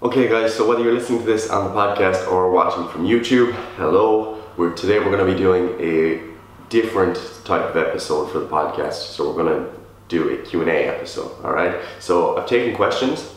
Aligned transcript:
Okay, 0.00 0.28
guys, 0.28 0.54
so 0.54 0.64
whether 0.64 0.84
you're 0.84 0.92
listening 0.92 1.18
to 1.18 1.26
this 1.26 1.50
on 1.50 1.64
the 1.64 1.70
podcast 1.72 2.30
or 2.30 2.52
watching 2.52 2.86
from 2.86 3.04
YouTube, 3.04 3.52
hello. 3.74 4.40
We're, 4.56 4.72
today 4.72 5.00
we're 5.00 5.10
going 5.10 5.26
to 5.26 5.32
be 5.32 5.36
doing 5.36 5.70
a 5.80 6.22
different 6.68 7.16
type 7.44 7.62
of 7.62 7.76
episode 7.76 8.30
for 8.30 8.38
the 8.38 8.46
podcast. 8.46 8.92
So 8.92 9.28
we're 9.28 9.42
going 9.42 9.58
to 9.58 9.72
do 10.06 10.30
a 10.30 10.36
Q&A 10.44 10.86
episode, 10.86 11.32
all 11.44 11.52
right? 11.52 11.80
So 11.98 12.38
I've 12.38 12.46
taken 12.46 12.76
questions 12.76 13.34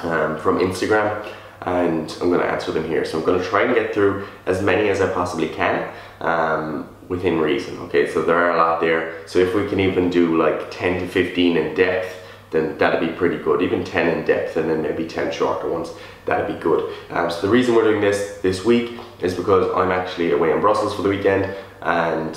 um, 0.00 0.38
from 0.38 0.60
Instagram 0.60 1.30
and 1.60 2.10
I'm 2.22 2.30
going 2.30 2.40
to 2.40 2.46
answer 2.46 2.72
them 2.72 2.88
here. 2.88 3.04
So 3.04 3.18
I'm 3.18 3.26
going 3.26 3.38
to 3.38 3.46
try 3.46 3.64
and 3.64 3.74
get 3.74 3.92
through 3.92 4.26
as 4.46 4.62
many 4.62 4.88
as 4.88 5.02
I 5.02 5.12
possibly 5.12 5.50
can 5.50 5.92
um, 6.22 6.88
within 7.08 7.38
reason, 7.38 7.76
okay? 7.80 8.10
So 8.10 8.22
there 8.22 8.38
are 8.38 8.52
a 8.52 8.56
lot 8.56 8.80
there. 8.80 9.28
So 9.28 9.40
if 9.40 9.54
we 9.54 9.68
can 9.68 9.78
even 9.78 10.08
do 10.08 10.38
like 10.38 10.70
10 10.70 11.02
to 11.02 11.06
15 11.06 11.58
in 11.58 11.74
depth, 11.74 12.21
then 12.52 12.78
that'd 12.78 13.00
be 13.00 13.14
pretty 13.14 13.38
good. 13.38 13.62
Even 13.62 13.82
10 13.82 14.18
in 14.18 14.24
depth 14.24 14.56
and 14.56 14.70
then 14.70 14.82
maybe 14.82 15.06
10 15.06 15.32
shorter 15.32 15.68
ones, 15.68 15.90
that'd 16.26 16.46
be 16.46 16.60
good. 16.62 16.94
Um, 17.10 17.30
so 17.30 17.40
the 17.40 17.48
reason 17.48 17.74
we're 17.74 17.84
doing 17.84 18.00
this 18.00 18.38
this 18.42 18.64
week 18.64 19.00
is 19.20 19.34
because 19.34 19.72
I'm 19.74 19.90
actually 19.90 20.32
away 20.32 20.52
in 20.52 20.60
Brussels 20.60 20.94
for 20.94 21.02
the 21.02 21.08
weekend 21.08 21.54
and 21.80 22.34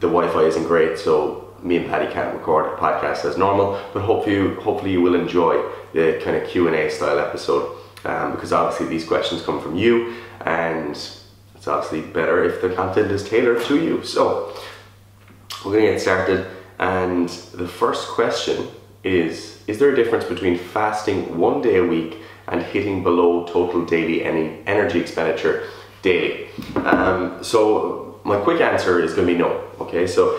the 0.00 0.08
Wi-Fi 0.08 0.42
isn't 0.42 0.64
great, 0.64 0.98
so 0.98 1.54
me 1.62 1.76
and 1.76 1.86
Paddy 1.88 2.12
can't 2.12 2.34
record 2.34 2.66
a 2.66 2.76
podcast 2.76 3.24
as 3.24 3.38
normal, 3.38 3.80
but 3.92 4.02
hopefully 4.02 4.36
you, 4.36 4.54
hopefully 4.60 4.92
you 4.92 5.00
will 5.00 5.14
enjoy 5.14 5.62
the 5.92 6.20
kind 6.22 6.36
of 6.36 6.48
Q&A 6.48 6.90
style 6.90 7.18
episode 7.18 7.78
um, 8.04 8.32
because 8.32 8.52
obviously 8.52 8.86
these 8.86 9.06
questions 9.06 9.42
come 9.42 9.60
from 9.60 9.76
you 9.76 10.14
and 10.44 10.90
it's 11.54 11.68
obviously 11.68 12.02
better 12.02 12.44
if 12.44 12.60
the 12.60 12.70
content 12.70 13.10
is 13.10 13.26
tailored 13.26 13.62
to 13.64 13.82
you. 13.82 14.04
So 14.04 14.52
we're 15.64 15.72
gonna 15.72 15.92
get 15.92 16.00
started 16.00 16.46
and 16.78 17.28
the 17.28 17.68
first 17.68 18.08
question 18.08 18.68
is 19.04 19.62
Is 19.66 19.78
there 19.78 19.90
a 19.90 19.96
difference 19.96 20.24
between 20.24 20.58
fasting 20.58 21.38
one 21.38 21.62
day 21.62 21.76
a 21.76 21.84
week 21.84 22.18
and 22.48 22.62
hitting 22.62 23.02
below 23.02 23.46
total 23.46 23.84
daily 23.84 24.24
any 24.24 24.58
energy 24.66 25.00
expenditure 25.00 25.68
daily? 26.02 26.48
Um, 26.76 27.42
so, 27.42 28.20
my 28.24 28.36
quick 28.36 28.60
answer 28.60 29.00
is 29.00 29.14
going 29.14 29.26
to 29.26 29.32
be 29.32 29.38
no. 29.38 29.64
Okay, 29.80 30.06
so 30.06 30.38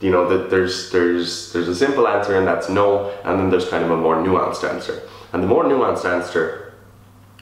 you 0.00 0.10
know 0.10 0.28
that 0.28 0.50
there's 0.50 0.90
there's 0.90 1.52
there's 1.52 1.68
a 1.68 1.74
simple 1.74 2.06
answer 2.06 2.36
and 2.38 2.46
that's 2.46 2.68
no, 2.68 3.10
and 3.24 3.38
then 3.38 3.50
there's 3.50 3.68
kind 3.68 3.84
of 3.84 3.90
a 3.90 3.96
more 3.96 4.16
nuanced 4.16 4.64
answer. 4.68 5.02
And 5.32 5.42
the 5.42 5.46
more 5.46 5.64
nuanced 5.64 6.04
answer 6.04 6.74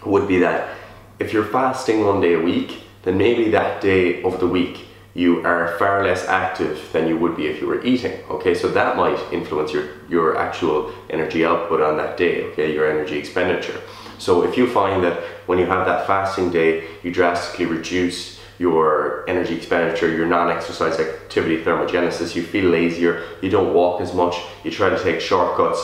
would 0.04 0.26
be 0.26 0.38
that 0.40 0.74
if 1.18 1.32
you're 1.32 1.44
fasting 1.44 2.04
one 2.04 2.20
day 2.20 2.34
a 2.34 2.40
week, 2.40 2.82
then 3.02 3.16
maybe 3.16 3.50
that 3.50 3.80
day 3.80 4.22
of 4.22 4.40
the 4.40 4.46
week 4.46 4.85
you 5.16 5.42
are 5.46 5.78
far 5.78 6.04
less 6.04 6.26
active 6.28 6.92
than 6.92 7.08
you 7.08 7.16
would 7.16 7.34
be 7.38 7.46
if 7.46 7.58
you 7.58 7.66
were 7.66 7.82
eating. 7.82 8.12
Okay, 8.28 8.54
so 8.54 8.68
that 8.68 8.98
might 8.98 9.18
influence 9.32 9.72
your, 9.72 9.88
your 10.10 10.36
actual 10.36 10.92
energy 11.08 11.42
output 11.42 11.80
on 11.80 11.96
that 11.96 12.18
day, 12.18 12.44
okay, 12.44 12.74
your 12.74 12.86
energy 12.90 13.16
expenditure. 13.16 13.80
So 14.18 14.42
if 14.42 14.58
you 14.58 14.68
find 14.70 15.02
that 15.04 15.22
when 15.46 15.58
you 15.58 15.64
have 15.64 15.86
that 15.86 16.06
fasting 16.06 16.50
day, 16.50 16.84
you 17.02 17.10
drastically 17.10 17.64
reduce 17.64 18.38
your 18.58 19.24
energy 19.26 19.54
expenditure, 19.56 20.14
your 20.14 20.26
non-exercise 20.26 21.00
activity 21.00 21.64
thermogenesis, 21.64 22.36
you 22.36 22.42
feel 22.42 22.68
lazier, 22.68 23.24
you 23.40 23.48
don't 23.48 23.72
walk 23.72 24.02
as 24.02 24.12
much, 24.12 24.36
you 24.64 24.70
try 24.70 24.90
to 24.90 25.02
take 25.02 25.22
shortcuts. 25.22 25.80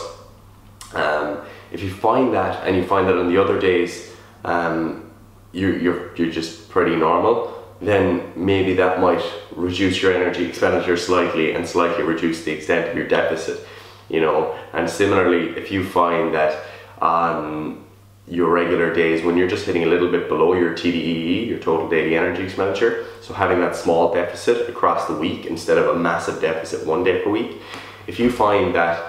Um, 0.92 1.38
if 1.70 1.82
you 1.82 1.90
find 1.90 2.34
that 2.34 2.66
and 2.66 2.76
you 2.76 2.84
find 2.84 3.08
that 3.08 3.16
on 3.16 3.28
the 3.32 3.42
other 3.42 3.58
days 3.58 4.14
um, 4.44 5.10
you, 5.52 5.72
you're, 5.76 6.14
you're 6.16 6.30
just 6.30 6.68
pretty 6.68 6.96
normal, 6.96 7.51
then 7.82 8.32
maybe 8.36 8.74
that 8.74 9.00
might 9.00 9.22
reduce 9.56 10.00
your 10.00 10.12
energy 10.12 10.44
expenditure 10.44 10.96
slightly 10.96 11.54
and 11.54 11.66
slightly 11.66 12.04
reduce 12.04 12.44
the 12.44 12.52
extent 12.52 12.88
of 12.88 12.96
your 12.96 13.06
deficit 13.06 13.66
you 14.12 14.20
know? 14.20 14.56
And 14.72 14.88
similarly 14.88 15.48
if 15.58 15.72
you 15.72 15.84
find 15.84 16.34
that 16.34 16.64
on 17.00 17.84
your 18.28 18.50
regular 18.50 18.94
days 18.94 19.24
when 19.24 19.36
you're 19.36 19.48
just 19.48 19.66
hitting 19.66 19.82
a 19.82 19.86
little 19.86 20.10
bit 20.10 20.28
below 20.28 20.54
your 20.54 20.72
TDEE 20.72 21.48
your 21.48 21.58
total 21.58 21.88
daily 21.88 22.16
energy 22.16 22.44
expenditure 22.44 23.04
so 23.20 23.34
having 23.34 23.58
that 23.60 23.74
small 23.74 24.14
deficit 24.14 24.68
across 24.70 25.08
the 25.08 25.14
week 25.14 25.44
instead 25.46 25.76
of 25.76 25.88
a 25.88 25.98
massive 25.98 26.40
deficit 26.40 26.86
one 26.86 27.02
day 27.02 27.20
per 27.20 27.28
week 27.28 27.60
if 28.06 28.20
you 28.20 28.30
find 28.30 28.72
that 28.76 29.04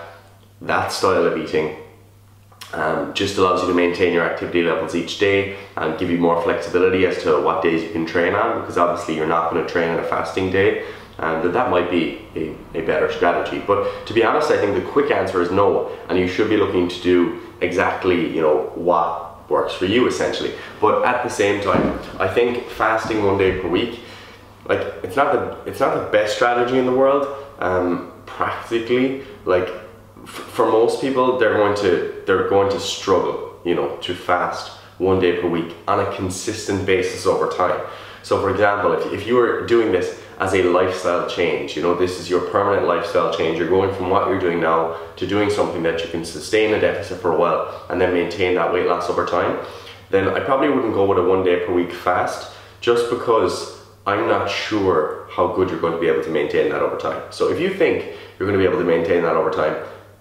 that 0.61 0.91
style 0.91 1.27
of 1.27 1.37
eating 1.37 1.77
um, 2.73 3.13
just 3.13 3.37
allows 3.37 3.61
you 3.61 3.67
to 3.67 3.73
maintain 3.73 4.13
your 4.13 4.25
activity 4.25 4.63
levels 4.63 4.95
each 4.95 5.19
day 5.19 5.55
and 5.77 5.97
give 5.99 6.09
you 6.09 6.17
more 6.17 6.41
flexibility 6.41 7.05
as 7.05 7.21
to 7.23 7.39
what 7.41 7.61
days 7.61 7.83
you 7.83 7.89
can 7.89 8.05
train 8.05 8.33
on 8.33 8.61
because 8.61 8.77
obviously 8.77 9.15
you're 9.15 9.27
not 9.27 9.51
going 9.51 9.65
to 9.65 9.71
train 9.71 9.89
on 9.89 9.99
a 9.99 10.03
fasting 10.03 10.51
day 10.51 10.85
and 11.19 11.43
that 11.43 11.53
that 11.53 11.69
might 11.69 11.91
be 11.91 12.25
a, 12.35 12.55
a 12.77 12.81
better 12.81 13.11
strategy. 13.11 13.63
But 13.65 14.07
to 14.07 14.13
be 14.13 14.23
honest 14.23 14.49
I 14.49 14.57
think 14.57 14.75
the 14.75 14.89
quick 14.89 15.11
answer 15.11 15.41
is 15.41 15.51
no 15.51 15.95
and 16.09 16.17
you 16.17 16.27
should 16.27 16.49
be 16.49 16.57
looking 16.57 16.87
to 16.89 17.01
do 17.01 17.39
exactly 17.61 18.33
you 18.35 18.41
know 18.41 18.71
what 18.75 19.49
works 19.49 19.73
for 19.73 19.85
you 19.85 20.07
essentially. 20.07 20.53
But 20.81 21.05
at 21.05 21.23
the 21.23 21.29
same 21.29 21.61
time 21.61 21.99
I 22.19 22.27
think 22.27 22.67
fasting 22.69 23.23
one 23.23 23.37
day 23.37 23.59
per 23.59 23.67
week 23.67 23.99
like 24.67 24.81
it's 25.03 25.15
not 25.15 25.31
the 25.33 25.69
it's 25.69 25.79
not 25.79 25.93
the 25.95 26.09
best 26.11 26.35
strategy 26.35 26.79
in 26.79 26.85
the 26.85 26.93
world 26.93 27.27
um, 27.59 28.11
practically 28.25 29.23
like 29.45 29.69
for 30.25 30.71
most 30.71 31.01
people, 31.01 31.37
they're 31.37 31.55
going 31.55 31.75
to 31.77 32.21
they're 32.25 32.49
going 32.49 32.71
to 32.71 32.79
struggle, 32.79 33.59
you 33.63 33.75
know, 33.75 33.97
to 33.97 34.13
fast 34.13 34.71
one 34.97 35.19
day 35.19 35.41
per 35.41 35.47
week 35.47 35.75
on 35.87 35.99
a 35.99 36.15
consistent 36.15 36.85
basis 36.85 37.25
over 37.25 37.49
time. 37.49 37.81
So, 38.21 38.39
for 38.39 38.49
example, 38.49 38.93
if, 38.93 39.13
if 39.13 39.27
you 39.27 39.35
were 39.35 39.65
doing 39.65 39.91
this 39.91 40.21
as 40.39 40.53
a 40.53 40.63
lifestyle 40.63 41.29
change, 41.29 41.75
you 41.75 41.81
know, 41.81 41.93
this 41.93 42.19
is 42.19 42.29
your 42.29 42.41
permanent 42.49 42.87
lifestyle 42.87 43.33
change, 43.35 43.59
you're 43.59 43.69
going 43.69 43.93
from 43.93 44.09
what 44.09 44.27
you're 44.27 44.39
doing 44.39 44.61
now 44.61 44.97
to 45.17 45.27
doing 45.27 45.49
something 45.49 45.83
that 45.83 46.01
you 46.03 46.09
can 46.09 46.23
sustain 46.23 46.73
a 46.73 46.79
deficit 46.79 47.19
for 47.19 47.33
a 47.33 47.37
while 47.37 47.85
and 47.89 47.99
then 47.99 48.13
maintain 48.13 48.55
that 48.55 48.71
weight 48.71 48.87
loss 48.87 49.09
over 49.09 49.25
time, 49.25 49.57
then 50.09 50.29
I 50.29 50.39
probably 50.39 50.69
wouldn't 50.69 50.93
go 50.93 51.05
with 51.05 51.17
a 51.17 51.23
one 51.23 51.43
day 51.43 51.65
per 51.65 51.73
week 51.73 51.91
fast 51.91 52.55
just 52.79 53.09
because 53.09 53.81
I'm 54.05 54.27
not 54.27 54.49
sure 54.49 55.27
how 55.31 55.47
good 55.47 55.69
you're 55.69 55.79
going 55.79 55.93
to 55.93 55.99
be 55.99 56.07
able 56.07 56.23
to 56.23 56.29
maintain 56.29 56.69
that 56.69 56.81
over 56.81 56.97
time. 56.97 57.23
So, 57.31 57.51
if 57.51 57.59
you 57.59 57.73
think 57.73 58.13
you're 58.37 58.47
going 58.47 58.59
to 58.59 58.63
be 58.63 58.69
able 58.69 58.79
to 58.79 58.85
maintain 58.85 59.23
that 59.23 59.35
over 59.35 59.51
time, 59.51 59.75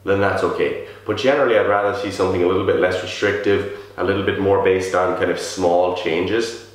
then 0.04 0.20
that's 0.20 0.42
okay. 0.42 0.88
But 1.06 1.16
generally, 1.16 1.58
I'd 1.58 1.68
rather 1.68 1.98
see 1.98 2.10
something 2.10 2.42
a 2.42 2.46
little 2.46 2.66
bit 2.66 2.76
less 2.76 3.02
restrictive, 3.02 3.78
a 3.96 4.04
little 4.04 4.24
bit 4.24 4.40
more 4.40 4.62
based 4.62 4.94
on 4.94 5.16
kind 5.18 5.30
of 5.30 5.38
small 5.38 5.96
changes, 5.96 6.70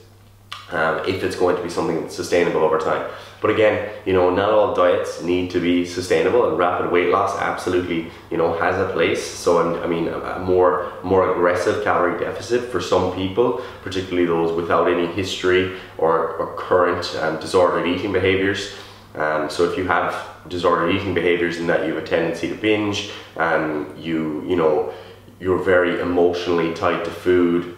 um, 0.72 1.00
if 1.08 1.24
it's 1.24 1.36
going 1.36 1.56
to 1.56 1.64
be 1.64 1.70
something 1.70 2.10
sustainable 2.10 2.62
over 2.62 2.78
time. 2.78 3.10
But 3.40 3.52
again, 3.52 3.92
you 4.06 4.14
know, 4.14 4.32
not 4.32 4.50
all 4.50 4.74
diets 4.74 5.22
need 5.22 5.52
to 5.52 5.60
be 5.60 5.86
sustainable, 5.86 6.50
and 6.50 6.58
rapid 6.58 6.92
weight 6.92 7.10
loss 7.10 7.38
absolutely, 7.38 8.10
you 8.32 8.38
know, 8.38 8.58
has 8.58 8.80
a 8.80 8.92
place. 8.92 9.24
So, 9.24 9.60
I'm, 9.60 9.84
i 9.84 9.88
mean, 9.88 10.08
a 10.08 10.40
more 10.40 10.92
more 11.04 11.32
aggressive 11.32 11.84
calorie 11.84 12.20
deficit 12.20 12.72
for 12.72 12.82
some 12.82 13.14
people, 13.14 13.62
particularly 13.84 14.26
those 14.26 14.52
without 14.54 14.88
any 14.88 15.06
history 15.06 15.78
or, 15.98 16.30
or 16.38 16.56
current 16.56 17.16
um, 17.22 17.40
disordered 17.40 17.88
eating 17.88 18.12
behaviors. 18.12 18.74
Um, 19.16 19.50
so 19.50 19.70
if 19.70 19.78
you 19.78 19.88
have 19.88 20.14
disordered 20.50 20.96
eating 20.96 21.14
behaviors 21.14 21.58
in 21.58 21.68
that 21.68 21.86
you 21.86 21.96
have 21.96 22.04
a 22.04 22.08
tendency 22.08 22.50
to 22.50 22.56
binge, 22.56 23.12
um, 23.38 23.94
you 23.98 24.44
you 24.48 24.56
know 24.56 24.94
you're 25.40 25.62
very 25.62 26.00
emotionally 26.00 26.74
tied 26.74 27.06
to 27.06 27.12
food, 27.12 27.78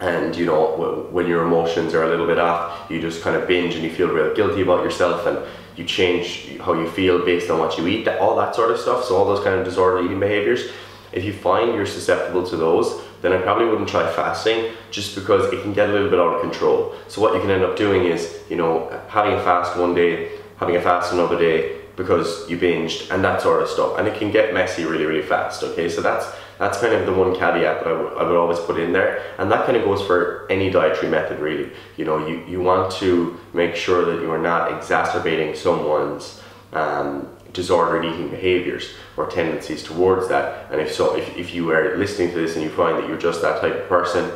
and 0.00 0.36
you 0.36 0.46
know 0.46 1.08
when 1.10 1.26
your 1.26 1.44
emotions 1.44 1.94
are 1.94 2.04
a 2.04 2.08
little 2.08 2.26
bit 2.26 2.38
off, 2.38 2.90
you 2.90 3.00
just 3.00 3.22
kind 3.22 3.36
of 3.36 3.46
binge 3.46 3.74
and 3.74 3.84
you 3.84 3.90
feel 3.90 4.08
real 4.08 4.34
guilty 4.34 4.62
about 4.62 4.82
yourself, 4.84 5.26
and 5.26 5.38
you 5.76 5.84
change 5.84 6.58
how 6.58 6.72
you 6.72 6.88
feel 6.90 7.24
based 7.24 7.50
on 7.50 7.58
what 7.58 7.76
you 7.78 7.86
eat, 7.86 8.08
all 8.08 8.34
that 8.36 8.54
sort 8.54 8.70
of 8.70 8.78
stuff. 8.78 9.04
So 9.04 9.16
all 9.16 9.26
those 9.26 9.44
kind 9.44 9.56
of 9.58 9.64
disordered 9.64 10.06
eating 10.06 10.20
behaviors. 10.20 10.70
If 11.12 11.24
you 11.24 11.32
find 11.32 11.74
you're 11.74 11.86
susceptible 11.86 12.44
to 12.48 12.56
those, 12.56 13.00
then 13.22 13.32
I 13.32 13.38
probably 13.38 13.66
wouldn't 13.66 13.88
try 13.88 14.10
fasting 14.12 14.72
just 14.90 15.14
because 15.14 15.52
it 15.52 15.62
can 15.62 15.72
get 15.72 15.88
a 15.88 15.92
little 15.92 16.10
bit 16.10 16.18
out 16.18 16.34
of 16.34 16.42
control. 16.42 16.94
So 17.08 17.20
what 17.20 17.34
you 17.34 17.40
can 17.40 17.50
end 17.50 17.64
up 17.64 17.76
doing 17.76 18.04
is, 18.04 18.40
you 18.50 18.56
know, 18.56 18.88
having 19.08 19.32
a 19.32 19.42
fast 19.42 19.78
one 19.78 19.94
day, 19.94 20.35
having 20.58 20.76
a 20.76 20.80
fast 20.80 21.12
another 21.12 21.38
day 21.38 21.76
because 21.96 22.48
you 22.48 22.58
binged 22.58 23.10
and 23.10 23.24
that 23.24 23.40
sort 23.40 23.62
of 23.62 23.68
stuff. 23.68 23.98
And 23.98 24.06
it 24.06 24.18
can 24.18 24.30
get 24.30 24.52
messy 24.52 24.84
really, 24.84 25.06
really 25.06 25.26
fast. 25.26 25.62
Okay, 25.62 25.88
so 25.88 26.00
that's 26.00 26.26
that's 26.58 26.78
kind 26.78 26.94
of 26.94 27.04
the 27.04 27.12
one 27.12 27.34
caveat 27.34 27.84
that 27.84 27.86
I, 27.86 27.92
I 27.92 28.22
would 28.22 28.36
always 28.36 28.58
put 28.58 28.78
in 28.78 28.92
there. 28.92 29.22
And 29.38 29.50
that 29.52 29.66
kind 29.66 29.76
of 29.76 29.84
goes 29.84 30.00
for 30.06 30.46
any 30.48 30.70
dietary 30.70 31.10
method, 31.10 31.38
really. 31.38 31.70
You 31.96 32.06
know, 32.06 32.26
you, 32.26 32.44
you 32.46 32.60
want 32.60 32.92
to 32.94 33.38
make 33.52 33.76
sure 33.76 34.04
that 34.06 34.22
you 34.22 34.30
are 34.30 34.38
not 34.38 34.72
exacerbating 34.72 35.54
someone's 35.54 36.42
um, 36.72 37.28
disordered 37.52 38.04
eating 38.04 38.28
behaviors 38.28 38.90
or 39.16 39.26
tendencies 39.26 39.82
towards 39.82 40.28
that. 40.28 40.70
And 40.70 40.80
if 40.80 40.94
so, 40.94 41.16
if, 41.16 41.36
if 41.36 41.54
you 41.54 41.70
are 41.72 41.96
listening 41.96 42.30
to 42.30 42.36
this 42.36 42.54
and 42.54 42.64
you 42.64 42.70
find 42.70 42.98
that 42.98 43.08
you're 43.08 43.18
just 43.18 43.42
that 43.42 43.60
type 43.60 43.74
of 43.74 43.88
person 43.88 44.30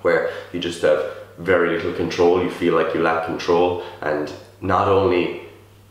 where 0.00 0.30
you 0.52 0.60
just 0.60 0.80
have 0.82 1.16
very 1.38 1.76
little 1.76 1.92
control, 1.92 2.42
you 2.42 2.50
feel 2.50 2.74
like 2.74 2.94
you 2.94 3.02
lack 3.02 3.26
control, 3.26 3.84
and 4.00 4.32
not 4.60 4.88
only 4.88 5.42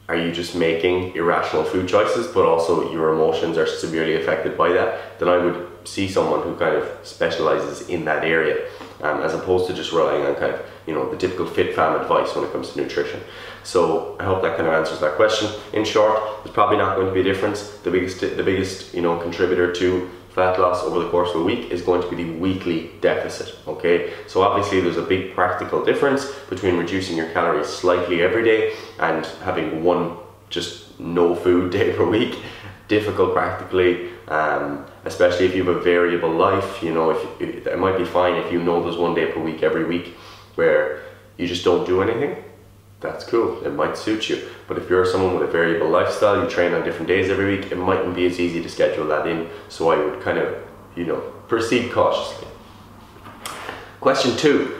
are 0.08 0.16
you 0.16 0.32
just 0.32 0.56
making 0.56 1.16
irrational 1.16 1.64
food 1.64 1.88
choices, 1.88 2.28
but 2.28 2.46
also 2.46 2.92
your 2.92 3.14
emotions 3.14 3.58
are 3.58 3.66
severely 3.66 4.16
affected 4.16 4.56
by 4.58 4.70
that, 4.70 5.20
then 5.20 5.28
I 5.28 5.38
would 5.38 5.68
see 5.88 6.08
someone 6.08 6.42
who 6.42 6.56
kind 6.56 6.76
of 6.76 6.88
specializes 7.04 7.90
in 7.90 8.06
that 8.06 8.24
area, 8.24 8.68
um, 9.02 9.22
as 9.22 9.34
opposed 9.34 9.68
to 9.68 9.74
just 9.74 9.92
relying 9.92 10.26
on 10.26 10.36
kind 10.36 10.54
of 10.54 10.62
you 10.86 10.94
know 10.94 11.10
the 11.10 11.18
typical 11.18 11.46
fit 11.46 11.76
fam 11.76 12.00
advice 12.00 12.36
when 12.36 12.44
it 12.44 12.52
comes 12.52 12.72
to 12.72 12.82
nutrition. 12.82 13.22
So 13.64 14.16
I 14.20 14.26
hope 14.26 14.44
that 14.44 14.58
kind 14.58 14.68
of 14.68 14.74
answers 14.76 15.00
that 15.00 15.16
question. 15.16 15.50
In 15.74 15.84
short, 15.84 16.22
there's 16.44 16.54
probably 16.54 16.78
not 16.78 16.96
going 16.96 17.08
to 17.08 17.14
be 17.14 17.22
a 17.22 17.24
difference. 17.24 17.70
The 17.80 17.92
biggest 17.92 18.22
the 18.22 18.44
biggest 18.44 18.94
you 18.94 19.02
know 19.02 19.18
contributor 19.20 19.74
to 19.74 20.10
fat 20.36 20.60
loss 20.60 20.84
over 20.84 21.00
the 21.00 21.10
course 21.10 21.30
of 21.30 21.42
a 21.42 21.44
week 21.44 21.72
is 21.72 21.82
going 21.82 22.02
to 22.02 22.14
be 22.14 22.22
the 22.22 22.30
weekly 22.32 22.92
deficit. 23.00 23.56
Okay, 23.68 24.14
so 24.28 24.42
obviously 24.42 24.82
there's 24.82 24.98
a 24.98 25.02
big 25.16 25.34
practical 25.34 25.84
difference 25.84 26.30
between 26.50 26.76
reducing 26.76 27.16
your 27.16 27.30
calories 27.32 27.68
slightly 27.68 28.22
every 28.22 28.44
day 28.44 28.76
and 29.00 29.26
having 29.44 29.82
one 29.82 30.18
just 30.50 31.00
no 31.00 31.34
food 31.34 31.72
day 31.78 31.94
per 31.94 32.06
week. 32.06 32.38
Difficult 32.88 33.34
practically, 33.34 34.10
um, 34.28 34.86
especially 35.06 35.46
if 35.48 35.56
you 35.56 35.64
have 35.64 35.78
a 35.78 35.80
variable 35.80 36.30
life. 36.30 36.84
You 36.84 36.94
know, 36.94 37.10
if 37.40 37.66
it 37.66 37.80
might 37.80 37.98
be 37.98 38.06
fine 38.06 38.36
if 38.36 38.52
you 38.52 38.62
know 38.62 38.84
there's 38.84 38.98
one 38.98 39.16
day 39.16 39.32
per 39.32 39.40
week 39.40 39.64
every 39.64 39.86
week 39.86 40.16
where 40.54 41.02
you 41.38 41.48
just 41.48 41.64
don't 41.64 41.88
do 41.88 42.04
anything 42.04 42.45
that's 43.02 43.24
cool. 43.26 43.64
It 43.66 43.74
might 43.74 43.98
suit 43.98 44.30
you. 44.30 44.48
But 44.68 44.78
if 44.78 44.90
you're 44.90 45.06
someone 45.06 45.38
with 45.38 45.48
a 45.48 45.52
variable 45.52 45.90
lifestyle, 45.90 46.44
you 46.44 46.50
train 46.50 46.74
on 46.74 46.84
different 46.84 47.08
days 47.08 47.30
every 47.30 47.58
week, 47.58 47.72
it 47.72 47.78
mightn't 47.78 48.16
be 48.16 48.26
as 48.26 48.40
easy 48.40 48.62
to 48.62 48.70
schedule 48.70 49.08
that 49.08 49.28
in. 49.28 49.50
So 49.70 49.92
I 49.92 49.98
would 49.98 50.22
kind 50.22 50.38
of, 50.38 50.56
you 50.96 51.06
know, 51.06 51.20
proceed 51.48 51.92
cautiously. 51.92 52.48
Question 54.00 54.36
two. 54.38 54.80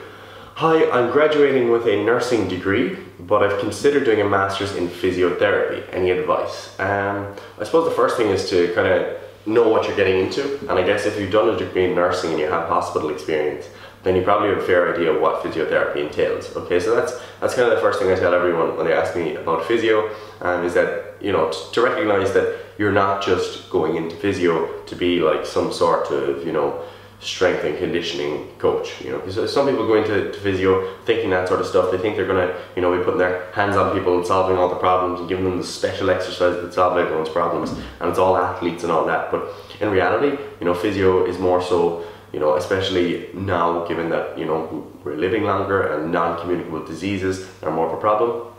Hi, 0.54 0.90
I'm 0.90 1.12
graduating 1.12 1.70
with 1.70 1.86
a 1.86 2.02
nursing 2.02 2.48
degree, 2.48 2.96
but 3.20 3.42
I've 3.42 3.60
considered 3.60 4.04
doing 4.04 4.22
a 4.22 4.28
master's 4.28 4.74
in 4.74 4.88
physiotherapy. 4.88 5.84
Any 5.92 6.10
advice? 6.10 6.78
Um, 6.80 7.34
I 7.60 7.64
suppose 7.64 7.88
the 7.88 7.94
first 7.94 8.16
thing 8.16 8.28
is 8.28 8.48
to 8.48 8.72
kind 8.74 8.88
of 8.88 9.18
know 9.46 9.68
what 9.68 9.86
you're 9.86 9.96
getting 9.96 10.24
into. 10.24 10.58
And 10.60 10.72
I 10.72 10.82
guess 10.82 11.04
if 11.06 11.20
you've 11.20 11.30
done 11.30 11.50
a 11.50 11.58
degree 11.58 11.84
in 11.84 11.94
nursing 11.94 12.30
and 12.30 12.40
you 12.40 12.46
have 12.46 12.68
hospital 12.68 13.10
experience, 13.10 13.68
then 14.06 14.14
you 14.14 14.22
probably 14.22 14.50
have 14.50 14.58
a 14.58 14.66
fair 14.66 14.94
idea 14.94 15.10
of 15.10 15.20
what 15.20 15.42
physiotherapy 15.42 15.96
entails. 15.96 16.54
Okay, 16.54 16.78
so 16.78 16.94
that's 16.94 17.12
that's 17.40 17.54
kind 17.54 17.68
of 17.68 17.74
the 17.74 17.80
first 17.80 17.98
thing 17.98 18.10
I 18.10 18.14
tell 18.14 18.32
everyone 18.32 18.76
when 18.76 18.86
they 18.86 18.92
ask 18.92 19.16
me 19.16 19.34
about 19.34 19.66
physio, 19.66 20.08
um, 20.40 20.64
is 20.64 20.74
that 20.74 21.16
you 21.20 21.32
know 21.32 21.50
t- 21.50 21.58
to 21.72 21.82
recognize 21.82 22.32
that 22.34 22.56
you're 22.78 22.92
not 22.92 23.22
just 23.22 23.68
going 23.68 23.96
into 23.96 24.14
physio 24.14 24.80
to 24.84 24.94
be 24.94 25.20
like 25.20 25.44
some 25.44 25.72
sort 25.72 26.10
of 26.12 26.46
you 26.46 26.52
know 26.52 26.84
strength 27.18 27.64
and 27.64 27.76
conditioning 27.78 28.46
coach. 28.58 29.00
You 29.00 29.10
know, 29.10 29.18
because 29.18 29.52
some 29.52 29.66
people 29.66 29.88
go 29.88 29.94
into 30.00 30.32
physio 30.38 30.94
thinking 31.04 31.30
that 31.30 31.48
sort 31.48 31.60
of 31.60 31.66
stuff. 31.66 31.90
They 31.90 31.98
think 31.98 32.14
they're 32.14 32.28
gonna 32.28 32.54
you 32.76 32.82
know 32.82 32.96
be 32.96 33.02
putting 33.02 33.18
their 33.18 33.50
hands 33.52 33.76
on 33.76 33.92
people 33.92 34.16
and 34.16 34.24
solving 34.24 34.56
all 34.56 34.68
the 34.68 34.76
problems 34.76 35.18
and 35.18 35.28
giving 35.28 35.44
them 35.44 35.56
the 35.56 35.64
special 35.64 36.10
exercises 36.10 36.62
that 36.62 36.72
solve 36.72 36.96
everyone's 36.96 37.28
problems, 37.28 37.70
and 37.70 38.08
it's 38.08 38.20
all 38.20 38.36
athletes 38.36 38.84
and 38.84 38.92
all 38.92 39.04
that. 39.06 39.32
But 39.32 39.52
in 39.80 39.90
reality, 39.90 40.40
you 40.60 40.66
know, 40.66 40.74
physio 40.74 41.26
is 41.26 41.40
more 41.40 41.60
so 41.60 42.06
you 42.36 42.40
know, 42.40 42.56
especially 42.56 43.30
now 43.32 43.86
given 43.86 44.10
that, 44.10 44.38
you 44.38 44.44
know, 44.44 44.86
we're 45.02 45.16
living 45.16 45.44
longer 45.44 45.94
and 45.94 46.12
non-communicable 46.12 46.84
diseases 46.84 47.48
are 47.62 47.70
more 47.70 47.86
of 47.86 47.94
a 47.94 47.96
problem, 47.96 48.52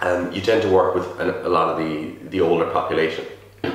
um, 0.00 0.30
you 0.34 0.42
tend 0.42 0.60
to 0.60 0.68
work 0.68 0.94
with 0.94 1.06
a, 1.18 1.46
a 1.46 1.48
lot 1.48 1.70
of 1.70 1.78
the, 1.78 2.12
the 2.28 2.42
older 2.42 2.66
population. 2.66 3.24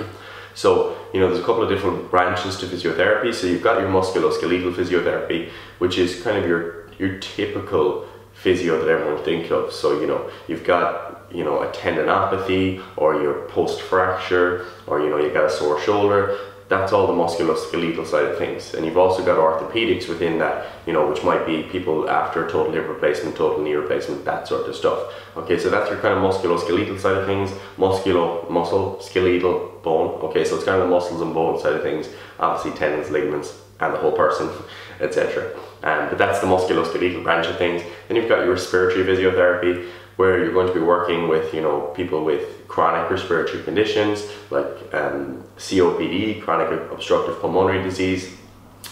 so, 0.54 0.96
you 1.12 1.20
know, 1.20 1.28
there's 1.28 1.40
a 1.40 1.44
couple 1.44 1.64
of 1.64 1.70
different 1.70 2.12
branches 2.12 2.56
to 2.60 2.68
physiotherapy. 2.68 3.34
So 3.34 3.48
you've 3.48 3.64
got 3.64 3.82
your 3.82 3.90
musculoskeletal 3.90 4.76
physiotherapy, 4.76 5.50
which 5.80 5.98
is 5.98 6.22
kind 6.22 6.38
of 6.38 6.46
your, 6.46 6.92
your 7.00 7.18
typical 7.18 8.08
physio 8.36 8.78
that 8.78 8.88
everyone 8.88 9.24
think 9.24 9.50
of. 9.50 9.74
So, 9.74 10.00
you 10.00 10.06
know, 10.06 10.30
you've 10.48 10.64
got, 10.64 11.26
you 11.34 11.44
know, 11.44 11.64
a 11.64 11.72
tendinopathy 11.72 12.84
or 12.96 13.20
your 13.20 13.48
post-fracture 13.48 14.68
or, 14.86 15.02
you 15.02 15.10
know, 15.10 15.18
you've 15.18 15.34
got 15.34 15.46
a 15.46 15.50
sore 15.50 15.82
shoulder 15.82 16.38
that's 16.72 16.94
all 16.94 17.06
the 17.06 17.14
musculoskeletal 17.14 18.08
side 18.08 18.24
of 18.24 18.38
things. 18.38 18.74
And 18.74 18.86
you've 18.86 18.98
also 18.98 19.26
got 19.26 19.38
orthopedics 19.38 20.08
within 20.08 20.40
that, 20.40 20.68
you 20.88 20.94
know, 20.94 21.06
which 21.06 21.22
might 21.22 21.46
be 21.46 21.64
people 21.64 22.10
after 22.10 22.50
total 22.50 22.72
hip 22.72 22.88
replacement, 22.88 23.36
total 23.36 23.62
knee 23.62 23.74
replacement, 23.74 24.24
that 24.24 24.48
sort 24.48 24.70
of 24.70 24.74
stuff. 24.74 25.14
Okay, 25.36 25.60
so 25.60 25.70
that's 25.70 25.90
your 25.90 26.00
kind 26.00 26.18
of 26.18 26.24
musculoskeletal 26.24 26.98
side 26.98 27.18
of 27.18 27.26
things. 27.26 27.52
Musculo, 27.78 28.50
muscle, 28.50 29.02
skeletal, 29.02 29.82
bone. 29.84 30.22
Okay, 30.22 30.46
so 30.46 30.56
it's 30.56 30.64
kind 30.64 30.82
of 30.82 30.88
the 30.88 30.96
muscles 30.96 31.22
and 31.22 31.34
bone 31.34 31.60
side 31.60 31.74
of 31.74 31.84
things. 31.84 32.08
Obviously 32.40 32.72
tendons, 32.80 33.12
ligaments, 33.12 33.60
and 33.82 33.94
the 33.94 33.98
whole 33.98 34.14
person, 34.14 34.50
etc. 35.02 35.54
Um, 35.84 36.08
but 36.08 36.18
that's 36.18 36.40
the 36.40 36.48
musculoskeletal 36.48 37.22
branch 37.22 37.48
of 37.48 37.58
things. 37.58 37.84
Then 38.08 38.16
you've 38.16 38.30
got 38.30 38.46
your 38.46 38.54
respiratory 38.54 39.04
physiotherapy, 39.04 39.90
where 40.18 40.44
you're 40.44 40.54
going 40.54 40.68
to 40.68 40.74
be 40.74 40.80
working 40.80 41.28
with, 41.28 41.54
you 41.54 41.62
know, 41.62 41.81
people 41.96 42.24
with 42.24 42.68
chronic 42.68 43.10
respiratory 43.10 43.63
conditions 43.63 44.28
like 44.50 44.94
um, 44.94 45.44
COPD, 45.58 46.42
chronic 46.44 46.92
obstructive 46.92 47.40
pulmonary 47.40 47.81
disease, 47.84 48.36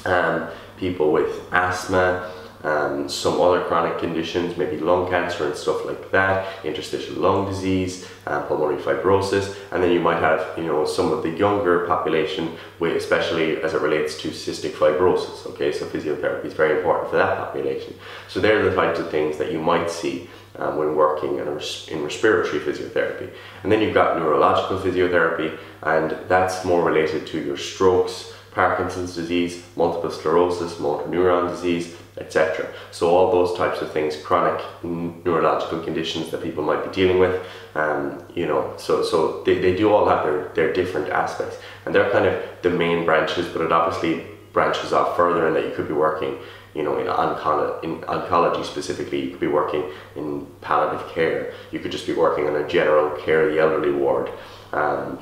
um, 0.05 0.47
people 0.77 1.11
with 1.11 1.41
asthma, 1.51 2.31
um, 2.63 3.07
some 3.07 3.39
other 3.39 3.61
chronic 3.61 3.99
conditions, 3.99 4.57
maybe 4.57 4.77
lung 4.77 5.09
cancer 5.09 5.45
and 5.45 5.55
stuff 5.55 5.85
like 5.85 6.11
that, 6.11 6.65
interstitial 6.65 7.15
lung 7.15 7.47
disease, 7.47 8.07
uh, 8.27 8.41
pulmonary 8.43 8.81
fibrosis, 8.81 9.55
and 9.71 9.81
then 9.81 9.91
you 9.91 9.99
might 9.99 10.19
have, 10.19 10.57
you 10.57 10.65
know, 10.65 10.85
some 10.85 11.11
of 11.11 11.23
the 11.23 11.29
younger 11.29 11.85
population, 11.87 12.55
with, 12.79 12.95
especially 12.95 13.61
as 13.61 13.73
it 13.73 13.81
relates 13.81 14.21
to 14.21 14.29
cystic 14.29 14.71
fibrosis. 14.71 15.45
Okay, 15.47 15.71
so 15.71 15.85
physiotherapy 15.85 16.45
is 16.45 16.53
very 16.53 16.77
important 16.77 17.09
for 17.09 17.17
that 17.17 17.37
population. 17.37 17.93
So 18.27 18.39
they're 18.39 18.67
the 18.69 18.75
types 18.75 18.99
of 18.99 19.09
things 19.09 19.37
that 19.37 19.51
you 19.51 19.59
might 19.59 19.89
see 19.89 20.29
um, 20.57 20.77
when 20.77 20.95
working 20.95 21.37
in, 21.37 21.47
in, 21.47 22.03
respiratory 22.03 22.59
physiotherapy. 22.59 23.31
And 23.63 23.71
then 23.71 23.81
you've 23.81 23.93
got 23.93 24.17
neurological 24.17 24.79
physiotherapy, 24.79 25.57
and 25.83 26.17
that's 26.27 26.65
more 26.65 26.83
related 26.83 27.25
to 27.27 27.41
your 27.41 27.57
strokes, 27.57 28.33
Parkinson's 28.51 29.15
disease, 29.15 29.63
multiple 29.75 30.11
sclerosis, 30.11 30.79
motor 30.79 31.07
neuron 31.09 31.49
disease, 31.49 31.95
etc. 32.19 32.69
So 32.91 33.09
all 33.09 33.31
those 33.31 33.57
types 33.57 33.81
of 33.81 33.91
things, 33.91 34.15
chronic 34.15 34.63
neurological 34.83 35.79
conditions 35.81 36.31
that 36.31 36.43
people 36.43 36.63
might 36.63 36.83
be 36.83 36.91
dealing 36.91 37.19
with, 37.19 37.45
um, 37.75 38.23
you 38.35 38.45
know, 38.45 38.73
so 38.77 39.03
so 39.03 39.43
they, 39.43 39.59
they 39.59 39.75
do 39.75 39.91
all 39.91 40.07
have 40.07 40.23
their, 40.23 40.49
their 40.49 40.73
different 40.73 41.09
aspects, 41.09 41.57
and 41.85 41.93
they're 41.93 42.11
kind 42.11 42.25
of 42.25 42.43
the 42.61 42.69
main 42.69 43.05
branches, 43.05 43.47
but 43.47 43.61
it 43.61 43.71
obviously 43.71 44.25
branches 44.53 44.91
off 44.93 45.15
further 45.15 45.47
and 45.47 45.55
that 45.55 45.65
you 45.65 45.71
could 45.75 45.87
be 45.87 45.93
working 45.93 46.37
you 46.75 46.83
know, 46.83 46.97
in, 46.97 47.07
oncology, 47.07 47.83
in 47.83 48.01
oncology 48.01 48.63
specifically, 48.63 49.23
you 49.23 49.31
could 49.31 49.39
be 49.39 49.47
working 49.47 49.83
in 50.15 50.45
palliative 50.61 51.11
care. 51.11 51.53
You 51.71 51.79
could 51.79 51.91
just 51.91 52.05
be 52.05 52.13
working 52.13 52.47
on 52.47 52.55
a 52.55 52.67
general 52.67 53.09
care 53.21 53.47
of 53.47 53.53
the 53.53 53.59
elderly 53.59 53.91
ward, 53.91 54.29
um, 54.71 55.19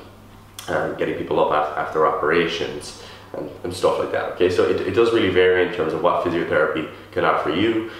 and 0.68 0.98
getting 0.98 1.16
people 1.16 1.40
up 1.40 1.52
after 1.78 2.06
operations 2.06 3.02
and, 3.36 3.50
and 3.64 3.74
stuff 3.74 3.98
like 3.98 4.12
that. 4.12 4.32
Okay, 4.32 4.50
so 4.50 4.68
it, 4.68 4.80
it 4.80 4.92
does 4.92 5.12
really 5.12 5.30
vary 5.30 5.66
in 5.66 5.74
terms 5.74 5.92
of 5.92 6.02
what 6.02 6.24
physiotherapy 6.24 6.90
can 7.12 7.24
offer 7.24 7.50
you. 7.50 7.90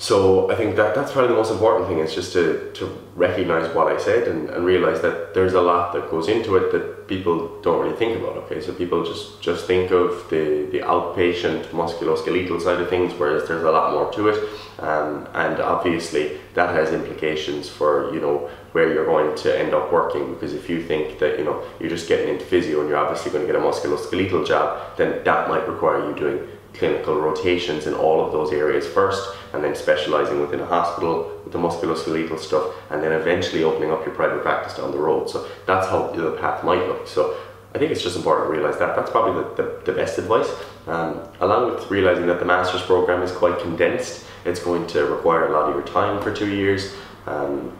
So 0.00 0.50
I 0.50 0.54
think 0.54 0.76
that 0.76 0.94
that's 0.94 1.12
probably 1.12 1.28
the 1.28 1.34
most 1.34 1.52
important 1.52 1.86
thing 1.86 1.98
is 1.98 2.14
just 2.14 2.32
to, 2.32 2.72
to 2.72 2.86
recognize 3.16 3.72
what 3.74 3.92
I 3.92 3.98
said 3.98 4.28
and, 4.28 4.48
and 4.48 4.64
realize 4.64 5.02
that 5.02 5.34
there's 5.34 5.52
a 5.52 5.60
lot 5.60 5.92
that 5.92 6.10
goes 6.10 6.26
into 6.26 6.56
it 6.56 6.72
that 6.72 7.06
people 7.06 7.60
don't 7.60 7.84
really 7.84 7.96
think 7.96 8.18
about. 8.18 8.38
Okay, 8.38 8.62
so 8.62 8.72
people 8.72 9.04
just, 9.04 9.42
just 9.42 9.66
think 9.66 9.90
of 9.90 10.26
the, 10.30 10.66
the 10.72 10.78
outpatient 10.78 11.64
musculoskeletal 11.64 12.62
side 12.62 12.80
of 12.80 12.88
things, 12.88 13.12
whereas 13.12 13.46
there's 13.46 13.62
a 13.62 13.70
lot 13.70 13.92
more 13.92 14.10
to 14.12 14.28
it. 14.28 14.48
Um, 14.78 15.28
and 15.34 15.60
obviously 15.60 16.38
that 16.54 16.74
has 16.74 16.94
implications 16.94 17.68
for, 17.68 18.14
you 18.14 18.20
know, 18.22 18.48
where 18.72 18.92
you're 18.92 19.04
going 19.04 19.36
to 19.36 19.58
end 19.58 19.74
up 19.74 19.92
working 19.92 20.32
because 20.34 20.54
if 20.54 20.68
you 20.68 20.82
think 20.82 21.18
that, 21.18 21.38
you 21.38 21.44
know, 21.44 21.62
you're 21.80 21.90
just 21.90 22.08
getting 22.08 22.28
into 22.28 22.44
physio 22.44 22.80
and 22.80 22.88
you're 22.88 22.98
obviously 22.98 23.30
going 23.30 23.46
to 23.46 23.52
get 23.52 23.60
a 23.60 23.64
musculoskeletal 23.64 24.46
job, 24.46 24.96
then 24.96 25.22
that 25.24 25.48
might 25.48 25.66
require 25.68 26.08
you 26.08 26.14
doing 26.14 26.48
clinical 26.74 27.20
rotations 27.20 27.86
in 27.86 27.94
all 27.94 28.24
of 28.24 28.32
those 28.32 28.52
areas 28.52 28.86
first 28.86 29.36
and 29.52 29.64
then 29.64 29.74
specializing 29.74 30.40
within 30.40 30.60
a 30.60 30.66
hospital 30.66 31.40
with 31.44 31.52
the 31.52 31.58
musculoskeletal 31.58 32.38
stuff 32.38 32.72
and 32.90 33.02
then 33.02 33.12
eventually 33.12 33.64
opening 33.64 33.90
up 33.90 34.04
your 34.06 34.14
private 34.14 34.42
practice 34.42 34.76
down 34.76 34.92
the 34.92 34.98
road. 34.98 35.28
So 35.28 35.48
that's 35.66 35.88
how 35.88 36.08
the 36.12 36.32
path 36.40 36.62
might 36.62 36.86
look. 36.86 37.08
So 37.08 37.36
I 37.74 37.78
think 37.78 37.92
it's 37.92 38.02
just 38.02 38.16
important 38.16 38.48
to 38.48 38.52
realize 38.52 38.78
that. 38.78 38.96
That's 38.96 39.10
probably 39.10 39.42
the, 39.42 39.62
the, 39.62 39.92
the 39.92 39.92
best 39.92 40.18
advice. 40.18 40.48
Um, 40.86 41.20
along 41.40 41.74
with 41.74 41.90
realizing 41.90 42.26
that 42.26 42.40
the 42.40 42.44
master's 42.44 42.82
program 42.82 43.22
is 43.22 43.30
quite 43.32 43.58
condensed, 43.60 44.24
it's 44.44 44.60
going 44.60 44.86
to 44.88 45.04
require 45.04 45.48
a 45.48 45.52
lot 45.52 45.68
of 45.68 45.74
your 45.74 45.86
time 45.86 46.20
for 46.22 46.34
two 46.34 46.52
years, 46.54 46.94
um, 47.26 47.72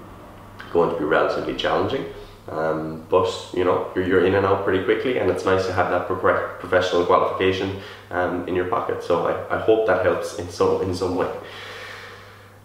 going 0.73 0.91
to 0.91 0.99
be 0.99 1.05
relatively 1.05 1.57
challenging. 1.57 2.07
Um, 2.49 3.07
but 3.09 3.31
you 3.55 3.65
know 3.65 3.93
you're, 3.95 4.05
you're 4.05 4.25
in 4.25 4.35
and 4.35 4.45
out 4.45 4.65
pretty 4.65 4.85
quickly, 4.85 5.19
and 5.19 5.31
it's 5.31 5.45
nice 5.45 5.67
to 5.67 5.73
have 5.73 5.91
that 5.91 6.07
pro- 6.07 6.49
professional 6.59 7.05
qualification 7.07 7.81
um, 8.11 8.49
in 8.49 8.57
your 8.57 8.67
pocket. 8.67 9.05
So 9.05 9.27
I, 9.27 9.57
I 9.57 9.61
hope 9.61 9.87
that 9.87 10.05
helps 10.05 10.39
in 10.39 10.49
some 10.49 10.83
in 10.83 10.95
some 10.95 11.15
way. 11.15 11.31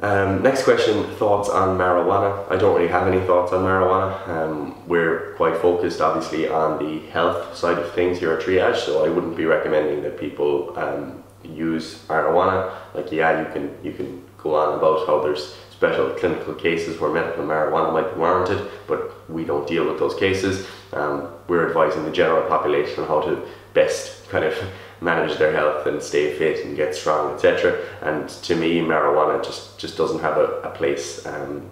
Um, 0.01 0.41
next 0.41 0.63
question: 0.63 1.03
thoughts 1.15 1.49
on 1.49 1.77
marijuana? 1.77 2.51
I 2.51 2.57
don't 2.57 2.75
really 2.75 2.91
have 2.91 3.07
any 3.07 3.25
thoughts 3.25 3.53
on 3.53 3.63
marijuana. 3.63 4.27
Um, 4.27 4.87
we're 4.87 5.33
quite 5.35 5.57
focused, 5.57 6.01
obviously, 6.01 6.47
on 6.47 6.79
the 6.79 7.05
health 7.11 7.55
side 7.55 7.77
of 7.77 7.91
things 7.93 8.19
here 8.19 8.33
at 8.33 8.43
Triage, 8.43 8.77
so 8.77 9.05
I 9.05 9.09
wouldn't 9.09 9.37
be 9.37 9.45
recommending 9.45 10.01
that 10.03 10.19
people 10.19 10.77
um, 10.77 11.23
use 11.43 12.03
marijuana. 12.07 12.73
Like, 12.93 13.11
yeah, 13.11 13.39
you 13.39 13.53
can 13.53 13.77
you 13.83 13.93
can 13.93 14.23
go 14.37 14.55
on 14.55 14.77
about 14.77 15.07
how 15.07 15.21
there's 15.21 15.55
special 15.75 16.09
clinical 16.11 16.53
cases 16.53 16.99
where 16.99 17.11
medical 17.11 17.43
marijuana 17.43 17.91
might 17.91 18.13
be 18.13 18.19
warranted, 18.19 18.69
but 18.87 19.29
we 19.29 19.43
don't 19.43 19.67
deal 19.67 19.85
with 19.85 19.99
those 19.99 20.15
cases. 20.15 20.65
Um, 20.93 21.27
we're 21.47 21.67
advising 21.67 22.05
the 22.05 22.11
general 22.11 22.47
population 22.47 23.03
on 23.03 23.09
how 23.09 23.21
to 23.21 23.45
best 23.73 24.29
kind 24.29 24.45
of 24.45 24.57
manage 25.01 25.37
their 25.37 25.51
health 25.51 25.85
and 25.85 26.01
stay 26.01 26.37
fit 26.37 26.65
and 26.65 26.77
get 26.77 26.95
strong, 26.95 27.33
etc. 27.33 27.85
And 28.01 28.29
to 28.29 28.55
me, 28.55 28.79
marijuana 28.79 29.43
just, 29.43 29.77
just 29.77 29.97
doesn't 29.97 30.21
have 30.21 30.37
a, 30.37 30.61
a 30.61 30.69
place 30.69 31.25
um, 31.25 31.69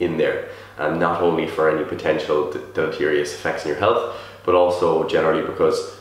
in 0.00 0.18
there. 0.18 0.48
And 0.76 0.98
not 0.98 1.22
only 1.22 1.46
for 1.46 1.70
any 1.70 1.84
potential 1.84 2.50
deleterious 2.74 3.32
effects 3.32 3.64
in 3.64 3.68
your 3.68 3.78
health, 3.78 4.16
but 4.44 4.56
also 4.56 5.06
generally 5.08 5.46
because 5.46 5.99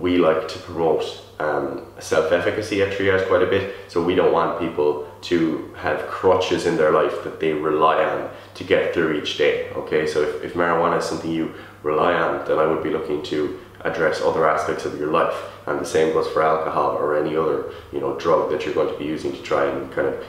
we 0.00 0.18
like 0.18 0.48
to 0.48 0.58
promote 0.58 1.22
um, 1.38 1.86
self-efficacy 2.00 2.82
at 2.82 2.92
Triage 2.92 3.26
quite 3.28 3.42
a 3.42 3.46
bit. 3.46 3.74
So 3.88 4.02
we 4.02 4.14
don't 4.14 4.32
want 4.32 4.60
people 4.60 5.08
to 5.22 5.72
have 5.76 6.06
crutches 6.08 6.66
in 6.66 6.76
their 6.76 6.90
life 6.90 7.22
that 7.24 7.40
they 7.40 7.52
rely 7.52 8.04
on 8.04 8.30
to 8.54 8.64
get 8.64 8.92
through 8.92 9.14
each 9.14 9.38
day. 9.38 9.70
Okay, 9.70 10.06
so 10.06 10.22
if, 10.22 10.44
if 10.44 10.54
marijuana 10.54 10.98
is 10.98 11.04
something 11.04 11.30
you 11.30 11.54
rely 11.82 12.14
on, 12.14 12.46
then 12.46 12.58
I 12.58 12.66
would 12.66 12.82
be 12.82 12.90
looking 12.90 13.22
to 13.24 13.60
address 13.82 14.20
other 14.20 14.48
aspects 14.48 14.84
of 14.84 14.98
your 14.98 15.10
life. 15.10 15.34
And 15.66 15.78
the 15.78 15.84
same 15.84 16.12
goes 16.12 16.28
for 16.28 16.42
alcohol 16.42 16.96
or 16.96 17.16
any 17.16 17.36
other 17.36 17.72
you 17.92 18.00
know 18.00 18.18
drug 18.18 18.50
that 18.50 18.64
you're 18.64 18.74
going 18.74 18.92
to 18.92 18.98
be 18.98 19.04
using 19.04 19.32
to 19.32 19.42
try 19.42 19.66
and 19.66 19.92
kind 19.92 20.08
of 20.08 20.26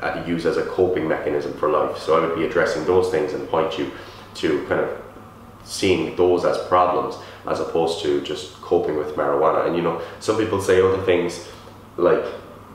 uh, 0.00 0.24
use 0.26 0.46
as 0.46 0.56
a 0.56 0.66
coping 0.66 1.08
mechanism 1.08 1.52
for 1.54 1.70
life. 1.70 1.98
So 1.98 2.16
I 2.16 2.26
would 2.26 2.36
be 2.36 2.44
addressing 2.44 2.84
those 2.84 3.10
things 3.10 3.32
and 3.32 3.48
point 3.48 3.78
you 3.78 3.90
to 4.36 4.64
kind 4.66 4.80
of 4.80 5.02
seeing 5.64 6.14
those 6.16 6.44
as 6.44 6.56
problems 6.68 7.16
as 7.50 7.60
opposed 7.60 8.02
to 8.02 8.20
just 8.22 8.54
coping 8.54 8.96
with 8.96 9.16
marijuana. 9.16 9.66
And 9.66 9.76
you 9.76 9.82
know, 9.82 10.00
some 10.20 10.36
people 10.36 10.60
say 10.60 10.80
other 10.80 11.02
things 11.04 11.48
like, 11.96 12.24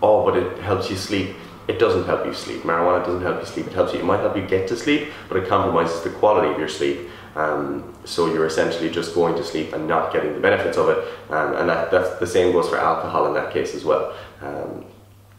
oh, 0.01 0.25
but 0.25 0.38
it 0.38 0.60
helps 0.60 0.89
you 0.89 0.96
sleep. 0.96 1.36
It 1.68 1.80
doesn't 1.80 2.06
help 2.06 2.25
you 2.25 2.34
sleep. 2.34 2.63
Marijuana 2.63 3.06
doesn't 3.06 3.22
help 3.22 3.39
you 3.39 3.46
sleep. 3.46 3.68
It 3.68 3.74
helps 3.74 3.94
you. 3.94 4.00
It 4.00 4.06
might 4.06 4.20
help 4.20 4.36
you 4.36 4.46
get 4.46 4.68
to 4.68 4.75
sleep, 4.75 5.10
but 5.30 5.38
it 5.38 5.48
compromises 5.48 6.01
the 6.01 6.10
quality 6.10 6.51
of 6.51 6.60
your 6.60 6.68
sleep. 6.68 7.10
Um, 7.36 7.94
so 8.03 8.32
you're 8.32 8.46
essentially 8.46 8.89
just 8.89 9.15
going 9.15 9.36
to 9.36 9.44
sleep 9.44 9.74
and 9.74 9.88
not 9.88 10.13
getting 10.13 10.34
the 10.34 10.39
benefits 10.39 10.77
of 10.77 10.89
it. 10.89 10.98
Um, 11.32 11.56
and 11.56 11.70
that, 11.70 11.89
that's 11.89 12.20
the 12.20 12.27
same 12.27 12.51
goes 12.51 12.70
for 12.70 12.77
alcohol 12.77 13.27
in 13.27 13.34
that 13.34 13.53
case 13.53 13.74
as 13.74 13.86
well. 13.86 14.13
Um, 14.42 14.86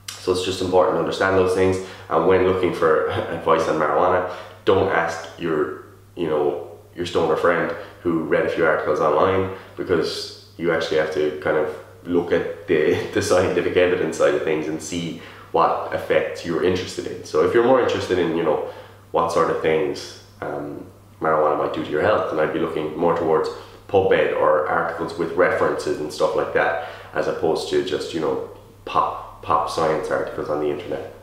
so 0.09 0.33
it's 0.33 0.45
just 0.45 0.63
important 0.63 0.97
to 0.97 1.01
understand 1.01 1.37
those 1.37 1.55
things. 1.55 1.77
And 2.09 2.27
when 2.27 2.47
looking 2.47 2.73
for 2.73 3.11
advice 3.11 3.69
on 3.69 3.79
marijuana, 3.79 4.33
don't 4.65 4.89
ask 4.89 5.29
your, 5.39 5.85
you 6.17 6.29
know, 6.29 6.64
your 6.97 7.07
stoner 7.07 7.37
friend 7.37 7.75
who 8.03 8.21
read 8.25 8.47
a 8.47 8.49
few 8.49 8.65
articles 8.65 9.01
online 9.01 9.57
because 9.77 10.47
you 10.57 10.73
actually 10.73 10.99
have 10.99 11.13
to 11.15 11.41
kind 11.43 11.57
of 11.57 11.75
look 12.05 12.33
at 12.33 12.67
the, 12.67 12.95
the 13.15 13.23
scientific 13.23 13.77
evidence 13.77 14.19
side 14.19 14.35
of 14.35 14.43
things 14.43 14.69
and 14.69 14.83
see 14.83 15.21
what 15.53 15.93
effects 15.95 16.45
you're 16.45 16.65
interested 16.65 17.07
in. 17.07 17.25
So 17.25 17.47
if 17.47 17.55
you're 17.55 17.65
more 17.65 17.81
interested 17.81 18.19
in, 18.19 18.37
you 18.37 18.43
know, 18.43 18.69
what 19.13 19.31
sort 19.31 19.51
of 19.51 19.63
things 19.63 20.25
um, 20.41 20.85
marijuana 21.21 21.59
might 21.59 21.73
do 21.73 21.85
to 21.85 21.91
your 21.91 22.03
health, 22.03 22.31
then 22.31 22.41
I'd 22.41 22.53
be 22.53 22.59
looking 22.59 22.97
more 22.97 23.17
towards 23.17 23.49
PubMed 23.89 24.37
or 24.37 24.67
articles 24.67 25.17
with 25.17 25.33
references 25.33 26.01
and 26.01 26.13
stuff 26.13 26.35
like 26.35 26.53
that, 26.55 26.89
as 27.13 27.29
opposed 27.29 27.69
to 27.71 27.85
just, 27.85 28.13
you 28.13 28.21
know, 28.21 28.51
pop, 28.85 29.43
pop 29.43 29.71
science 29.71 30.11
articles 30.11 30.51
on 30.51 30.61
the 30.61 30.69
internet. 30.69 31.14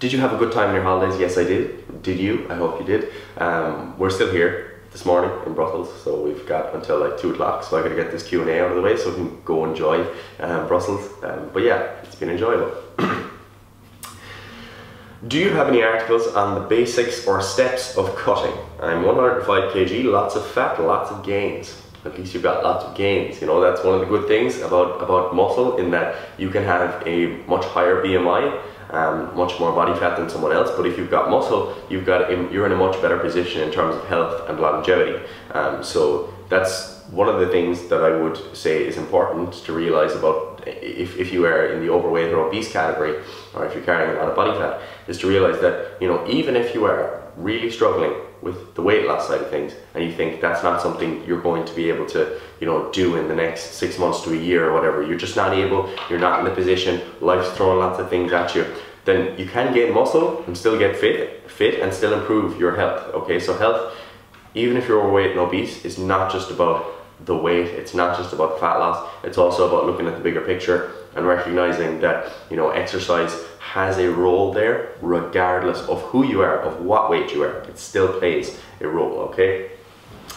Did 0.00 0.12
you 0.14 0.18
have 0.20 0.32
a 0.32 0.38
good 0.38 0.50
time 0.50 0.70
in 0.70 0.76
your 0.76 0.82
holidays? 0.82 1.20
Yes, 1.20 1.36
I 1.36 1.44
did. 1.44 2.02
Did 2.02 2.18
you? 2.18 2.46
I 2.48 2.54
hope 2.54 2.80
you 2.80 2.86
did. 2.86 3.12
Um, 3.36 3.98
we're 3.98 4.08
still 4.08 4.32
here 4.32 4.80
this 4.92 5.04
morning 5.04 5.30
in 5.44 5.52
Brussels, 5.52 5.90
so 6.02 6.22
we've 6.22 6.46
got 6.46 6.74
until 6.74 7.00
like 7.00 7.18
two 7.18 7.32
o'clock. 7.32 7.64
So 7.64 7.78
I 7.78 7.82
got 7.82 7.90
to 7.90 7.94
get 7.94 8.10
this 8.10 8.26
Q 8.26 8.40
and 8.40 8.48
A 8.48 8.64
out 8.64 8.70
of 8.70 8.76
the 8.76 8.82
way 8.82 8.96
so 8.96 9.10
we 9.10 9.16
can 9.16 9.42
go 9.44 9.66
enjoy 9.66 10.06
um, 10.38 10.66
Brussels. 10.66 11.06
Um, 11.22 11.50
but 11.52 11.64
yeah, 11.64 11.82
it's 12.02 12.14
been 12.14 12.30
enjoyable. 12.30 12.72
Do 15.28 15.36
you 15.36 15.50
have 15.50 15.68
any 15.68 15.82
articles 15.82 16.28
on 16.28 16.54
the 16.54 16.66
basics 16.66 17.26
or 17.26 17.42
steps 17.42 17.98
of 17.98 18.16
cutting? 18.16 18.56
I'm 18.80 19.02
105 19.02 19.74
kg, 19.74 20.04
lots 20.04 20.34
of 20.34 20.46
fat, 20.46 20.80
lots 20.80 21.10
of 21.10 21.22
gains. 21.22 21.76
At 22.06 22.18
least 22.18 22.32
you've 22.32 22.42
got 22.42 22.64
lots 22.64 22.86
of 22.86 22.96
gains. 22.96 23.42
You 23.42 23.48
know 23.48 23.60
that's 23.60 23.84
one 23.84 23.92
of 23.92 24.00
the 24.00 24.06
good 24.06 24.26
things 24.26 24.62
about 24.62 25.02
about 25.02 25.34
muscle 25.34 25.76
in 25.76 25.90
that 25.90 26.16
you 26.38 26.48
can 26.48 26.64
have 26.64 27.06
a 27.06 27.36
much 27.46 27.66
higher 27.66 28.02
BMI 28.02 28.58
um, 28.92 29.36
much 29.36 29.58
more 29.58 29.72
body 29.72 29.98
fat 29.98 30.16
than 30.16 30.28
someone 30.28 30.52
else. 30.52 30.70
But 30.76 30.86
if 30.86 30.98
you've 30.98 31.10
got 31.10 31.30
muscle, 31.30 31.76
you've 31.88 32.06
got 32.06 32.30
you're 32.52 32.66
in 32.66 32.72
a 32.72 32.76
much 32.76 33.00
better 33.00 33.18
position 33.18 33.62
in 33.62 33.72
terms 33.72 33.96
of 33.96 34.06
health 34.06 34.48
and 34.48 34.60
longevity. 34.60 35.24
Um, 35.52 35.82
so 35.82 36.32
that's 36.48 37.00
one 37.10 37.28
of 37.28 37.40
the 37.40 37.48
things 37.48 37.88
that 37.88 38.02
I 38.04 38.16
would 38.16 38.56
say 38.56 38.86
is 38.86 38.96
important 38.96 39.52
to 39.64 39.72
realize 39.72 40.14
about 40.14 40.62
if, 40.66 41.16
if 41.16 41.32
you 41.32 41.44
are 41.46 41.66
in 41.72 41.80
the 41.80 41.90
overweight 41.90 42.32
or 42.32 42.46
obese 42.46 42.70
category, 42.70 43.22
or 43.54 43.66
if 43.66 43.74
you're 43.74 43.84
carrying 43.84 44.16
a 44.16 44.20
lot 44.20 44.28
of 44.28 44.36
body 44.36 44.58
fat, 44.58 44.80
is 45.08 45.18
to 45.18 45.26
realize 45.26 45.60
that 45.60 46.00
you 46.00 46.08
know 46.08 46.26
even 46.28 46.56
if 46.56 46.74
you 46.74 46.84
are 46.84 47.19
really 47.42 47.70
struggling 47.70 48.12
with 48.42 48.74
the 48.74 48.82
weight 48.82 49.06
loss 49.06 49.28
side 49.28 49.40
of 49.40 49.50
things 49.50 49.72
and 49.94 50.02
you 50.02 50.12
think 50.12 50.40
that's 50.40 50.62
not 50.62 50.80
something 50.80 51.24
you're 51.26 51.40
going 51.40 51.64
to 51.64 51.74
be 51.74 51.88
able 51.88 52.06
to 52.06 52.40
you 52.60 52.66
know 52.66 52.90
do 52.92 53.16
in 53.16 53.28
the 53.28 53.34
next 53.34 53.74
six 53.74 53.98
months 53.98 54.22
to 54.22 54.32
a 54.32 54.36
year 54.36 54.70
or 54.70 54.74
whatever. 54.74 55.02
You're 55.02 55.18
just 55.18 55.36
not 55.36 55.52
able 55.52 55.92
you're 56.08 56.18
not 56.18 56.40
in 56.40 56.44
the 56.44 56.54
position 56.54 57.00
life's 57.20 57.50
throwing 57.56 57.78
lots 57.78 57.98
of 57.98 58.08
things 58.08 58.32
at 58.32 58.54
you 58.54 58.66
then 59.04 59.38
you 59.38 59.46
can 59.46 59.72
gain 59.72 59.92
muscle 59.92 60.42
and 60.46 60.56
still 60.56 60.78
get 60.78 60.96
fit 60.96 61.50
fit 61.50 61.80
and 61.80 61.92
still 61.92 62.14
improve 62.14 62.58
your 62.58 62.76
health 62.76 63.14
okay? 63.14 63.38
So 63.40 63.56
health 63.56 63.96
even 64.54 64.76
if 64.76 64.88
you're 64.88 65.00
overweight 65.00 65.32
and 65.32 65.40
obese 65.40 65.84
is 65.84 65.98
not 65.98 66.32
just 66.32 66.50
about 66.50 66.86
the 67.26 67.36
weight 67.36 67.66
it's 67.66 67.94
not 67.94 68.16
just 68.16 68.32
about 68.32 68.58
fat 68.58 68.78
loss 68.78 69.08
it's 69.22 69.38
also 69.38 69.68
about 69.68 69.86
looking 69.86 70.06
at 70.06 70.16
the 70.16 70.22
bigger 70.22 70.40
picture 70.40 70.92
and 71.14 71.26
recognizing 71.26 72.00
that 72.00 72.32
you 72.50 72.56
know 72.56 72.70
exercise 72.70 73.34
has 73.72 73.98
a 73.98 74.10
role 74.10 74.52
there 74.52 74.90
regardless 75.00 75.80
of 75.82 76.02
who 76.10 76.26
you 76.26 76.40
are, 76.40 76.58
of 76.60 76.80
what 76.80 77.08
weight 77.08 77.32
you 77.32 77.44
are. 77.44 77.58
It 77.68 77.78
still 77.78 78.18
plays 78.18 78.58
a 78.80 78.88
role, 78.88 79.18
okay? 79.28 79.70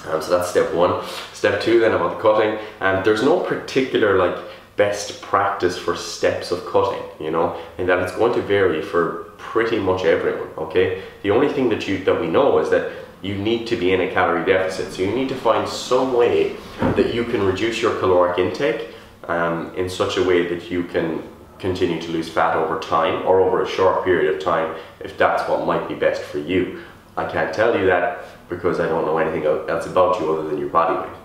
Um, 0.07 0.21
so 0.21 0.37
that's 0.37 0.49
step 0.51 0.71
one. 0.71 1.03
Step 1.33 1.59
two 1.59 1.79
then 1.79 1.93
about 1.93 2.17
the 2.17 2.21
cutting. 2.21 2.59
And 2.79 2.97
um, 2.97 3.03
there's 3.03 3.23
no 3.23 3.39
particular 3.39 4.19
like 4.19 4.37
best 4.75 5.19
practice 5.23 5.79
for 5.79 5.95
steps 5.95 6.51
of 6.51 6.63
cutting, 6.67 7.01
you 7.19 7.31
know, 7.31 7.59
and 7.79 7.89
that 7.89 8.03
it's 8.03 8.15
going 8.15 8.33
to 8.33 8.41
vary 8.41 8.83
for 8.83 9.31
pretty 9.39 9.79
much 9.79 10.03
everyone, 10.05 10.49
okay? 10.55 11.01
The 11.23 11.31
only 11.31 11.49
thing 11.51 11.69
that 11.69 11.87
you 11.87 12.03
that 12.03 12.21
we 12.21 12.27
know 12.27 12.59
is 12.59 12.69
that 12.69 12.91
you 13.23 13.33
need 13.33 13.65
to 13.67 13.75
be 13.75 13.93
in 13.93 14.01
a 14.01 14.11
calorie 14.11 14.45
deficit. 14.45 14.93
So 14.93 15.01
you 15.01 15.11
need 15.11 15.29
to 15.29 15.35
find 15.35 15.67
some 15.67 16.13
way 16.13 16.55
that 16.79 17.15
you 17.15 17.23
can 17.23 17.41
reduce 17.43 17.81
your 17.81 17.97
caloric 17.99 18.37
intake 18.37 18.89
um, 19.23 19.73
in 19.75 19.89
such 19.89 20.17
a 20.17 20.23
way 20.23 20.45
that 20.47 20.69
you 20.69 20.83
can 20.83 21.23
continue 21.63 21.97
to 22.01 22.11
lose 22.11 22.27
fat 22.27 22.57
over 22.57 22.77
time 22.77 23.25
or 23.25 23.39
over 23.39 23.63
a 23.63 23.67
short 23.67 24.03
period 24.03 24.35
of 24.35 24.43
time 24.43 24.75
if 24.99 25.17
that's 25.17 25.47
what 25.47 25.65
might 25.65 25.87
be 25.87 25.95
best 25.95 26.21
for 26.21 26.37
you. 26.37 26.81
I 27.15 27.25
can't 27.31 27.55
tell 27.55 27.79
you 27.79 27.85
that 27.85 28.25
because 28.49 28.81
I 28.81 28.85
don't 28.89 29.05
know 29.05 29.17
anything 29.17 29.45
else 29.45 29.85
about 29.85 30.19
you 30.19 30.29
other 30.33 30.49
than 30.49 30.59
your 30.59 30.67
body 30.67 30.95
weight. 30.99 31.17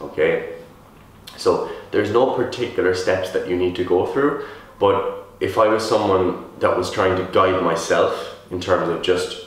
Okay? 0.00 0.54
So 1.36 1.72
there's 1.90 2.12
no 2.12 2.34
particular 2.34 2.94
steps 2.94 3.32
that 3.32 3.48
you 3.48 3.56
need 3.56 3.74
to 3.76 3.84
go 3.84 4.06
through, 4.06 4.46
but 4.78 5.26
if 5.40 5.58
I 5.58 5.66
was 5.66 5.82
someone 5.88 6.44
that 6.60 6.76
was 6.76 6.92
trying 6.92 7.16
to 7.16 7.24
guide 7.32 7.60
myself 7.60 8.12
in 8.52 8.60
terms 8.60 8.88
of 8.90 9.02
just 9.02 9.46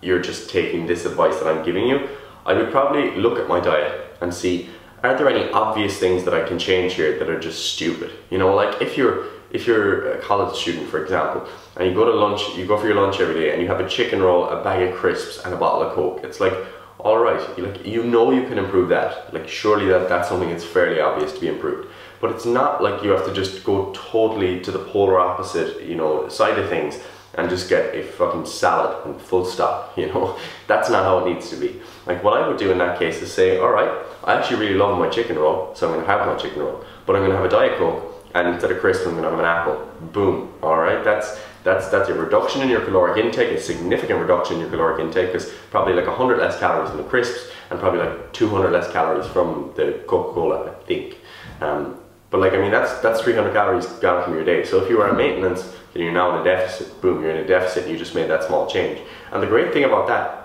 you're 0.00 0.22
just 0.22 0.48
taking 0.48 0.86
this 0.86 1.04
advice 1.06 1.40
that 1.40 1.48
I'm 1.48 1.64
giving 1.64 1.88
you, 1.88 2.08
I 2.46 2.52
would 2.52 2.70
probably 2.70 3.16
look 3.16 3.36
at 3.36 3.48
my 3.48 3.58
diet 3.58 4.16
and 4.20 4.32
see 4.32 4.68
are 5.02 5.18
there 5.18 5.28
any 5.28 5.50
obvious 5.50 5.98
things 5.98 6.22
that 6.26 6.34
I 6.34 6.46
can 6.46 6.60
change 6.60 6.94
here 6.94 7.18
that 7.18 7.28
are 7.28 7.40
just 7.40 7.72
stupid? 7.72 8.12
You 8.30 8.38
know, 8.38 8.54
like 8.54 8.80
if 8.80 8.96
you're 8.96 9.26
if 9.52 9.66
you're 9.66 10.12
a 10.12 10.18
college 10.20 10.56
student, 10.56 10.88
for 10.88 11.02
example, 11.02 11.46
and 11.76 11.88
you 11.88 11.94
go 11.94 12.04
to 12.04 12.12
lunch, 12.12 12.56
you 12.56 12.66
go 12.66 12.78
for 12.78 12.86
your 12.86 12.96
lunch 12.96 13.20
every 13.20 13.34
day, 13.34 13.52
and 13.52 13.60
you 13.60 13.68
have 13.68 13.80
a 13.80 13.88
chicken 13.88 14.22
roll, 14.22 14.48
a 14.48 14.64
bag 14.64 14.88
of 14.88 14.96
crisps, 14.96 15.44
and 15.44 15.52
a 15.52 15.56
bottle 15.56 15.82
of 15.82 15.94
Coke, 15.94 16.20
it's 16.24 16.40
like, 16.40 16.54
all 16.98 17.18
right, 17.18 17.58
like 17.58 17.84
you 17.84 18.04
know 18.04 18.30
you 18.30 18.46
can 18.46 18.58
improve 18.58 18.88
that. 18.90 19.32
Like 19.34 19.48
surely 19.48 19.86
that 19.88 20.08
that's 20.08 20.28
something 20.28 20.48
that's 20.48 20.64
fairly 20.64 21.00
obvious 21.00 21.32
to 21.32 21.40
be 21.40 21.48
improved. 21.48 21.88
But 22.20 22.30
it's 22.30 22.46
not 22.46 22.82
like 22.82 23.02
you 23.02 23.10
have 23.10 23.26
to 23.26 23.34
just 23.34 23.64
go 23.64 23.92
totally 23.92 24.60
to 24.60 24.70
the 24.70 24.78
polar 24.78 25.18
opposite, 25.18 25.82
you 25.82 25.96
know, 25.96 26.28
side 26.28 26.58
of 26.58 26.68
things 26.68 27.00
and 27.34 27.48
just 27.48 27.68
get 27.68 27.94
a 27.94 28.02
fucking 28.04 28.46
salad 28.46 29.04
and 29.06 29.20
full 29.20 29.44
stop, 29.44 29.98
you 29.98 30.06
know. 30.06 30.38
That's 30.68 30.88
not 30.88 31.02
how 31.02 31.18
it 31.18 31.32
needs 31.32 31.50
to 31.50 31.56
be. 31.56 31.80
Like 32.06 32.22
what 32.22 32.40
I 32.40 32.46
would 32.46 32.58
do 32.58 32.70
in 32.70 32.78
that 32.78 32.98
case 32.98 33.20
is 33.20 33.32
say, 33.32 33.58
all 33.58 33.72
right, 33.72 33.90
I 34.22 34.34
actually 34.34 34.60
really 34.60 34.78
love 34.78 34.96
my 34.98 35.08
chicken 35.08 35.36
roll, 35.36 35.74
so 35.74 35.88
I'm 35.88 35.94
gonna 35.94 36.06
have 36.06 36.26
my 36.26 36.36
chicken 36.36 36.60
roll, 36.60 36.84
but 37.04 37.16
I'm 37.16 37.22
gonna 37.22 37.36
have 37.36 37.44
a 37.44 37.48
Diet 37.48 37.78
Coke 37.78 38.11
and 38.34 38.48
instead 38.48 38.70
of 38.70 38.80
crisps 38.80 39.06
I'm 39.06 39.14
gonna 39.14 39.30
have 39.30 39.38
an 39.38 39.44
apple. 39.44 39.88
Boom. 40.12 40.52
Alright, 40.62 41.04
that's 41.04 41.40
that's 41.64 41.88
that's 41.88 42.08
a 42.08 42.14
reduction 42.14 42.62
in 42.62 42.68
your 42.68 42.84
caloric 42.84 43.22
intake, 43.24 43.50
a 43.50 43.60
significant 43.60 44.20
reduction 44.20 44.56
in 44.56 44.62
your 44.62 44.70
caloric 44.70 45.00
intake 45.00 45.32
because 45.32 45.50
probably 45.70 45.94
like 45.94 46.06
100 46.06 46.38
less 46.38 46.58
calories 46.58 46.90
in 46.90 46.96
the 46.96 47.04
crisps 47.04 47.50
and 47.70 47.78
probably 47.78 48.00
like 48.00 48.32
200 48.32 48.70
less 48.70 48.90
calories 48.92 49.26
from 49.26 49.72
the 49.76 50.02
Coca-Cola, 50.06 50.70
I 50.70 50.84
think. 50.84 51.18
Um, 51.60 51.98
but 52.30 52.40
like 52.40 52.52
I 52.52 52.58
mean 52.58 52.70
that's 52.70 53.00
that's 53.00 53.20
300 53.20 53.52
calories 53.52 53.86
gone 53.86 54.24
from 54.24 54.34
your 54.34 54.44
day. 54.44 54.64
So 54.64 54.82
if 54.82 54.90
you 54.90 55.00
are 55.00 55.10
at 55.10 55.16
maintenance, 55.16 55.62
then 55.92 56.02
you're 56.02 56.12
now 56.12 56.34
in 56.34 56.40
a 56.40 56.44
deficit. 56.44 57.00
Boom, 57.00 57.22
you're 57.22 57.32
in 57.32 57.44
a 57.44 57.46
deficit 57.46 57.88
you 57.88 57.96
just 57.96 58.14
made 58.14 58.28
that 58.30 58.44
small 58.44 58.66
change. 58.66 59.00
And 59.30 59.42
the 59.42 59.46
great 59.46 59.72
thing 59.72 59.84
about 59.84 60.06
that 60.08 60.41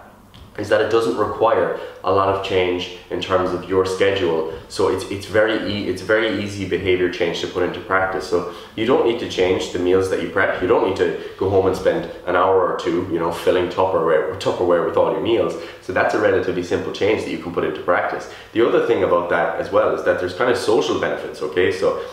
is 0.57 0.69
that 0.69 0.81
it 0.81 0.91
doesn't 0.91 1.17
require 1.17 1.79
a 2.03 2.11
lot 2.11 2.29
of 2.29 2.45
change 2.45 2.97
in 3.09 3.21
terms 3.21 3.51
of 3.51 3.69
your 3.69 3.85
schedule. 3.85 4.53
So 4.69 4.89
it's 4.89 5.05
it's 5.11 5.25
very 5.25 5.55
e 5.71 5.87
it's 5.89 6.01
very 6.01 6.43
easy 6.43 6.67
behavior 6.67 7.09
change 7.09 7.41
to 7.41 7.47
put 7.47 7.63
into 7.63 7.79
practice. 7.79 8.27
So 8.27 8.53
you 8.75 8.85
don't 8.85 9.05
need 9.07 9.19
to 9.19 9.29
change 9.29 9.71
the 9.71 9.79
meals 9.79 10.09
that 10.09 10.21
you 10.21 10.29
prep. 10.29 10.61
You 10.61 10.67
don't 10.67 10.87
need 10.87 10.97
to 10.97 11.21
go 11.37 11.49
home 11.49 11.67
and 11.67 11.75
spend 11.75 12.09
an 12.25 12.35
hour 12.35 12.57
or 12.71 12.77
two, 12.77 13.07
you 13.11 13.19
know, 13.19 13.31
filling 13.31 13.67
Tupperware 13.69 14.39
Tupperware 14.39 14.85
with 14.85 14.97
all 14.97 15.11
your 15.11 15.21
meals. 15.21 15.53
So 15.81 15.93
that's 15.93 16.13
a 16.13 16.19
relatively 16.19 16.63
simple 16.63 16.91
change 16.91 17.23
that 17.23 17.31
you 17.31 17.39
can 17.39 17.53
put 17.53 17.63
into 17.63 17.81
practice. 17.81 18.31
The 18.53 18.67
other 18.67 18.85
thing 18.87 19.03
about 19.03 19.29
that 19.29 19.59
as 19.59 19.71
well 19.71 19.95
is 19.95 20.03
that 20.05 20.19
there's 20.19 20.33
kind 20.33 20.51
of 20.51 20.57
social 20.57 20.99
benefits. 20.99 21.41
Okay, 21.41 21.71
so 21.71 22.03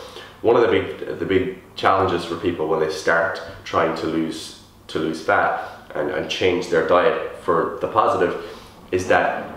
one 0.42 0.56
of 0.56 0.62
the 0.62 0.68
big 0.68 1.18
the 1.18 1.26
big 1.26 1.58
challenges 1.76 2.24
for 2.24 2.36
people 2.36 2.68
when 2.68 2.80
they 2.80 2.90
start 2.90 3.40
trying 3.64 3.96
to 3.96 4.06
lose 4.06 4.60
to 4.88 4.98
lose 4.98 5.22
fat 5.22 5.70
and, 5.94 6.10
and 6.10 6.30
change 6.30 6.68
their 6.68 6.86
diet 6.86 7.33
for 7.44 7.78
the 7.80 7.88
positive 7.88 8.44
is 8.90 9.06
that 9.08 9.52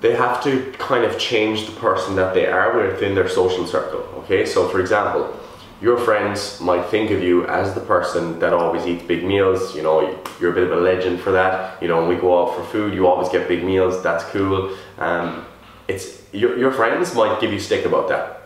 they 0.00 0.14
have 0.14 0.42
to 0.44 0.72
kind 0.78 1.04
of 1.04 1.18
change 1.18 1.66
the 1.66 1.72
person 1.72 2.14
that 2.16 2.34
they 2.34 2.46
are 2.46 2.86
within 2.86 3.14
their 3.14 3.28
social 3.28 3.66
circle. 3.66 4.00
Okay, 4.18 4.46
so 4.46 4.68
for 4.68 4.80
example, 4.80 5.34
your 5.80 5.96
friends 5.98 6.60
might 6.60 6.84
think 6.86 7.10
of 7.10 7.22
you 7.22 7.46
as 7.46 7.74
the 7.74 7.80
person 7.80 8.38
that 8.40 8.52
always 8.52 8.86
eats 8.86 9.02
big 9.04 9.24
meals. 9.24 9.76
You 9.76 9.82
know, 9.82 10.18
you're 10.40 10.50
a 10.50 10.54
bit 10.54 10.64
of 10.64 10.72
a 10.72 10.80
legend 10.80 11.20
for 11.20 11.32
that. 11.32 11.80
You 11.82 11.88
know, 11.88 12.00
when 12.00 12.08
we 12.08 12.16
go 12.16 12.42
out 12.42 12.56
for 12.56 12.64
food, 12.64 12.94
you 12.94 13.06
always 13.06 13.28
get 13.28 13.48
big 13.48 13.64
meals. 13.64 14.02
That's 14.02 14.24
cool. 14.24 14.76
Um, 14.98 15.46
it's 15.86 16.22
your, 16.32 16.58
your 16.58 16.72
friends 16.72 17.14
might 17.14 17.40
give 17.40 17.52
you 17.52 17.60
stick 17.60 17.84
about 17.84 18.08
that. 18.08 18.37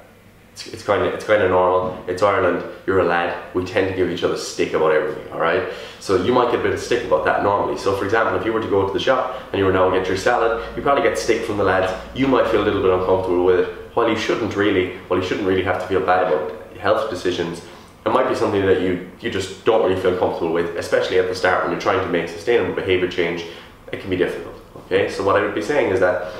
It's, 0.52 0.66
it's 0.66 0.82
kind 0.82 1.02
of 1.02 1.14
it's 1.14 1.24
kind 1.24 1.42
of 1.42 1.50
normal. 1.50 2.04
It's 2.06 2.22
Ireland. 2.22 2.62
You're 2.86 3.00
a 3.00 3.04
lad. 3.04 3.54
We 3.54 3.64
tend 3.64 3.88
to 3.88 3.96
give 3.96 4.10
each 4.10 4.22
other 4.22 4.36
stick 4.36 4.74
about 4.74 4.92
everything. 4.92 5.32
All 5.32 5.40
right. 5.40 5.72
So 5.98 6.22
you 6.22 6.32
might 6.32 6.50
get 6.50 6.60
a 6.60 6.62
bit 6.62 6.74
of 6.74 6.80
stick 6.80 7.04
about 7.04 7.24
that 7.24 7.42
normally. 7.42 7.78
So 7.78 7.96
for 7.96 8.04
example, 8.04 8.38
if 8.38 8.44
you 8.44 8.52
were 8.52 8.60
to 8.60 8.68
go 8.68 8.86
to 8.86 8.92
the 8.92 9.00
shop 9.00 9.40
and 9.52 9.58
you 9.58 9.64
were 9.64 9.72
now 9.72 9.90
get 9.90 10.06
your 10.06 10.16
salad, 10.16 10.64
you 10.76 10.82
probably 10.82 11.02
get 11.02 11.18
stick 11.18 11.44
from 11.44 11.56
the 11.56 11.64
lads. 11.64 11.92
You 12.14 12.28
might 12.28 12.48
feel 12.48 12.62
a 12.62 12.66
little 12.66 12.82
bit 12.82 12.92
uncomfortable 12.92 13.44
with 13.44 13.60
it. 13.60 13.68
While 13.94 14.08
you 14.08 14.16
shouldn't 14.16 14.54
really, 14.56 14.96
while 15.08 15.20
you 15.20 15.26
shouldn't 15.26 15.46
really 15.46 15.62
have 15.62 15.80
to 15.80 15.86
feel 15.86 16.00
bad 16.00 16.32
about 16.32 16.76
health 16.76 17.08
decisions, 17.10 17.62
it 18.04 18.10
might 18.10 18.28
be 18.28 18.34
something 18.34 18.66
that 18.66 18.80
you, 18.80 19.10
you 19.20 19.30
just 19.30 19.64
don't 19.64 19.88
really 19.88 20.00
feel 20.00 20.18
comfortable 20.18 20.52
with, 20.52 20.76
especially 20.76 21.18
at 21.18 21.28
the 21.28 21.34
start 21.34 21.62
when 21.62 21.72
you're 21.72 21.80
trying 21.80 22.00
to 22.00 22.08
make 22.08 22.28
sustainable 22.28 22.74
behavior 22.74 23.08
change, 23.08 23.44
it 23.92 24.00
can 24.00 24.10
be 24.10 24.16
difficult. 24.16 24.56
Okay, 24.76 25.08
so 25.08 25.22
what 25.22 25.36
I 25.36 25.42
would 25.42 25.54
be 25.54 25.62
saying 25.62 25.92
is 25.92 26.00
that 26.00 26.32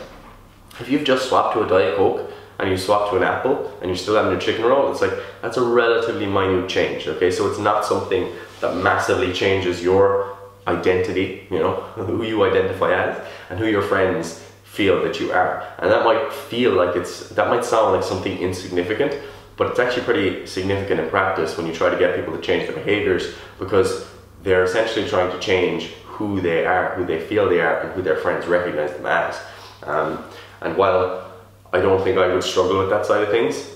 if 0.81 0.89
you've 0.89 1.05
just 1.05 1.29
swapped 1.29 1.55
to 1.55 1.63
a 1.63 1.69
Diet 1.69 1.97
Coke 1.97 2.32
and 2.63 2.71
you 2.71 2.79
swap 2.79 3.11
to 3.11 3.17
an 3.17 3.25
apple 3.25 3.77
and 3.81 3.91
you're 3.91 3.97
still 3.97 4.15
having 4.15 4.31
your 4.31 4.41
chicken 4.41 4.65
roll, 4.65 4.91
it's 4.91 5.01
like 5.01 5.13
that's 5.43 5.57
a 5.57 5.63
relatively 5.63 6.27
minute 6.27 6.69
change. 6.69 7.09
Okay, 7.09 7.31
so 7.31 7.51
it's 7.51 7.59
not 7.59 7.85
something 7.85 8.33
that 8.61 8.77
massively 8.77 9.33
changes 9.33 9.83
your 9.83 10.39
identity, 10.69 11.47
you 11.51 11.59
know, 11.59 11.75
who 11.97 12.23
you 12.23 12.45
identify 12.45 12.93
as 12.93 13.27
and 13.51 13.59
who 13.59 13.67
your 13.67 13.83
friends 13.83 14.41
feel 14.63 15.03
that 15.03 15.19
you 15.19 15.33
are. 15.33 15.67
And 15.79 15.91
that 15.91 16.05
might 16.05 16.33
feel 16.33 16.73
like 16.73 16.95
it's 16.95 17.31
that 17.31 17.49
might 17.49 17.65
sound 17.65 17.95
like 17.95 18.05
something 18.05 18.39
insignificant, 18.39 19.21
but 19.57 19.67
it's 19.67 19.81
actually 19.81 20.05
pretty 20.05 20.47
significant 20.47 21.01
in 21.01 21.11
practice 21.11 21.57
when 21.57 21.67
you 21.67 21.75
try 21.75 21.91
to 21.91 21.99
get 21.99 22.15
people 22.15 22.35
to 22.37 22.41
change 22.41 22.69
their 22.69 22.77
behaviors 22.77 23.35
because 23.59 24.07
they're 24.45 24.63
essentially 24.63 25.09
trying 25.09 25.33
to 25.33 25.39
change 25.41 25.87
who 26.05 26.41
they 26.41 26.65
are, 26.65 26.95
who 26.95 27.05
they 27.05 27.21
feel 27.21 27.49
they 27.49 27.61
are, 27.61 27.81
and 27.81 27.93
who 27.93 28.03
their 28.03 28.17
friends 28.17 28.47
recognize 28.47 28.93
them 28.93 29.07
as. 29.07 29.41
Um, 29.83 30.25
and 30.61 30.77
while 30.77 31.32
I 31.73 31.81
don't 31.81 32.03
think 32.03 32.19
I 32.19 32.33
would 32.33 32.45
struggle 32.45 32.79
with 32.79 32.91
that 32.91 33.07
side 33.07 33.23
of 33.23 33.31
things, 33.31 33.71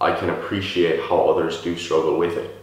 I 0.00 0.14
can 0.14 0.30
appreciate 0.30 1.00
how 1.00 1.28
others 1.28 1.62
do 1.62 1.76
struggle 1.76 2.18
with 2.18 2.36
it. 2.36 2.56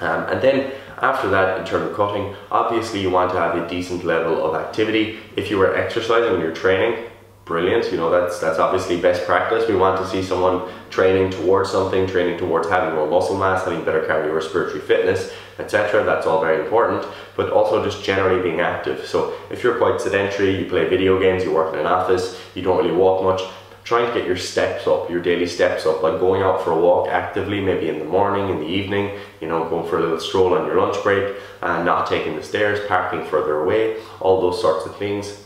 Um, 0.00 0.24
and 0.24 0.40
then 0.40 0.72
after 1.02 1.28
that, 1.30 1.58
in 1.60 1.66
terms 1.66 1.90
of 1.90 1.96
cutting, 1.96 2.34
obviously 2.50 3.00
you 3.00 3.10
want 3.10 3.32
to 3.32 3.38
have 3.38 3.56
a 3.56 3.68
decent 3.68 4.04
level 4.04 4.44
of 4.44 4.54
activity. 4.54 5.18
If 5.36 5.50
you 5.50 5.58
were 5.58 5.76
exercising 5.76 6.34
and 6.34 6.42
you're 6.42 6.54
training, 6.54 7.06
brilliant. 7.46 7.90
You 7.90 7.96
know, 7.96 8.10
that's 8.10 8.38
that's 8.38 8.58
obviously 8.58 9.00
best 9.00 9.24
practice. 9.24 9.66
We 9.68 9.76
want 9.76 9.98
to 9.98 10.06
see 10.06 10.22
someone 10.22 10.68
training 10.90 11.30
towards 11.30 11.70
something, 11.70 12.06
training 12.06 12.38
towards 12.38 12.68
having 12.68 12.94
more 12.94 13.06
muscle 13.06 13.38
mass, 13.38 13.64
having 13.64 13.84
better 13.84 14.02
cardiorespiratory 14.02 14.82
fitness, 14.82 15.32
etc. 15.58 16.04
That's 16.04 16.26
all 16.26 16.40
very 16.40 16.62
important. 16.62 17.06
But 17.36 17.50
also 17.50 17.82
just 17.82 18.04
generally 18.04 18.42
being 18.42 18.60
active. 18.60 19.06
So 19.06 19.34
if 19.50 19.62
you're 19.62 19.78
quite 19.78 20.00
sedentary, 20.00 20.58
you 20.58 20.66
play 20.66 20.88
video 20.88 21.18
games, 21.18 21.44
you 21.44 21.52
work 21.52 21.72
in 21.72 21.80
an 21.80 21.86
office, 21.86 22.38
you 22.54 22.62
don't 22.62 22.78
really 22.78 22.96
walk 22.96 23.22
much, 23.22 23.42
trying 23.86 24.04
to 24.04 24.18
get 24.18 24.26
your 24.26 24.36
steps 24.36 24.88
up, 24.88 25.08
your 25.08 25.22
daily 25.22 25.46
steps 25.46 25.86
up, 25.86 26.02
like 26.02 26.18
going 26.18 26.42
out 26.42 26.62
for 26.62 26.72
a 26.72 26.78
walk 26.78 27.08
actively, 27.08 27.60
maybe 27.60 27.88
in 27.88 28.00
the 28.00 28.04
morning, 28.04 28.50
in 28.50 28.58
the 28.58 28.66
evening, 28.66 29.16
you 29.40 29.46
know, 29.46 29.66
going 29.68 29.88
for 29.88 29.98
a 29.98 30.00
little 30.00 30.18
stroll 30.18 30.54
on 30.54 30.66
your 30.66 30.80
lunch 30.80 31.00
break, 31.04 31.36
and 31.62 31.86
not 31.86 32.08
taking 32.08 32.34
the 32.34 32.42
stairs, 32.42 32.80
parking 32.88 33.24
further 33.26 33.60
away, 33.60 33.96
all 34.20 34.40
those 34.40 34.60
sorts 34.60 34.84
of 34.86 34.96
things. 34.96 35.44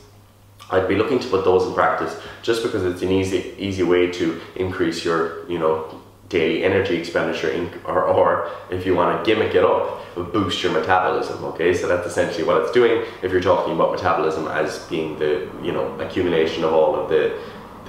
I'd 0.70 0.88
be 0.88 0.96
looking 0.96 1.18
to 1.18 1.28
put 1.28 1.44
those 1.44 1.66
in 1.66 1.74
practice 1.74 2.18
just 2.42 2.62
because 2.62 2.84
it's 2.84 3.02
an 3.02 3.10
easy 3.10 3.54
easy 3.58 3.82
way 3.82 4.10
to 4.12 4.40
increase 4.56 5.04
your 5.04 5.46
you 5.50 5.58
know 5.58 6.00
daily 6.28 6.62
energy 6.62 6.96
expenditure 6.96 7.68
or, 7.84 8.04
or 8.04 8.50
if 8.70 8.86
you 8.86 8.94
want 8.94 9.18
to 9.18 9.28
gimmick 9.28 9.56
it 9.56 9.64
up 9.64 9.98
boost 10.32 10.62
your 10.62 10.70
metabolism 10.72 11.44
okay? 11.44 11.74
So 11.74 11.88
that's 11.88 12.06
essentially 12.06 12.44
what 12.44 12.62
it's 12.62 12.70
doing 12.70 13.04
if 13.20 13.32
you're 13.32 13.40
talking 13.40 13.74
about 13.74 13.90
metabolism 13.90 14.46
as 14.46 14.78
being 14.86 15.18
the 15.18 15.50
you 15.60 15.72
know 15.72 15.98
accumulation 15.98 16.62
of 16.62 16.72
all 16.72 16.94
of 16.94 17.08
the 17.08 17.36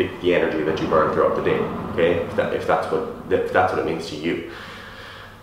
the, 0.07 0.21
the 0.21 0.35
energy 0.35 0.63
that 0.63 0.79
you 0.79 0.87
burn 0.87 1.13
throughout 1.13 1.35
the 1.35 1.43
day 1.43 1.59
okay 1.91 2.13
if, 2.23 2.35
that, 2.35 2.53
if 2.53 2.67
that's 2.67 2.91
what 2.91 3.03
if 3.31 3.51
that's 3.51 3.73
what 3.73 3.79
it 3.79 3.85
means 3.85 4.09
to 4.09 4.15
you 4.15 4.51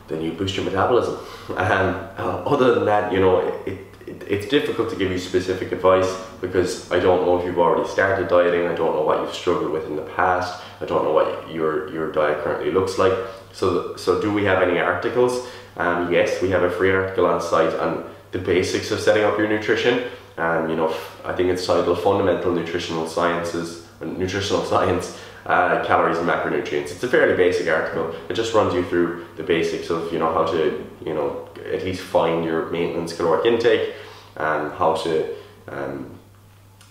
then 0.09 0.21
you 0.23 0.33
boost 0.33 0.57
your 0.57 0.65
metabolism 0.65 1.19
and 1.51 1.97
uh, 2.19 2.43
other 2.47 2.75
than 2.75 2.85
that 2.85 3.13
you 3.13 3.21
know 3.21 3.39
it, 3.41 3.69
it, 3.69 3.79
it's 4.27 4.47
difficult 4.47 4.91
to 4.91 4.97
give 4.97 5.11
you 5.11 5.19
specific 5.19 5.73
advice 5.73 6.11
because 6.41 6.91
I 6.91 6.99
don't 6.99 7.25
know 7.25 7.39
if 7.39 7.45
you've 7.45 7.59
already 7.59 7.89
started 7.89 8.29
dieting, 8.29 8.67
I 8.67 8.75
don't 8.75 8.95
know 8.95 9.03
what 9.03 9.21
you've 9.21 9.35
struggled 9.35 9.71
with 9.71 9.87
in 9.87 9.97
the 9.97 10.03
past, 10.03 10.63
I 10.81 10.87
don't 10.87 11.05
know 11.05 11.13
what 11.13 11.51
your, 11.51 11.93
your 11.93 12.13
diet 12.13 12.43
currently 12.43 12.71
looks 12.71 12.99
like. 12.99 13.13
So, 13.53 13.97
so 13.97 14.21
do 14.21 14.33
we 14.33 14.45
have 14.45 14.63
any 14.63 14.79
articles? 14.79 15.49
Um, 15.77 16.13
yes, 16.13 16.41
we 16.43 16.51
have 16.51 16.63
a 16.63 16.71
free 16.71 16.91
article 16.91 17.27
on 17.27 17.41
site 17.41 17.75
on 17.75 18.09
the 18.33 18.39
basics 18.39 18.91
of 18.91 19.01
setting 19.01 19.25
up 19.25 19.39
your 19.39 19.49
nutrition. 19.49 20.05
Um, 20.37 20.71
you 20.71 20.77
know, 20.77 20.95
I 21.25 21.33
think 21.35 21.51
it's 21.51 21.67
titled 21.67 22.01
Fundamental 22.01 22.53
Nutritional 22.53 23.09
Sciences, 23.09 23.88
Nutritional 24.01 24.65
Science, 24.65 25.19
uh, 25.47 25.85
Calories 25.85 26.19
and 26.19 26.29
Macronutrients. 26.29 26.93
It's 26.93 27.03
a 27.03 27.09
fairly 27.09 27.37
basic 27.37 27.69
article. 27.69 28.15
It 28.29 28.35
just 28.35 28.55
runs 28.55 28.75
you 28.75 28.85
through 28.85 29.27
the 29.37 29.43
basics 29.43 29.91
of, 29.91 30.13
you 30.13 30.19
know, 30.19 30.33
how 30.33 30.45
to, 30.45 30.87
you 31.05 31.15
know, 31.15 31.49
at 31.73 31.85
least 31.85 32.03
find 32.03 32.45
your 32.45 32.71
maintenance 32.71 33.17
caloric 33.17 33.47
intake, 33.47 33.95
and 34.37 34.73
how 34.73 34.95
to 34.95 35.35
um, 35.69 36.19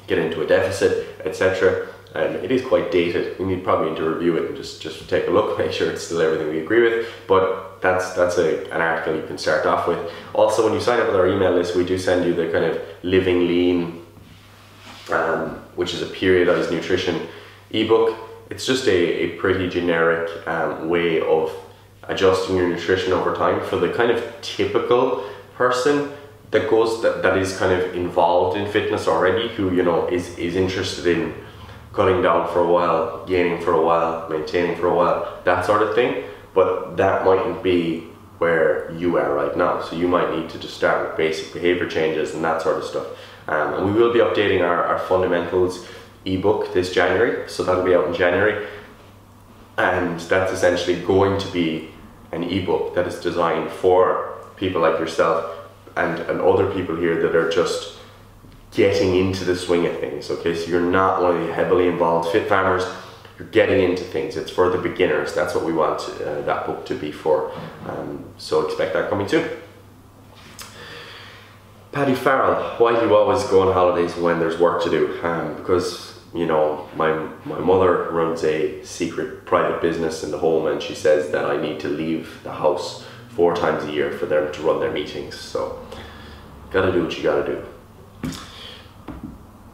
get 0.08 0.18
into 0.18 0.42
a 0.42 0.48
deficit, 0.48 1.08
etc. 1.24 1.88
And 2.16 2.36
it 2.38 2.52
is 2.52 2.64
quite 2.64 2.92
dated. 2.92 3.38
You 3.40 3.46
need 3.46 3.64
probably 3.64 3.90
need 3.90 3.98
to 3.98 4.10
review 4.10 4.38
it 4.38 4.50
and 4.50 4.58
just 4.58 4.82
just 4.82 5.10
take 5.10 5.28
a 5.28 5.32
look, 5.32 5.58
make 5.60 5.72
sure 5.72 5.90
it's 5.92 6.04
still 6.04 6.22
everything 6.22 6.50
we 6.50 6.60
agree 6.60 6.82
with. 6.82 7.08
But 7.28 7.82
that's 7.82 8.14
that's 8.14 8.38
a, 8.38 8.66
an 8.74 8.82
article 8.82 9.16
you 9.16 9.28
can 9.28 9.38
start 9.38 9.66
off 9.66 9.88
with. 9.88 10.12
Also, 10.34 10.64
when 10.64 10.74
you 10.74 10.82
sign 10.82 11.00
up 11.00 11.08
with 11.08 11.16
our 11.16 11.28
email 11.28 11.52
list, 11.52 11.76
we 11.76 11.86
do 11.86 11.98
send 11.98 12.26
you 12.26 12.34
the 12.34 12.52
kind 12.52 12.66
of 12.66 12.82
living 13.04 13.48
lean, 13.48 14.06
um, 15.12 15.57
which 15.78 15.94
is 15.94 16.02
a 16.02 16.08
periodized 16.08 16.72
nutrition 16.72 17.28
ebook. 17.72 18.18
It's 18.50 18.66
just 18.66 18.88
a, 18.88 18.92
a 18.92 19.30
pretty 19.38 19.70
generic 19.70 20.30
um, 20.48 20.90
way 20.90 21.22
of 21.22 21.52
adjusting 22.04 22.58
your 22.58 22.68
nutrition 22.68 23.14
over 23.14 23.36
time 23.36 23.64
for 23.66 23.78
the 23.78 23.92
kind 23.94 24.12
of 24.12 24.24
typical 24.42 25.30
person 25.56 26.12
that 26.52 26.70
goes 26.70 27.02
that, 27.02 27.22
that 27.24 27.38
is 27.38 27.58
kind 27.58 27.74
of 27.74 27.96
involved 27.96 28.58
in 28.58 28.72
fitness 28.72 29.08
already 29.08 29.50
who 29.50 29.76
you 29.76 29.84
know 29.84 30.08
is 30.08 30.38
is 30.38 30.56
interested 30.56 31.06
in 31.06 31.34
cutting 31.92 32.22
down 32.22 32.48
for 32.54 32.60
a 32.60 32.68
while 32.68 33.26
gaining 33.26 33.62
for 33.62 33.74
a 33.74 33.84
while 33.84 34.30
maintaining 34.30 34.76
for 34.78 34.88
a 34.88 34.96
while 34.96 35.42
that 35.44 35.66
sort 35.66 35.82
of 35.82 35.94
thing. 35.96 36.24
But 36.54 36.98
that 36.98 37.26
mightn't 37.26 37.62
be 37.62 38.08
where 38.40 38.92
you 38.94 39.18
are 39.18 39.34
right 39.34 39.56
now. 39.56 39.82
So 39.82 39.96
you 39.96 40.08
might 40.08 40.36
need 40.36 40.50
to 40.52 40.60
just 40.60 40.76
start 40.76 41.08
with 41.08 41.18
basic 41.18 41.54
behavior 41.54 41.88
changes 41.88 42.34
and 42.34 42.44
that 42.44 42.62
sort 42.62 42.78
of 42.78 42.84
stuff 42.84 43.08
um, 43.48 43.74
and 43.76 43.86
we 43.86 43.92
will 43.92 44.14
be 44.14 44.20
updating 44.20 44.62
our, 44.62 44.84
our 44.84 45.00
fundamentals 45.00 45.86
ebook 46.26 46.74
this 46.74 46.94
january 46.94 47.48
so 47.50 47.64
that'll 47.64 47.84
be 47.84 47.96
out 47.96 48.08
in 48.08 48.14
january 48.14 48.68
and 49.78 50.20
that's 50.22 50.52
essentially 50.52 51.00
going 51.02 51.40
to 51.40 51.48
be 51.52 51.90
an 52.32 52.44
ebook 52.44 52.96
that 52.96 53.08
is 53.08 53.20
designed 53.20 53.70
for 53.70 54.38
people 54.58 54.82
like 54.82 55.00
yourself 55.00 55.54
and, 55.96 56.20
and 56.20 56.42
other 56.42 56.72
people 56.72 56.96
here 56.96 57.22
that 57.22 57.36
are 57.36 57.50
just 57.50 57.98
getting 58.72 59.16
into 59.16 59.44
the 59.44 59.56
swing 59.56 59.86
of 59.86 60.00
things. 60.00 60.30
Okay, 60.30 60.56
so 60.56 60.70
you're 60.70 60.82
not 60.82 61.22
one 61.22 61.36
of 61.36 61.48
the 61.48 61.54
heavily 61.54 61.88
involved 61.88 62.32
fit 62.32 62.48
farmers. 62.48 62.84
You're 63.38 63.48
getting 63.50 63.84
into 63.84 64.04
things. 64.04 64.36
It's 64.36 64.52
for 64.52 64.70
the 64.70 64.78
beginners. 64.78 65.34
That's 65.34 65.54
what 65.54 65.64
we 65.64 65.74
want 65.74 66.02
uh, 66.02 66.42
that 66.42 66.66
book 66.66 66.86
to 66.88 66.96
be 66.96 67.12
for. 67.12 67.52
Um, 67.88 68.26
so 68.38 68.66
expect 68.66 68.94
that 68.94 69.10
coming 69.10 69.28
soon. 69.28 69.50
Paddy 71.98 72.14
Farrell, 72.14 72.76
why 72.78 72.94
do 72.94 73.08
you 73.08 73.16
always 73.16 73.44
go 73.46 73.68
on 73.68 73.74
holidays 73.74 74.16
when 74.16 74.38
there's 74.38 74.60
work 74.60 74.84
to 74.84 74.90
do? 74.92 75.20
Um, 75.24 75.56
because 75.56 76.20
you 76.32 76.46
know, 76.46 76.88
my 76.96 77.12
my 77.44 77.58
mother 77.58 78.12
runs 78.12 78.44
a 78.44 78.86
secret 78.86 79.48
private 79.48 79.82
business 79.82 80.24
in 80.24 80.30
the 80.30 80.38
home, 80.38 80.68
and 80.68 80.80
she 80.80 80.94
says 80.94 81.32
that 81.32 81.46
I 81.46 81.60
need 81.60 81.80
to 81.80 81.88
leave 81.88 82.40
the 82.44 82.52
house 82.52 83.04
four 83.30 83.56
times 83.56 83.84
a 83.86 83.92
year 83.92 84.12
for 84.12 84.28
them 84.28 84.54
to 84.54 84.62
run 84.62 84.80
their 84.80 84.92
meetings. 84.92 85.40
So, 85.40 85.84
gotta 86.70 86.92
do 86.92 87.04
what 87.04 87.18
you 87.18 87.24
gotta 87.24 87.48
do. 87.54 88.30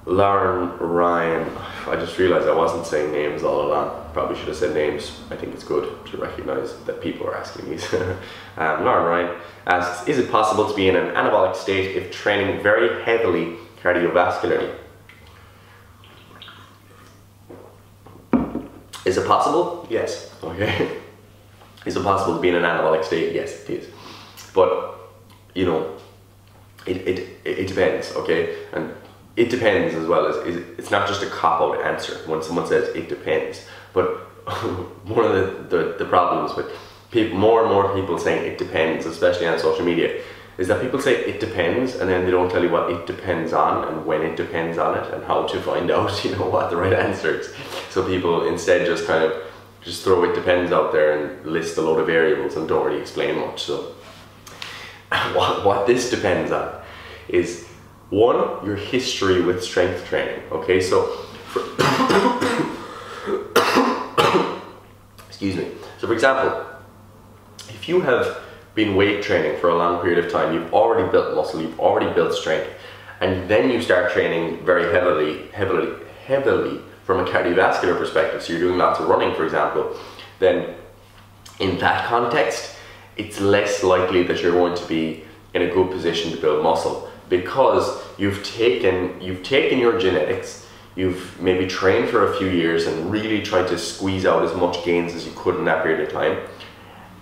Lauren 0.06 0.78
Ryan, 0.80 1.50
I 1.88 1.96
just 1.96 2.18
realized 2.18 2.46
I 2.48 2.54
wasn't 2.54 2.86
saying 2.86 3.12
names 3.14 3.44
all 3.44 3.66
along. 3.66 4.12
Probably 4.12 4.36
should 4.36 4.50
have 4.50 4.58
said 4.58 4.76
names. 4.76 5.22
I 5.30 5.38
think 5.38 5.54
it's 5.54 5.64
good 5.64 6.06
to 6.08 6.18
recognize 6.18 6.78
that 6.84 7.02
people 7.02 7.26
are 7.28 7.38
asking 7.38 7.70
these. 7.70 7.94
um, 8.58 8.84
Lauren 8.84 9.06
Ryan 9.06 9.42
asks, 9.66 10.08
is 10.08 10.20
it 10.20 10.30
possible 10.30 10.70
to 10.70 10.76
be 10.76 10.90
in 10.90 10.98
an 10.98 11.16
anabolic 11.16 11.56
state 11.56 11.96
if 11.96 12.12
training 12.12 12.62
very 12.62 13.02
heavily 13.04 13.56
cardiovascularly? 13.82 14.76
Is 19.06 19.18
it 19.18 19.26
possible? 19.26 19.88
Yes. 19.90 20.34
Okay. 20.44 21.00
Is 21.86 21.98
it 21.98 22.04
possible 22.04 22.36
to 22.36 22.42
be 22.42 22.48
in 22.48 22.56
an 22.56 22.64
anabolic 22.64 23.04
state? 23.04 23.36
Yes, 23.36 23.64
it 23.66 23.70
is. 23.70 23.90
But, 24.54 24.98
you 25.54 25.66
know, 25.66 25.98
it, 26.86 26.96
it, 27.06 27.30
it 27.44 27.68
depends, 27.68 28.16
okay? 28.16 28.56
And 28.72 28.94
it 29.36 29.50
depends 29.50 29.96
as 29.96 30.06
well. 30.08 30.28
It's, 30.28 30.80
it's 30.80 30.92
not 30.92 31.08
just 31.08 31.24
a 31.24 31.28
cop 31.28 31.62
out 31.62 31.84
answer 31.86 32.16
when 32.28 32.44
someone 32.44 32.68
says 32.68 32.96
it 32.96 33.10
depends. 33.10 33.66
But 33.94 34.06
one 35.06 35.26
of 35.26 35.34
the, 35.70 35.78
the, 35.78 35.96
the 36.00 36.06
problems 36.06 36.56
with 36.56 36.68
people, 37.12 37.38
more 37.38 37.62
and 37.64 37.72
more 37.72 37.94
people 37.96 38.18
saying 38.18 38.46
it 38.46 38.58
depends, 38.58 39.06
especially 39.06 39.48
on 39.48 39.58
social 39.60 39.86
media, 39.86 40.22
is 40.58 40.68
that 40.68 40.82
people 40.82 41.00
say 41.00 41.16
it 41.26 41.40
depends 41.40 41.96
and 41.96 42.10
then 42.10 42.26
they 42.26 42.32
don't 42.32 42.50
tell 42.52 42.62
you 42.62 42.70
what 42.70 42.92
it 42.92 43.08
depends 43.08 43.54
on 43.54 43.88
and 43.88 44.06
when 44.06 44.22
it 44.22 44.36
depends 44.36 44.78
on 44.78 44.98
it 44.98 45.14
and 45.14 45.24
how 45.24 45.48
to 45.48 45.60
find 45.62 45.90
out, 45.98 46.24
you 46.24 46.32
know, 46.36 46.48
what 46.50 46.70
the 46.70 46.76
right 46.76 46.94
answer 46.94 47.40
is. 47.40 47.54
So 47.90 48.06
people 48.06 48.48
instead 48.48 48.86
just 48.86 49.08
kind 49.08 49.24
of 49.24 49.44
just 49.82 50.04
throw 50.04 50.24
it 50.24 50.36
depends 50.36 50.72
out 50.72 50.92
there 50.92 51.18
and 51.18 51.46
list 51.46 51.78
a 51.78 51.82
load 51.82 52.00
of 52.00 52.08
variables 52.08 52.56
and 52.56 52.68
don't 52.68 52.86
really 52.86 53.02
explain 53.02 53.40
much. 53.40 53.64
So 53.64 53.96
what, 55.34 55.66
what 55.66 55.88
this 55.88 56.10
depends 56.10 56.52
on 56.52 56.82
is 57.28 57.63
one, 58.14 58.64
your 58.64 58.76
history 58.76 59.42
with 59.42 59.64
strength 59.64 60.06
training. 60.06 60.44
Okay, 60.52 60.80
so 60.80 61.26
excuse 65.28 65.56
me. 65.56 65.72
So 65.98 66.06
for 66.06 66.14
example, 66.14 66.64
if 67.70 67.90
you 67.90 68.02
have 68.02 68.38
been 68.76 68.96
weight 68.96 69.24
training 69.24 69.60
for 69.60 69.70
a 69.70 69.76
long 69.76 70.00
period 70.02 70.24
of 70.24 70.32
time, 70.32 70.54
you've 70.54 70.72
already 70.74 71.12
built 71.12 71.36
muscle, 71.36 71.60
you've 71.60 71.80
already 71.80 72.14
built 72.14 72.34
strength, 72.34 72.70
and 73.20 73.50
then 73.50 73.72
you 73.72 73.82
start 73.82 74.12
training 74.12 74.64
very 74.64 74.94
heavily, 74.94 75.48
heavily, 75.48 75.92
heavily 76.26 76.82
from 77.06 77.20
a 77.20 77.26
cardiovascular 77.26 77.98
perspective, 77.98 78.44
so 78.44 78.54
you're 78.54 78.62
doing 78.62 78.78
lots 78.78 79.00
of 79.00 79.08
running, 79.08 79.36
for 79.36 79.44
example, 79.44 79.98
then 80.40 80.76
in 81.60 81.78
that 81.80 82.08
context, 82.08 82.76
it's 83.18 83.42
less 83.42 83.84
likely 83.84 84.24
that 84.24 84.42
you're 84.42 84.54
going 84.54 84.76
to 84.76 84.88
be 84.88 85.24
in 85.54 85.64
a 85.64 85.74
good 85.74 85.92
position 85.92 86.32
to 86.32 86.38
build 86.38 86.64
muscle 86.64 87.10
because 87.30 88.02
you've 88.18 88.44
taken 88.44 89.20
you've 89.22 89.44
taken 89.44 89.80
your 89.80 90.00
genetics 90.00 90.68
you've 90.96 91.40
maybe 91.42 91.66
trained 91.66 92.10
for 92.10 92.32
a 92.32 92.38
few 92.38 92.48
years 92.48 92.86
and 92.86 93.12
really 93.12 93.42
tried 93.42 93.68
to 93.68 93.78
squeeze 93.78 94.26
out 94.26 94.44
as 94.44 94.56
much 94.56 94.84
gains 94.86 95.14
as 95.16 95.26
you 95.26 95.32
could 95.36 95.56
in 95.56 95.66
that 95.66 95.82
period 95.82 96.08
of 96.08 96.14
time. 96.14 96.38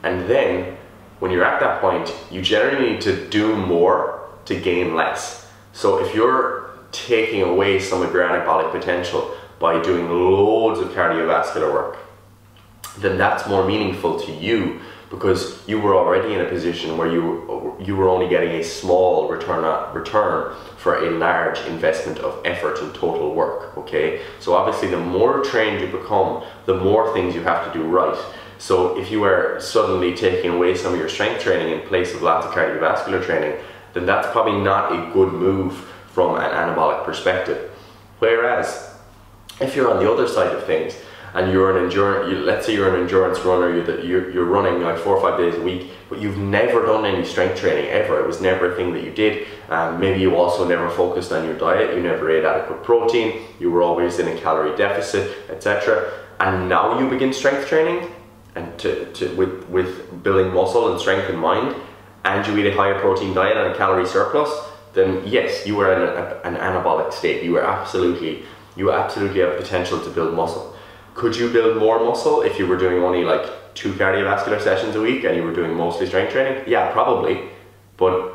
And 0.03 0.29
then 0.29 0.75
when 1.19 1.31
you're 1.31 1.45
at 1.45 1.59
that 1.61 1.79
point 1.79 2.13
you 2.29 2.41
generally 2.41 2.93
need 2.93 3.01
to 3.01 3.29
do 3.29 3.55
more 3.55 4.29
to 4.45 4.59
gain 4.59 4.95
less. 4.95 5.49
So 5.73 6.03
if 6.03 6.13
you're 6.13 6.71
taking 6.91 7.41
away 7.43 7.79
some 7.79 8.01
of 8.01 8.11
your 8.11 8.23
anabolic 8.23 8.71
potential 8.71 9.33
by 9.59 9.81
doing 9.81 10.09
loads 10.09 10.79
of 10.79 10.89
cardiovascular 10.89 11.71
work 11.71 11.97
then 12.97 13.17
that's 13.17 13.47
more 13.47 13.65
meaningful 13.65 14.19
to 14.19 14.31
you 14.33 14.81
because 15.11 15.61
you 15.67 15.77
were 15.79 15.93
already 15.93 16.33
in 16.33 16.41
a 16.41 16.45
position 16.45 16.97
where 16.97 17.11
you 17.11 17.75
you 17.79 17.95
were 17.95 18.07
only 18.07 18.29
getting 18.29 18.51
a 18.51 18.63
small 18.63 19.27
return 19.27 19.65
uh, 19.65 19.91
return 19.93 20.55
for 20.77 21.03
a 21.05 21.11
large 21.11 21.59
investment 21.67 22.17
of 22.19 22.39
effort 22.45 22.79
and 22.79 22.95
total 22.95 23.35
work 23.35 23.77
okay? 23.77 24.21
So 24.39 24.53
obviously 24.53 24.87
the 24.87 24.97
more 24.97 25.43
trained 25.43 25.81
you 25.81 25.87
become 25.87 26.43
the 26.65 26.75
more 26.75 27.13
things 27.13 27.35
you 27.35 27.43
have 27.43 27.71
to 27.71 27.77
do 27.77 27.83
right. 27.83 28.17
So 28.57 28.97
if 28.97 29.11
you 29.11 29.23
are 29.23 29.59
suddenly 29.59 30.15
taking 30.15 30.51
away 30.51 30.75
some 30.75 30.93
of 30.93 30.99
your 30.99 31.09
strength 31.09 31.43
training 31.43 31.73
in 31.73 31.87
place 31.87 32.13
of 32.13 32.21
lots 32.21 32.45
of 32.45 32.53
cardiovascular 32.53 33.23
training 33.23 33.59
then 33.93 34.05
that's 34.05 34.29
probably 34.31 34.59
not 34.61 34.93
a 34.93 35.11
good 35.13 35.33
move 35.33 35.73
from 36.13 36.35
an 36.35 36.51
anabolic 36.51 37.03
perspective. 37.03 37.69
Whereas 38.19 38.95
if 39.59 39.75
you're 39.75 39.91
on 39.91 40.01
the 40.01 40.09
other 40.09 40.27
side 40.27 40.55
of 40.55 40.65
things 40.65 40.95
and 41.33 41.51
you're 41.51 41.77
an 41.77 41.85
endurance, 41.85 42.31
you, 42.31 42.39
let's 42.39 42.65
say 42.65 42.73
you're 42.73 42.93
an 42.93 43.01
endurance 43.01 43.39
runner, 43.39 43.73
you're, 43.73 43.99
you're, 44.01 44.31
you're 44.31 44.45
running 44.45 44.81
like 44.81 44.97
four 44.97 45.15
or 45.15 45.21
five 45.21 45.39
days 45.39 45.55
a 45.55 45.61
week, 45.61 45.91
but 46.09 46.19
you've 46.19 46.37
never 46.37 46.85
done 46.85 47.05
any 47.05 47.23
strength 47.23 47.59
training 47.59 47.89
ever. 47.89 48.19
It 48.19 48.27
was 48.27 48.41
never 48.41 48.73
a 48.73 48.75
thing 48.75 48.93
that 48.93 49.03
you 49.03 49.11
did. 49.11 49.47
Um, 49.69 49.99
maybe 49.99 50.19
you 50.19 50.35
also 50.35 50.67
never 50.67 50.89
focused 50.89 51.31
on 51.31 51.45
your 51.45 51.57
diet, 51.57 51.95
you 51.95 52.03
never 52.03 52.29
ate 52.29 52.43
adequate 52.43 52.83
protein, 52.83 53.43
you 53.59 53.71
were 53.71 53.81
always 53.81 54.19
in 54.19 54.27
a 54.27 54.37
calorie 54.39 54.75
deficit, 54.75 55.49
etc. 55.49 56.11
And 56.39 56.67
now 56.67 56.99
you 56.99 57.09
begin 57.09 57.31
strength 57.31 57.67
training 57.67 58.09
and 58.55 58.77
to, 58.79 59.11
to, 59.13 59.33
with, 59.35 59.69
with 59.69 60.23
building 60.23 60.53
muscle 60.53 60.91
and 60.91 60.99
strength 60.99 61.29
in 61.29 61.37
mind, 61.37 61.75
and 62.25 62.45
you 62.45 62.57
eat 62.57 62.67
a 62.67 62.75
higher 62.75 62.99
protein 62.99 63.33
diet 63.33 63.57
and 63.57 63.73
a 63.73 63.77
calorie 63.77 64.05
surplus, 64.05 64.49
then 64.93 65.25
yes, 65.25 65.65
you 65.65 65.79
are 65.79 65.93
in 65.93 66.01
a, 66.01 66.41
an 66.43 66.55
anabolic 66.55 67.13
state. 67.13 67.43
You 67.43 67.57
are 67.57 67.63
absolutely, 67.63 68.43
you 68.75 68.91
absolutely 68.91 69.39
have 69.39 69.57
potential 69.57 69.99
to 70.03 70.09
build 70.09 70.35
muscle. 70.35 70.75
Could 71.13 71.35
you 71.35 71.51
build 71.51 71.77
more 71.77 71.99
muscle 71.99 72.41
if 72.41 72.57
you 72.57 72.67
were 72.67 72.77
doing 72.77 73.03
only 73.03 73.23
like 73.23 73.73
two 73.73 73.93
cardiovascular 73.93 74.61
sessions 74.61 74.95
a 74.95 75.01
week 75.01 75.23
and 75.23 75.35
you 75.35 75.43
were 75.43 75.53
doing 75.53 75.75
mostly 75.75 76.07
strength 76.07 76.31
training? 76.31 76.63
Yeah, 76.67 76.91
probably. 76.91 77.49
But 77.97 78.33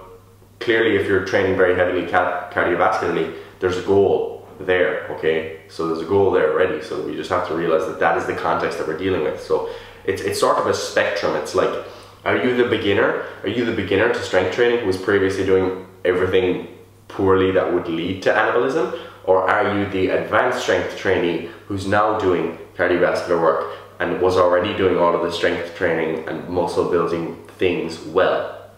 clearly, 0.61 0.97
if 0.97 1.07
you're 1.07 1.25
training 1.25 1.57
very 1.57 1.75
heavily 1.75 2.07
cardiovascularly, 2.07 3.35
there's 3.61 3.79
a 3.79 3.83
goal 3.83 4.49
there, 4.61 5.07
okay? 5.13 5.61
So 5.69 5.89
there's 5.89 6.01
a 6.01 6.09
goal 6.09 6.31
there 6.31 6.53
already. 6.53 6.83
So 6.83 7.03
we 7.03 7.17
just 7.17 7.31
have 7.31 7.49
to 7.49 7.55
realize 7.55 7.87
that 7.87 7.99
that 8.01 8.17
is 8.19 8.27
the 8.27 8.35
context 8.35 8.79
that 8.79 8.87
we're 8.87 8.99
dealing 8.99 9.23
with. 9.23 9.43
So 9.43 9.71
it's, 10.05 10.23
it's 10.23 10.39
sort 10.39 10.59
of 10.59 10.67
a 10.67 10.75
spectrum. 10.75 11.35
It's 11.37 11.55
like, 11.55 11.85
are 12.25 12.37
you 12.37 12.57
the 12.57 12.69
beginner? 12.69 13.25
Are 13.43 13.49
you 13.49 13.65
the 13.65 13.75
beginner 13.75 14.13
to 14.13 14.23
strength 14.23 14.55
training 14.55 14.81
who 14.81 14.87
was 14.87 14.97
previously 14.97 15.45
doing 15.45 15.87
everything 16.05 16.69
poorly 17.09 17.53
that 17.53 17.73
would 17.73 17.89
lead 17.89 18.23
to 18.23 18.31
anabolism? 18.31 18.99
Or 19.27 19.49
are 19.49 19.77
you 19.77 19.89
the 19.91 20.09
advanced 20.09 20.61
strength 20.61 20.97
trainee 20.97 21.51
who's 21.67 21.87
now 21.87 22.19
doing 22.19 22.59
cardiovascular 22.77 23.41
work 23.41 23.77
and 23.99 24.21
was 24.21 24.37
already 24.37 24.77
doing 24.77 24.99
all 24.99 25.15
of 25.15 25.23
the 25.23 25.33
strength 25.33 25.75
training 25.75 26.29
and 26.29 26.49
muscle 26.49 26.91
building 26.91 27.37
things 27.59 28.01
well. 28.01 28.69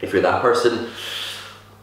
If 0.00 0.12
you're 0.12 0.22
that 0.22 0.40
person, 0.40 0.90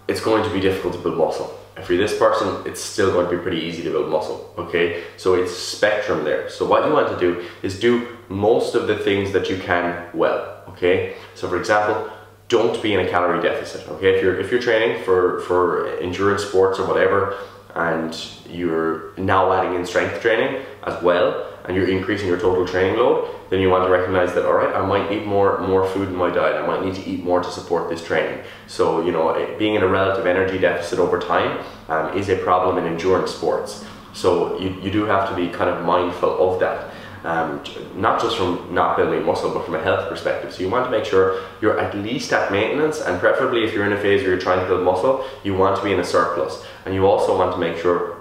it's 0.08 0.21
going 0.21 0.43
to 0.43 0.49
be 0.53 0.60
difficult 0.60 0.93
to 0.93 0.99
build 0.99 1.17
muscle. 1.17 1.53
If 1.75 1.89
you're 1.89 1.99
this 1.99 2.17
person, 2.17 2.65
it's 2.65 2.82
still 2.82 3.12
going 3.12 3.30
to 3.30 3.38
be 3.38 3.41
pretty 3.41 3.60
easy 3.60 3.84
to 3.84 3.91
build 3.91 4.10
muscle, 4.10 4.53
okay? 4.58 5.03
So 5.17 5.36
it's 5.36 5.56
spectrum 5.56 6.23
there. 6.23 6.49
So 6.49 6.65
what 6.65 6.86
you 6.86 6.93
want 6.93 7.10
to 7.10 7.19
do 7.19 7.45
is 7.62 7.80
do 7.80 8.17
most 8.30 8.73
of 8.73 8.88
the 8.88 8.97
things 8.97 9.32
that 9.34 9.49
you 9.49 9.58
can 9.58 10.08
well, 10.13 10.63
okay? 10.69 11.15
So 11.36 11.47
for 11.47 11.58
example, 11.58 12.12
don't 12.47 12.82
be 12.82 12.93
in 12.93 13.01
a 13.01 13.10
calorie 13.10 13.43
deficit, 13.43 13.88
okay? 13.89 14.15
If 14.15 14.23
you're, 14.23 14.39
if 14.39 14.49
you're 14.49 14.62
training 14.62 15.03
for, 15.03 15.41
for 15.41 15.99
endurance 15.99 16.43
sports 16.43 16.80
or 16.80 16.88
whatever, 16.88 17.38
and 17.78 18.18
you're 18.50 19.16
now 19.18 19.54
adding 19.54 19.76
in 19.76 19.86
strength 19.86 20.20
training 20.22 20.66
as 20.84 21.02
well, 21.04 21.54
and 21.66 21.76
you're 21.76 21.90
increasing 21.90 22.28
your 22.28 22.40
total 22.40 22.66
training 22.66 22.98
load, 22.98 23.30
then 23.50 23.60
you 23.60 23.70
want 23.70 23.86
to 23.86 23.90
recognize 23.90 24.34
that, 24.34 24.46
all 24.46 24.54
right, 24.54 24.74
I 24.74 24.86
might 24.86 25.10
need 25.10 25.26
more, 25.26 25.60
more 25.60 25.88
food 25.88 26.08
in 26.08 26.16
my 26.16 26.30
diet. 26.30 26.56
I 26.56 26.66
might 26.66 26.84
need 26.84 26.96
to 26.96 27.06
eat 27.08 27.24
more 27.24 27.42
to 27.42 27.52
support 27.52 27.90
this 27.90 28.04
training. 28.04 28.44
So, 28.68 29.06
you 29.06 29.12
know, 29.12 29.56
being 29.60 29.76
in 29.76 29.84
a 29.84 29.88
relative 29.88 30.26
energy 30.26 30.58
deficit 30.58 30.98
over 30.98 31.20
time 31.20 31.63
um, 31.88 32.18
is 32.18 32.30
a 32.30 32.38
problem 32.38 32.78
in 32.78 32.92
endurance 32.92 33.32
sports. 33.32 33.86
So 34.13 34.60
you, 34.60 34.70
you 34.82 34.90
do 34.90 35.06
have 35.06 35.30
to 35.30 35.36
be 35.36 35.50
kind 35.50 35.70
of 35.70 35.86
mindful 35.86 36.54
of 36.54 36.60
that. 36.62 36.94
Um, 37.28 37.62
not 37.94 38.22
just 38.22 38.38
from 38.38 38.74
not 38.74 38.96
building 38.96 39.26
muscle, 39.26 39.54
but 39.54 39.66
from 39.66 39.76
a 39.76 39.84
health 39.84 40.08
perspective. 40.08 40.54
So 40.54 40.62
you 40.62 40.70
want 40.70 40.86
to 40.86 40.92
make 40.92 41.04
sure 41.04 41.44
you're 41.60 41.78
at 41.78 41.94
least 41.98 42.32
at 42.32 42.54
maintenance, 42.54 43.02
and 43.02 43.20
preferably 43.20 43.66
if 43.66 43.74
you're 43.74 43.86
in 43.86 43.92
a 43.92 44.00
phase 44.00 44.22
where 44.22 44.30
you're 44.32 44.40
trying 44.40 44.62
to 44.62 44.66
build 44.66 44.86
muscle, 44.86 45.28
you 45.44 45.54
want 45.54 45.76
to 45.76 45.84
be 45.84 45.92
in 45.92 46.00
a 46.00 46.06
surplus. 46.06 46.63
And 46.86 46.96
you 46.96 47.06
also 47.06 47.38
want 47.38 47.52
to 47.52 47.58
make 47.60 47.76
sure 47.76 48.18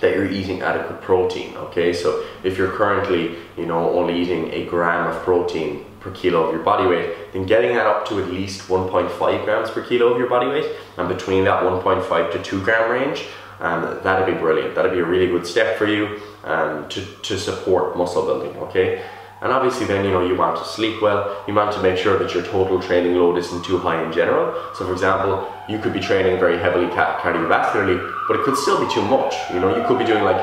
that 0.00 0.14
you're 0.14 0.30
eating 0.30 0.60
adequate 0.62 1.00
protein 1.00 1.56
okay 1.56 1.92
so 1.92 2.24
if 2.44 2.58
you're 2.58 2.70
currently 2.70 3.34
you 3.56 3.66
know 3.66 3.90
only 3.98 4.20
eating 4.20 4.52
a 4.52 4.66
gram 4.66 5.06
of 5.06 5.22
protein 5.22 5.84
per 6.00 6.10
kilo 6.10 6.44
of 6.44 6.54
your 6.54 6.62
body 6.62 6.86
weight 6.86 7.32
then 7.32 7.46
getting 7.46 7.74
that 7.74 7.86
up 7.86 8.06
to 8.06 8.20
at 8.20 8.30
least 8.30 8.68
1.5 8.68 9.44
grams 9.44 9.70
per 9.70 9.82
kilo 9.82 10.12
of 10.12 10.18
your 10.18 10.28
body 10.28 10.48
weight 10.48 10.70
and 10.98 11.08
between 11.08 11.44
that 11.44 11.62
1.5 11.62 12.32
to 12.32 12.42
2 12.42 12.62
gram 12.62 12.90
range 12.90 13.24
um, 13.60 13.98
that'd 14.02 14.26
be 14.26 14.38
brilliant 14.38 14.74
that'd 14.74 14.92
be 14.92 14.98
a 14.98 15.04
really 15.04 15.28
good 15.28 15.46
step 15.46 15.78
for 15.78 15.86
you 15.86 16.20
um, 16.46 16.88
to, 16.88 17.04
to 17.22 17.38
support 17.38 17.96
muscle 17.96 18.24
building 18.24 18.56
okay 18.56 19.02
and 19.42 19.52
obviously 19.52 19.86
then, 19.86 20.04
you 20.04 20.10
know, 20.10 20.26
you 20.26 20.34
want 20.34 20.56
to 20.56 20.64
sleep 20.64 21.02
well, 21.02 21.44
you 21.46 21.54
want 21.54 21.70
to 21.72 21.82
make 21.82 21.98
sure 21.98 22.18
that 22.18 22.32
your 22.32 22.42
total 22.42 22.80
training 22.80 23.16
load 23.16 23.36
isn't 23.36 23.64
too 23.64 23.76
high 23.76 24.02
in 24.02 24.10
general. 24.10 24.54
So 24.74 24.86
for 24.86 24.92
example, 24.92 25.46
you 25.68 25.78
could 25.78 25.92
be 25.92 26.00
training 26.00 26.38
very 26.38 26.58
heavily 26.58 26.86
cardiovascularly, 26.86 28.00
but 28.28 28.40
it 28.40 28.44
could 28.44 28.56
still 28.56 28.82
be 28.84 28.90
too 28.92 29.02
much. 29.02 29.34
You 29.52 29.60
know, 29.60 29.76
you 29.76 29.86
could 29.86 29.98
be 29.98 30.06
doing 30.06 30.24
like 30.24 30.40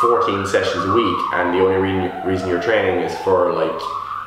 14 0.00 0.46
sessions 0.46 0.84
a 0.84 0.92
week 0.92 1.18
and 1.34 1.52
the 1.52 1.60
only 1.60 1.76
re 1.76 2.12
reason 2.24 2.48
you're 2.48 2.62
training 2.62 3.00
is 3.02 3.16
for 3.18 3.52
like, 3.52 3.80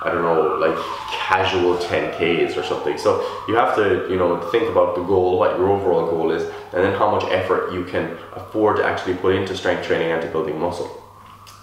I 0.06 0.12
don't 0.12 0.22
know, 0.22 0.56
like 0.60 0.78
casual 1.12 1.78
10Ks 1.78 2.56
or 2.56 2.64
something. 2.64 2.98
So 2.98 3.22
you 3.48 3.56
have 3.56 3.76
to, 3.76 4.08
you 4.10 4.18
know, 4.18 4.40
think 4.52 4.70
about 4.70 4.96
the 4.96 5.04
goal, 5.04 5.40
what 5.40 5.58
your 5.58 5.70
overall 5.70 6.10
goal 6.10 6.32
is, 6.32 6.44
and 6.44 6.84
then 6.84 6.94
how 6.94 7.10
much 7.10 7.24
effort 7.32 7.74
you 7.74 7.84
can 7.86 8.18
afford 8.34 8.78
to 8.78 8.86
actually 8.86 9.16
put 9.16 9.36
into 9.36 9.58
strength 9.58 9.86
training 9.88 10.12
and 10.12 10.22
to 10.22 10.28
building 10.28 10.60
muscle. 10.60 11.04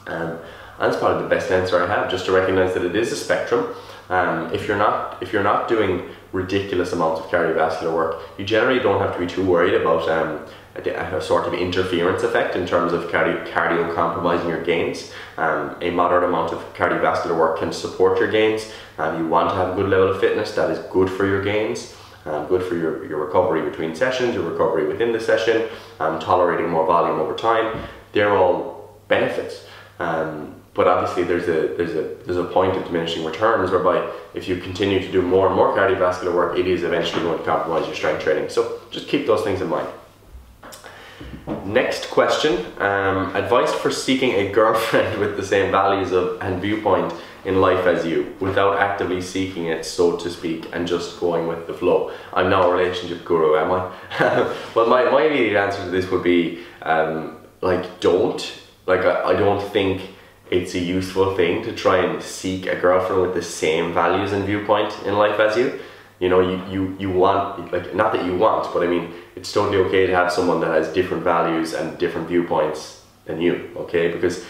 Um, 0.07 0.39
and 0.79 0.91
that's 0.91 0.97
probably 0.97 1.23
the 1.23 1.29
best 1.29 1.51
answer 1.51 1.83
I 1.83 1.87
have, 1.87 2.11
just 2.11 2.27
to 2.27 2.33
recognize 2.33 2.75
that 2.75 2.85
it 2.85 2.97
is 2.97 3.13
a 3.13 3.17
spectrum. 3.17 3.75
Um, 4.09 4.53
if 4.53 4.67
you're 4.67 4.77
not 4.77 5.23
if 5.23 5.33
you're 5.33 5.45
not 5.45 5.69
doing 5.69 6.11
ridiculous 6.33 6.93
amounts 6.93 7.21
of 7.21 7.31
cardiovascular 7.31 7.95
work, 7.95 8.21
you 8.37 8.45
generally 8.45 8.81
don't 8.81 9.01
have 9.01 9.15
to 9.15 9.21
be 9.21 9.27
too 9.27 9.45
worried 9.45 9.75
about 9.75 10.09
um, 10.09 10.45
a, 10.75 11.21
sort 11.21 11.47
of 11.47 11.55
interference 11.55 12.23
effect 12.23 12.57
in 12.57 12.67
terms 12.67 12.93
of 12.93 13.05
cardio, 13.11 13.47
cardio 13.53 13.95
compromising 13.95 14.49
your 14.49 14.63
gains. 14.63 15.13
Um, 15.37 15.77
a 15.81 15.91
moderate 15.91 16.25
amount 16.25 16.53
of 16.53 16.61
cardiovascular 16.75 17.37
work 17.37 17.59
can 17.59 17.73
support 17.73 18.19
your 18.19 18.31
gains. 18.31 18.71
Um, 18.99 19.19
you 19.19 19.29
want 19.29 19.51
to 19.51 19.55
have 19.55 19.71
a 19.71 19.75
good 19.75 19.89
level 19.91 20.11
of 20.11 20.21
fitness 20.21 20.53
that 20.53 20.71
is 20.71 20.79
good 20.91 21.11
for 21.11 21.27
your 21.27 21.43
gains. 21.43 21.95
um, 22.25 22.47
good 22.47 22.63
for 22.63 22.77
your, 22.77 23.05
your 23.07 23.25
recovery 23.25 23.69
between 23.69 23.95
sessions, 23.95 24.35
your 24.35 24.49
recovery 24.49 24.87
within 24.87 25.13
the 25.13 25.21
session, 25.21 25.69
um, 26.01 26.21
tolerating 26.21 26.69
more 26.69 26.87
volume 26.87 27.19
over 27.19 27.35
time. 27.35 27.85
They're 28.13 28.37
all 28.37 28.97
benefits. 29.09 29.67
Um, 29.99 30.55
but 30.75 30.89
obviously 30.89 31.25
there's 31.25 31.49
a 31.49 31.75
there's 31.77 31.95
a 31.95 32.17
there's 32.25 32.39
a 32.39 32.45
point 32.45 32.75
of 32.77 32.85
diminishing 32.85 33.25
returns 33.25 33.71
whereby 33.71 34.11
if 34.33 34.49
you 34.49 34.57
continue 34.57 35.01
to 35.01 35.13
do 35.13 35.21
more 35.21 35.47
and 35.47 35.55
more 35.55 35.77
cardiovascular 35.77 36.35
work, 36.35 36.59
it 36.59 36.67
is 36.67 36.83
eventually 36.83 37.23
going 37.23 37.39
to 37.39 37.45
compromise 37.45 37.87
your 37.87 37.95
strength 37.95 38.23
training. 38.23 38.49
So 38.49 38.81
just 38.91 39.07
keep 39.09 39.27
those 39.27 39.43
things 39.43 39.61
in 39.61 39.69
mind. 39.69 39.89
Next 41.65 42.11
question: 42.11 42.65
um, 42.79 43.35
Advice 43.35 43.73
for 43.75 43.91
seeking 43.91 44.33
a 44.33 44.53
girlfriend 44.53 45.19
with 45.21 45.37
the 45.37 45.45
same 45.45 45.71
values 45.71 46.13
of 46.13 46.41
and 46.41 46.61
viewpoint 46.61 47.13
in 47.45 47.61
life 47.61 47.87
as 47.87 48.07
you, 48.07 48.35
without 48.39 48.79
actively 48.79 49.21
seeking 49.21 49.67
it, 49.67 49.85
so 49.85 50.17
to 50.17 50.31
speak, 50.31 50.69
and 50.73 50.87
just 50.87 51.19
going 51.19 51.49
with 51.49 51.67
the 51.67 51.75
flow. 51.75 52.13
I'm 52.33 52.49
now 52.49 52.71
a 52.71 52.73
relationship 52.73 53.25
guru, 53.25 53.57
am 53.57 53.73
I? 53.73 54.55
well, 54.75 54.87
my 54.87 55.11
my 55.11 55.23
immediate 55.23 55.61
answer 55.61 55.83
to 55.85 55.91
this 55.91 56.11
would 56.11 56.23
be 56.23 56.61
um, 56.83 57.39
like 57.61 58.01
don't. 58.01 58.41
Like 58.87 59.01
I, 59.01 59.31
I 59.31 59.35
don't 59.35 59.63
think 59.73 60.03
it's 60.53 60.75
a 60.75 60.79
useful 60.79 61.35
thing 61.35 61.65
to 61.65 61.73
try 61.73 62.05
and 62.05 62.23
seek 62.23 62.67
a 62.67 62.77
girlfriend 62.77 63.23
with 63.23 63.35
the 63.35 63.43
same 63.43 63.95
values 63.95 64.33
and 64.33 64.45
viewpoint 64.45 64.95
in 65.07 65.17
life 65.17 65.41
as 65.41 65.57
you. 65.57 65.81
You 66.21 66.29
know, 66.29 66.41
you, 66.41 66.63
you, 66.71 66.97
you 67.01 67.11
want, 67.11 67.73
like, 67.73 67.95
not 67.97 68.13
that 68.13 68.25
you 68.25 68.37
want, 68.37 68.73
but 68.73 68.85
I 68.85 68.87
mean, 68.87 69.13
it's 69.37 69.53
totally 69.53 69.79
okay 69.79 70.07
to 70.07 70.15
have 70.15 70.33
someone 70.33 70.61
that 70.61 70.71
has 70.71 70.93
different 70.93 71.23
values 71.23 71.73
and 71.75 71.99
different 71.99 72.29
viewpoints 72.29 73.03
than 73.25 73.41
you, 73.41 73.71
okay? 73.77 74.13
Because 74.13 74.45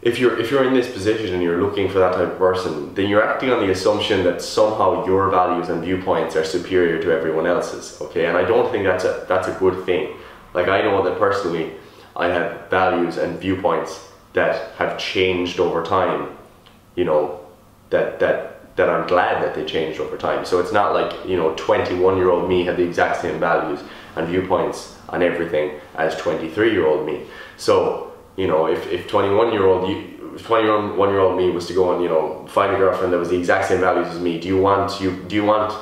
if 0.00 0.18
you're 0.18 0.38
if 0.38 0.50
you're 0.50 0.64
in 0.64 0.74
this 0.74 0.90
position 0.90 1.34
and 1.34 1.42
you're 1.42 1.60
looking 1.60 1.88
for 1.88 1.98
that 1.98 2.14
type 2.14 2.28
of 2.28 2.38
person, 2.38 2.94
then 2.94 3.08
you're 3.08 3.22
acting 3.22 3.50
on 3.50 3.66
the 3.66 3.72
assumption 3.72 4.22
that 4.24 4.40
somehow 4.40 5.04
your 5.04 5.28
values 5.30 5.68
and 5.68 5.82
viewpoints 5.82 6.36
are 6.36 6.44
superior 6.44 7.02
to 7.02 7.10
everyone 7.10 7.46
else's. 7.46 8.00
Okay, 8.00 8.26
and 8.26 8.36
I 8.36 8.44
don't 8.44 8.70
think 8.70 8.84
that's 8.84 9.04
a 9.04 9.24
that's 9.28 9.48
a 9.48 9.54
good 9.54 9.84
thing. 9.84 10.16
Like 10.54 10.68
I 10.68 10.82
know 10.82 11.02
that 11.04 11.18
personally, 11.18 11.72
I 12.14 12.28
have 12.28 12.70
values 12.70 13.16
and 13.16 13.38
viewpoints 13.40 14.08
that 14.34 14.72
have 14.76 14.98
changed 14.98 15.58
over 15.58 15.82
time, 15.82 16.36
you 16.94 17.04
know, 17.04 17.40
that 17.90 18.20
that 18.20 18.57
that 18.78 18.88
I'm 18.88 19.06
glad 19.06 19.42
that 19.42 19.54
they 19.54 19.64
changed 19.64 20.00
over 20.00 20.16
time. 20.16 20.44
So 20.44 20.60
it's 20.60 20.72
not 20.72 20.94
like, 20.94 21.12
you 21.28 21.36
know, 21.36 21.54
21 21.56 22.16
year 22.16 22.30
old 22.30 22.48
me 22.48 22.64
had 22.64 22.76
the 22.76 22.84
exact 22.84 23.20
same 23.20 23.38
values 23.38 23.80
and 24.16 24.26
viewpoints 24.26 24.96
on 25.10 25.22
everything 25.22 25.78
as 25.96 26.16
23 26.16 26.72
year 26.72 26.86
old 26.86 27.06
me. 27.06 27.26
So, 27.56 28.12
you 28.36 28.46
know, 28.46 28.66
if, 28.66 28.86
if 28.90 29.06
21 29.08 29.52
year 29.52 29.66
old 29.66 29.88
you 29.88 30.16
21 30.38 30.96
year 31.10 31.18
old 31.18 31.36
me 31.36 31.50
was 31.50 31.66
to 31.66 31.74
go 31.74 31.92
and, 31.92 32.02
you 32.02 32.08
know, 32.08 32.46
find 32.48 32.72
a 32.72 32.78
girlfriend 32.78 33.12
that 33.12 33.18
was 33.18 33.30
the 33.30 33.36
exact 33.36 33.68
same 33.68 33.80
values 33.80 34.08
as 34.08 34.20
me, 34.20 34.40
do 34.40 34.48
you 34.48 34.58
want 34.58 35.00
you 35.00 35.22
do 35.28 35.34
you 35.34 35.44
want 35.44 35.74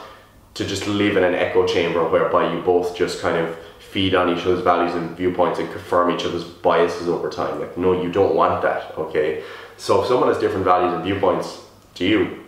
to 0.55 0.67
just 0.67 0.87
live 0.87 1.19
in 1.19 1.25
an 1.25 1.35
echo 1.35 1.67
chamber 1.67 2.09
whereby 2.09 2.51
you 2.53 2.63
both 2.63 2.97
just 2.97 3.21
kind 3.21 3.37
of 3.37 3.57
feed 3.79 4.15
on 4.15 4.35
each 4.35 4.45
other's 4.47 4.63
values 4.63 4.95
and 4.95 5.15
viewpoints 5.17 5.59
and 5.59 5.71
confirm 5.71 6.11
each 6.11 6.25
other's 6.25 6.45
biases 6.45 7.09
over 7.09 7.29
time. 7.29 7.61
Like, 7.61 7.77
no, 7.77 8.03
you 8.03 8.11
don't 8.11 8.35
want 8.35 8.63
that, 8.63 8.97
okay? 8.97 9.43
So 9.77 10.01
if 10.01 10.09
someone 10.09 10.29
has 10.29 10.39
different 10.39 10.65
values 10.65 10.95
and 10.95 11.05
viewpoints 11.05 11.63
to 11.97 12.07
you, 12.07 12.46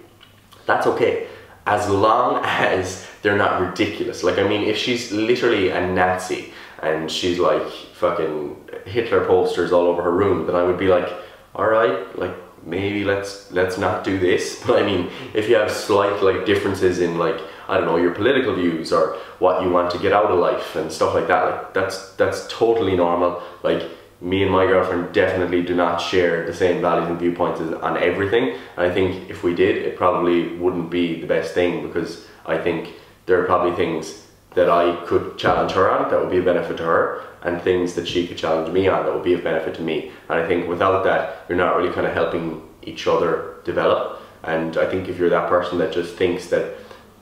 that's 0.68 0.86
okay. 0.86 1.26
As 1.66 1.90
long 1.90 2.44
as 2.44 3.08
they're 3.22 3.36
not 3.36 3.60
ridiculous. 3.60 4.22
Like, 4.22 4.38
I 4.38 4.46
mean, 4.46 4.62
if 4.62 4.76
she's 4.76 5.10
literally 5.10 5.70
a 5.70 5.84
Nazi 5.84 6.52
and 6.80 7.10
she's 7.10 7.40
like 7.40 7.66
fucking 7.94 8.70
Hitler 8.86 9.26
posters 9.26 9.72
all 9.72 9.86
over 9.88 10.02
her 10.02 10.12
room, 10.12 10.46
then 10.46 10.54
I 10.54 10.62
would 10.62 10.78
be 10.78 10.86
like, 10.86 11.08
all 11.56 11.66
right, 11.66 12.16
like 12.16 12.36
maybe 12.64 13.04
let's 13.04 13.50
let's 13.50 13.78
not 13.78 14.04
do 14.04 14.18
this. 14.18 14.62
But 14.66 14.82
I 14.82 14.86
mean, 14.86 15.10
if 15.34 15.48
you 15.48 15.56
have 15.56 15.70
slight 15.70 16.22
like 16.22 16.46
differences 16.46 17.00
in 17.00 17.18
like 17.18 17.40
I 17.68 17.76
don't 17.76 17.86
know 17.86 17.96
your 17.96 18.14
political 18.14 18.54
views 18.54 18.92
or 18.92 19.16
what 19.40 19.62
you 19.62 19.70
want 19.70 19.90
to 19.90 19.98
get 19.98 20.12
out 20.12 20.30
of 20.30 20.38
life 20.38 20.76
and 20.76 20.92
stuff 20.92 21.14
like 21.14 21.26
that, 21.26 21.42
like 21.44 21.74
that's 21.74 22.12
that's 22.12 22.46
totally 22.48 22.96
normal. 22.96 23.42
Like 23.64 23.82
me 24.20 24.42
and 24.42 24.50
my 24.50 24.66
girlfriend 24.66 25.12
definitely 25.12 25.62
do 25.62 25.74
not 25.74 25.98
share 25.98 26.44
the 26.46 26.54
same 26.54 26.80
values 26.80 27.08
and 27.08 27.18
viewpoints 27.18 27.60
on 27.60 27.96
everything. 27.96 28.56
And 28.76 28.90
I 28.90 28.92
think 28.92 29.30
if 29.30 29.44
we 29.44 29.54
did, 29.54 29.76
it 29.76 29.96
probably 29.96 30.56
wouldn't 30.56 30.90
be 30.90 31.20
the 31.20 31.26
best 31.26 31.54
thing 31.54 31.86
because 31.86 32.26
I 32.44 32.58
think 32.58 32.94
there 33.26 33.40
are 33.40 33.46
probably 33.46 33.76
things 33.76 34.26
that 34.54 34.68
I 34.68 34.96
could 35.06 35.38
challenge 35.38 35.72
her 35.72 35.90
on 35.90 36.10
that 36.10 36.18
would 36.20 36.30
be 36.30 36.38
a 36.38 36.42
benefit 36.42 36.78
to 36.78 36.82
her 36.82 37.24
and 37.42 37.62
things 37.62 37.94
that 37.94 38.08
she 38.08 38.26
could 38.26 38.36
challenge 38.36 38.72
me 38.72 38.88
on 38.88 39.04
that 39.04 39.14
would 39.14 39.22
be 39.22 39.34
of 39.34 39.44
benefit 39.44 39.74
to 39.76 39.82
me. 39.82 40.10
And 40.28 40.40
I 40.40 40.48
think 40.48 40.68
without 40.68 41.04
that, 41.04 41.44
you're 41.48 41.58
not 41.58 41.76
really 41.76 41.92
kind 41.92 42.06
of 42.06 42.12
helping 42.12 42.62
each 42.82 43.06
other 43.06 43.56
develop. 43.64 44.20
And 44.42 44.76
I 44.76 44.86
think 44.86 45.08
if 45.08 45.18
you're 45.18 45.30
that 45.30 45.48
person 45.48 45.78
that 45.78 45.92
just 45.92 46.16
thinks 46.16 46.48
that 46.48 46.74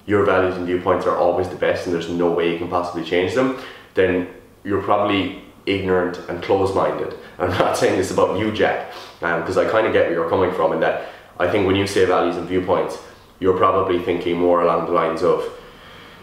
your 0.06 0.24
values 0.24 0.56
and 0.56 0.66
viewpoints 0.66 1.04
are 1.04 1.16
always 1.16 1.48
the 1.48 1.56
best 1.56 1.86
and 1.86 1.94
there's 1.94 2.08
no 2.08 2.30
way 2.30 2.52
you 2.52 2.58
can 2.58 2.68
possibly 2.68 3.04
change 3.04 3.34
them, 3.34 3.58
then 3.94 4.28
you're 4.64 4.82
probably 4.82 5.42
ignorant 5.66 6.18
and 6.28 6.42
closed-minded. 6.42 7.14
I'm 7.38 7.50
not 7.50 7.76
saying 7.78 7.98
this 7.98 8.10
about 8.10 8.38
you, 8.38 8.52
Jack, 8.52 8.92
because 9.20 9.58
um, 9.58 9.66
I 9.66 9.70
kind 9.70 9.86
of 9.86 9.92
get 9.92 10.06
where 10.06 10.12
you're 10.12 10.30
coming 10.30 10.52
from 10.52 10.72
in 10.72 10.80
that 10.80 11.08
I 11.38 11.50
think 11.50 11.66
when 11.66 11.76
you 11.76 11.86
say 11.86 12.04
values 12.06 12.36
and 12.36 12.48
viewpoints, 12.48 12.98
you're 13.40 13.56
probably 13.56 14.02
thinking 14.02 14.38
more 14.38 14.62
along 14.62 14.86
the 14.86 14.92
lines 14.92 15.22
of 15.22 15.52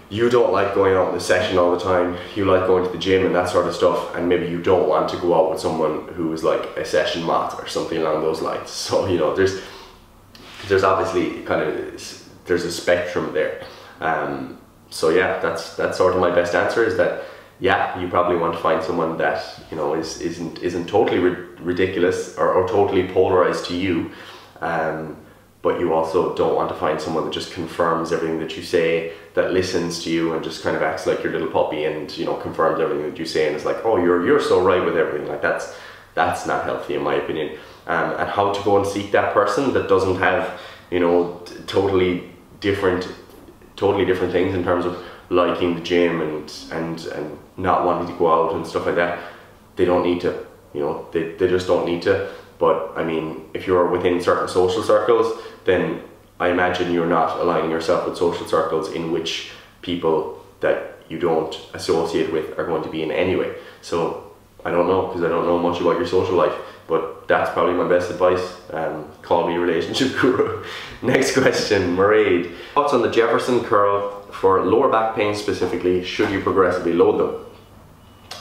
you 0.10 0.30
don't 0.30 0.52
like 0.52 0.74
going 0.76 0.96
out 0.96 1.10
in 1.10 1.14
the 1.16 1.20
session 1.20 1.58
all 1.58 1.72
the 1.72 1.84
time, 1.84 2.18
you 2.36 2.46
like 2.46 2.68
going 2.68 2.84
to 2.84 2.92
the 2.92 2.98
gym 2.98 3.26
and 3.26 3.34
that 3.36 3.50
sort 3.50 3.68
of 3.68 3.76
stuff, 3.76 4.16
and 4.16 4.28
maybe 4.28 4.48
you 4.48 4.62
don't 4.62 4.88
want 4.88 5.10
to 5.10 5.18
go 5.18 5.34
out 5.34 5.52
with 5.52 5.60
someone 5.60 6.08
who 6.10 6.32
is 6.34 6.44
like 6.44 6.62
a 6.78 6.86
session 6.86 7.26
mat 7.26 7.56
or 7.58 7.68
something 7.68 8.00
along 8.00 8.22
those 8.22 8.42
lines. 8.42 8.70
So, 8.84 9.08
you 9.08 9.18
know, 9.18 9.36
there's 9.36 9.62
there's 10.68 10.84
obviously 10.84 11.44
kind 11.44 11.62
of 11.62 11.76
there's 12.46 12.64
a 12.64 12.72
spectrum 12.72 13.34
there. 13.34 13.66
Um, 14.00 14.60
so 14.90 15.10
yeah, 15.10 15.40
that's 15.40 15.76
that's 15.76 15.98
sort 15.98 16.14
of 16.14 16.20
my 16.20 16.34
best 16.34 16.54
answer 16.54 16.84
is 16.84 16.98
that 16.98 17.24
yeah, 17.64 17.98
you 17.98 18.10
probably 18.10 18.36
want 18.36 18.54
to 18.54 18.60
find 18.60 18.84
someone 18.84 19.18
that 19.20 19.42
you 19.72 19.78
know 19.78 19.94
is 19.94 20.20
isn't 20.20 20.60
isn't 20.60 20.86
totally 20.86 21.20
ri- 21.20 21.48
ridiculous 21.62 22.38
or, 22.38 22.54
or 22.54 22.68
totally 22.68 23.08
polarized 23.08 23.64
to 23.68 23.74
you. 23.74 24.12
Um, 24.60 25.16
but 25.62 25.80
you 25.80 25.94
also 25.94 26.36
don't 26.36 26.56
want 26.56 26.68
to 26.68 26.76
find 26.76 27.00
someone 27.00 27.24
that 27.24 27.32
just 27.32 27.54
confirms 27.54 28.12
everything 28.12 28.40
that 28.40 28.58
you 28.58 28.64
say, 28.64 29.14
that 29.34 29.54
listens 29.54 30.04
to 30.04 30.10
you 30.10 30.34
and 30.34 30.44
just 30.44 30.62
kind 30.62 30.76
of 30.76 30.84
acts 30.84 31.08
like 31.08 31.24
your 31.24 31.32
little 31.32 31.48
puppy 31.48 31.86
and 31.86 32.18
you 32.18 32.26
know 32.26 32.36
confirms 32.36 32.82
everything 32.82 33.10
that 33.10 33.18
you 33.18 33.26
say 33.26 33.48
and 33.48 33.56
is 33.56 33.64
like, 33.64 33.78
oh, 33.86 33.96
you're 33.96 34.28
you're 34.28 34.42
so 34.42 34.62
right 34.62 34.84
with 34.84 34.98
everything. 34.98 35.30
Like 35.30 35.42
that's 35.42 35.74
that's 36.16 36.46
not 36.46 36.66
healthy 36.66 36.96
in 36.96 37.02
my 37.02 37.16
opinion. 37.16 37.58
Um, 37.88 38.12
and 38.20 38.30
how 38.30 38.52
to 38.52 38.62
go 38.66 38.76
and 38.76 38.86
seek 38.86 39.14
that 39.14 39.34
person 39.34 39.72
that 39.72 39.88
doesn't 39.88 40.18
have 40.18 40.60
you 40.92 41.00
know 41.00 41.42
t- 41.46 41.56
totally 41.66 42.30
different, 42.60 43.08
totally 43.78 44.04
different 44.04 44.34
things 44.34 44.54
in 44.54 44.66
terms 44.66 44.86
of 44.86 45.02
liking 45.30 45.76
the 45.76 45.82
gym 45.82 46.20
and 46.20 46.54
and 46.74 47.06
and 47.06 47.38
not 47.58 47.86
wanting 47.86 48.08
to 48.08 48.18
go 48.18 48.32
out 48.32 48.56
and 48.56 48.66
stuff 48.66 48.86
like 48.86 48.96
that. 48.96 49.20
They 49.76 49.86
don't 49.86 50.04
need 50.04 50.22
to. 50.22 50.46
You 50.74 50.82
know, 50.82 51.08
they, 51.12 51.34
they 51.34 51.48
just 51.48 51.68
don't 51.68 51.86
need 51.86 52.02
to. 52.04 52.30
But 52.60 52.94
I 52.96 53.04
mean, 53.04 53.50
if 53.54 53.68
you're 53.68 53.88
within 53.88 54.22
certain 54.22 54.48
social 54.48 54.84
circles, 54.84 55.42
then 55.66 56.02
I 56.40 56.50
imagine 56.50 56.92
you're 56.92 57.08
not 57.08 57.40
aligning 57.40 57.72
yourself 57.72 58.08
with 58.08 58.18
social 58.18 58.48
circles 58.48 58.92
in 58.92 59.12
which 59.12 59.52
people 59.82 60.44
that 60.62 61.00
you 61.10 61.20
don't 61.20 61.56
associate 61.74 62.32
with 62.32 62.58
are 62.58 62.66
going 62.66 62.84
to 62.84 62.90
be 62.90 63.04
in 63.04 63.12
anyway. 63.12 63.54
So 63.82 64.32
I 64.66 64.72
don't 64.72 64.88
know 64.88 65.08
because 65.08 65.24
I 65.24 65.30
don't 65.30 65.46
know 65.46 65.60
much 65.60 65.82
about 65.82 65.98
your 65.98 66.08
social 66.08 66.36
life, 66.36 66.54
but 66.88 67.28
that's 67.28 67.52
probably 67.52 67.74
my 67.76 67.88
best 67.88 68.10
advice. 68.10 68.62
Um, 68.72 69.10
call 69.22 69.48
me 69.48 69.56
relationship 69.56 70.18
guru. 70.22 70.64
Next 71.02 71.34
question, 71.34 71.96
Mairead. 71.96 72.56
Thoughts 72.74 72.94
on 72.94 73.02
the 73.02 73.12
Jefferson 73.12 73.64
curl 73.64 74.22
for 74.32 74.64
lower 74.66 74.90
back 74.90 75.16
pain 75.16 75.36
specifically? 75.36 76.04
Should 76.04 76.32
you 76.32 76.42
progressively 76.42 76.94
load 76.94 77.20
them? 77.20 77.43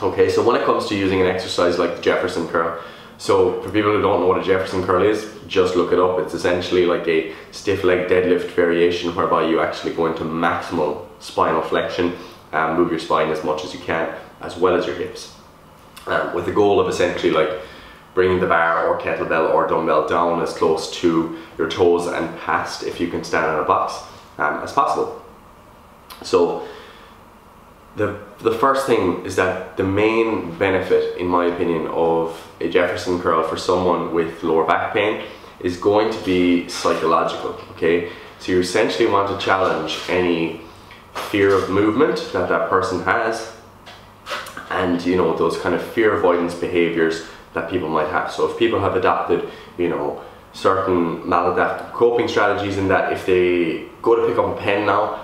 Okay, 0.00 0.31
so 0.31 0.42
when 0.42 0.57
it 0.57 0.64
comes 0.64 0.87
to 0.88 0.96
using 0.96 1.20
an 1.20 1.26
exercise 1.26 1.78
like 1.78 1.96
the 1.96 2.02
Jefferson 2.02 2.48
curl, 2.48 2.81
so 3.18 3.62
for 3.62 3.70
people 3.70 3.92
who 3.92 4.02
don't 4.02 4.20
know 4.20 4.26
what 4.26 4.40
a 4.40 4.42
Jefferson 4.42 4.83
curl 4.83 5.02
is, 5.02 5.31
just 5.46 5.76
look 5.76 5.92
it 5.92 5.98
up. 6.00 6.18
It's 6.18 6.35
essentially 6.35 6.87
like 6.87 7.07
a 7.07 7.33
stiff 7.52 7.85
leg 7.85 8.09
deadlift 8.09 8.50
variation 8.50 9.14
whereby 9.14 9.46
you 9.46 9.61
actually 9.61 9.94
go 9.94 10.07
into 10.07 10.24
maximal 10.24 11.07
spinal 11.20 11.62
flexion 11.62 12.16
and 12.50 12.76
move 12.76 12.90
your 12.90 12.98
spine 12.98 13.31
as 13.31 13.44
much 13.44 13.64
as 13.64 13.74
you 13.74 13.81
can, 13.81 14.12
as 14.40 14.57
well 14.57 14.74
as 14.74 14.87
your 14.87 14.96
hips. 14.96 15.37
Um, 16.07 16.35
with 16.35 16.46
the 16.46 16.52
goal 16.52 16.81
of 16.81 16.88
essentially 16.88 17.31
like 17.31 17.48
bringing 18.14 18.40
the 18.40 18.46
bar 18.46 18.88
or 18.88 18.98
kettlebell 19.00 19.55
or 19.55 19.68
dumbbell 19.68 20.09
down 20.09 20.42
as 20.42 20.52
close 20.52 20.90
to 20.96 21.38
your 21.57 21.70
toes 21.70 22.07
and 22.07 22.37
past 22.40 22.83
if 22.83 23.00
you 23.00 23.09
can 23.09 23.22
stand 23.22 23.46
on 23.46 23.61
a 23.61 23.64
box 23.64 24.02
um, 24.38 24.62
as 24.64 24.72
possible. 24.72 25.22
So 26.22 26.66
the, 27.96 28.18
the 28.40 28.52
first 28.52 28.87
thing 28.87 29.24
is 29.24 29.37
that 29.37 29.76
the 29.76 29.85
main 29.85 30.57
benefit, 30.59 31.18
in 31.18 31.26
my 31.26 31.46
opinion, 31.46 31.88
of 31.88 32.40
a 32.61 32.70
Jefferson 32.70 33.20
curl 33.20 33.42
for 33.42 33.57
someone 33.57 34.14
with 34.14 34.42
lower 34.42 34.64
back 34.64 34.94
pain 34.94 35.24
is 35.61 35.76
going 35.76 36.12
to 36.12 36.24
be 36.24 36.68
psychological, 36.68 37.50
okay? 37.72 38.11
So 38.38 38.52
you 38.52 38.61
essentially 38.61 39.07
want 39.07 39.28
to 39.28 39.44
challenge 39.44 39.98
any 40.09 40.62
fear 41.31 41.55
of 41.55 41.70
movement 41.70 42.31
that 42.33 42.48
that 42.48 42.70
person 42.70 43.02
has 43.05 43.52
and, 44.70 45.05
you 45.05 45.16
know, 45.16 45.37
those 45.37 45.59
kind 45.59 45.74
of 45.74 45.83
fear 45.83 46.14
avoidance 46.14 46.55
behaviors 46.55 47.26
that 47.52 47.70
people 47.70 47.88
might 47.88 48.09
have. 48.09 48.33
So 48.33 48.50
if 48.50 48.59
people 48.59 48.81
have 48.81 48.96
adopted, 48.96 49.48
you 49.76 49.88
know, 49.88 50.22
certain 50.55 51.22
maladaptive 51.22 51.92
coping 51.92 52.26
strategies 52.26 52.78
in 52.78 52.88
that 52.88 53.12
if 53.12 53.26
they 53.26 53.85
go 54.00 54.16
to 54.16 54.26
pick 54.26 54.38
up 54.38 54.57
a 54.57 54.61
pen 54.61 54.87
now, 54.87 55.21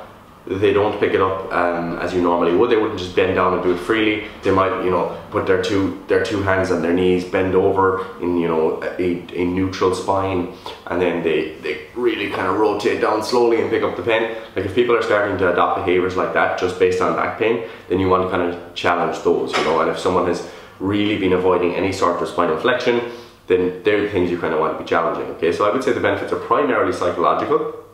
they 0.49 0.73
don't 0.73 0.99
pick 0.99 1.13
it 1.13 1.21
up 1.21 1.53
um, 1.53 1.99
as 1.99 2.15
you 2.15 2.23
normally 2.23 2.57
would. 2.57 2.71
They 2.71 2.77
wouldn't 2.77 2.99
just 2.99 3.15
bend 3.15 3.35
down 3.35 3.53
and 3.53 3.63
do 3.63 3.75
it 3.75 3.79
freely. 3.79 4.29
They 4.43 4.51
might, 4.51 4.83
you 4.83 4.91
know, 4.91 5.21
put 5.31 5.47
their 5.47 5.63
two 5.63 6.03
their 6.09 6.25
two 6.25 6.43
hands 6.43 6.71
on 6.71 6.81
their 6.81 6.95
knees, 6.95 7.25
bend 7.25 7.55
over 7.55 8.07
in, 8.23 8.39
you 8.39 8.49
know, 8.49 8.83
a, 8.99 9.25
a 9.35 9.45
neutral 9.45 9.95
spine, 9.95 10.55
and 10.87 11.03
then 11.03 11.23
they 11.23 11.53
they 11.57 11.87
really 11.95 12.31
kind 12.31 12.47
of 12.47 12.57
rotate 12.57 13.03
down 13.03 13.23
slowly 13.23 13.61
and 13.61 13.69
pick 13.69 13.83
up 13.83 13.97
the 13.97 14.03
pen. 14.03 14.37
Like 14.57 14.65
if 14.65 14.75
people 14.75 14.97
are 14.97 15.03
starting 15.03 15.37
to 15.39 15.53
adopt 15.53 15.85
behaviors 15.85 16.17
like 16.17 16.33
that 16.33 16.59
just 16.59 16.79
based 16.79 17.03
on 17.03 17.15
back 17.15 17.39
pain, 17.39 17.69
then 17.91 18.01
you 18.01 18.09
want 18.09 18.23
to 18.23 18.31
kind 18.31 18.43
of 18.43 18.75
challenge 18.75 19.23
those, 19.25 19.53
you 19.55 19.65
know. 19.65 19.81
And 19.81 19.91
if 19.91 19.99
someone 19.99 20.27
has 20.29 20.49
really 20.81 21.19
been 21.19 21.35
avoiding 21.35 21.75
any 21.75 21.93
sort 21.93 22.23
of 22.23 22.27
spinal 22.29 22.59
flexion, 22.59 23.03
then 23.49 23.83
they're 23.83 24.01
the 24.01 24.09
things 24.09 24.31
you 24.31 24.39
kind 24.39 24.55
of 24.55 24.61
want 24.61 24.79
to 24.79 24.83
be 24.83 24.89
challenging. 24.89 25.27
Okay, 25.35 25.53
so 25.53 25.69
I 25.69 25.73
would 25.75 25.85
say 25.85 25.93
the 25.93 26.01
benefits 26.01 26.33
are 26.33 26.39
primarily 26.39 26.93
psychological, 26.95 27.85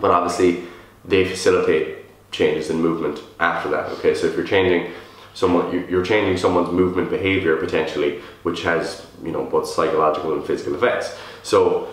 but 0.00 0.12
obviously 0.12 0.68
they 1.04 1.24
facilitate 1.24 1.98
changes 2.30 2.70
in 2.70 2.80
movement 2.80 3.20
after 3.40 3.68
that. 3.70 3.90
Okay, 3.92 4.14
so 4.14 4.26
if 4.26 4.36
you're 4.36 4.46
changing 4.46 4.92
someone, 5.34 5.70
you're 5.88 6.04
changing 6.04 6.36
someone's 6.36 6.70
movement 6.70 7.10
behavior 7.10 7.56
potentially, 7.56 8.20
which 8.42 8.62
has 8.62 9.06
you 9.22 9.32
know 9.32 9.44
both 9.44 9.66
psychological 9.66 10.34
and 10.34 10.44
physical 10.44 10.74
effects. 10.74 11.16
So 11.42 11.88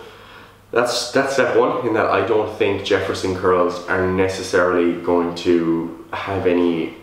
that's 0.71 1.11
that's 1.11 1.33
step 1.33 1.55
one. 1.55 1.87
In 1.87 1.93
that 1.93 2.07
I 2.07 2.25
don't 2.25 2.55
think 2.57 2.83
Jefferson 2.83 3.35
curls 3.35 3.87
are 3.87 4.11
necessarily 4.11 5.01
going 5.01 5.35
to 5.35 6.05
have 6.11 6.47
any 6.47 6.95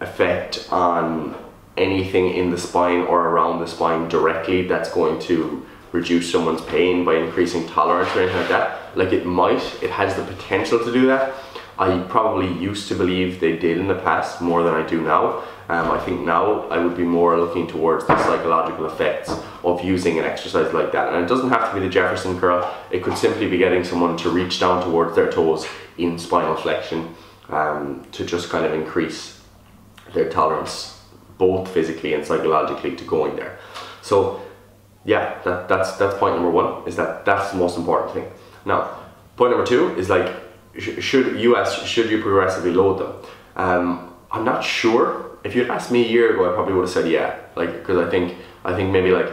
effect 0.00 0.68
on 0.70 1.36
anything 1.76 2.34
in 2.34 2.50
the 2.50 2.58
spine 2.58 3.00
or 3.02 3.28
around 3.28 3.60
the 3.60 3.66
spine 3.66 4.08
directly 4.08 4.66
that's 4.66 4.90
going 4.90 5.18
to 5.20 5.64
reduce 5.92 6.30
someone's 6.30 6.62
pain 6.62 7.04
by 7.04 7.16
increasing 7.16 7.66
tolerance 7.68 8.10
or 8.16 8.22
anything 8.22 8.38
like 8.38 8.48
that. 8.48 8.96
Like 8.96 9.12
it 9.12 9.24
might, 9.24 9.62
it 9.82 9.90
has 9.90 10.16
the 10.16 10.24
potential 10.24 10.78
to 10.78 10.92
do 10.92 11.06
that. 11.06 11.34
I 11.78 11.98
probably 12.08 12.52
used 12.62 12.88
to 12.88 12.94
believe 12.94 13.40
they 13.40 13.56
did 13.56 13.78
in 13.78 13.88
the 13.88 13.94
past 13.94 14.40
more 14.40 14.62
than 14.62 14.74
I 14.74 14.86
do 14.86 15.00
now. 15.00 15.44
Um, 15.68 15.90
I 15.90 15.98
think 15.98 16.20
now 16.20 16.68
I 16.68 16.78
would 16.78 16.96
be 16.96 17.02
more 17.02 17.38
looking 17.38 17.66
towards 17.66 18.06
the 18.06 18.16
psychological 18.24 18.86
effects 18.86 19.34
of 19.64 19.82
using 19.82 20.18
an 20.18 20.24
exercise 20.24 20.72
like 20.74 20.92
that. 20.92 21.12
And 21.12 21.24
it 21.24 21.28
doesn't 21.28 21.48
have 21.48 21.70
to 21.70 21.80
be 21.80 21.86
the 21.86 21.92
Jefferson 21.92 22.38
curl, 22.38 22.72
it 22.90 23.02
could 23.02 23.16
simply 23.16 23.48
be 23.48 23.58
getting 23.58 23.84
someone 23.84 24.16
to 24.18 24.30
reach 24.30 24.60
down 24.60 24.82
towards 24.84 25.16
their 25.16 25.30
toes 25.30 25.66
in 25.98 26.18
spinal 26.18 26.56
flexion 26.56 27.14
um, 27.48 28.06
to 28.12 28.24
just 28.24 28.50
kind 28.50 28.66
of 28.66 28.72
increase 28.72 29.42
their 30.12 30.28
tolerance, 30.28 31.00
both 31.38 31.68
physically 31.68 32.12
and 32.14 32.24
psychologically, 32.24 32.94
to 32.96 33.04
going 33.04 33.34
there. 33.36 33.58
So 34.02 34.42
yeah, 35.04 35.38
that, 35.44 35.68
that's 35.68 35.92
that's 35.92 36.16
point 36.18 36.34
number 36.34 36.50
one. 36.50 36.86
Is 36.86 36.96
that 36.96 37.24
that's 37.24 37.50
the 37.50 37.56
most 37.56 37.76
important 37.76 38.12
thing. 38.12 38.30
Now, 38.64 38.90
point 39.36 39.50
number 39.50 39.66
two 39.66 39.96
is 39.96 40.08
like, 40.08 40.32
sh- 40.78 41.02
should 41.02 41.36
ask, 41.56 41.84
should 41.86 42.10
you 42.10 42.22
progressively 42.22 42.72
load 42.72 42.98
them? 43.00 43.12
Um, 43.56 44.14
I'm 44.30 44.44
not 44.44 44.62
sure. 44.62 45.38
If 45.44 45.56
you'd 45.56 45.70
asked 45.70 45.90
me 45.90 46.04
a 46.04 46.08
year 46.08 46.34
ago, 46.34 46.50
I 46.50 46.54
probably 46.54 46.74
would 46.74 46.82
have 46.82 46.90
said 46.90 47.10
yeah. 47.10 47.36
Like 47.56 47.72
because 47.72 47.98
I 47.98 48.10
think 48.10 48.36
I 48.64 48.74
think 48.74 48.90
maybe 48.90 49.10
like 49.10 49.30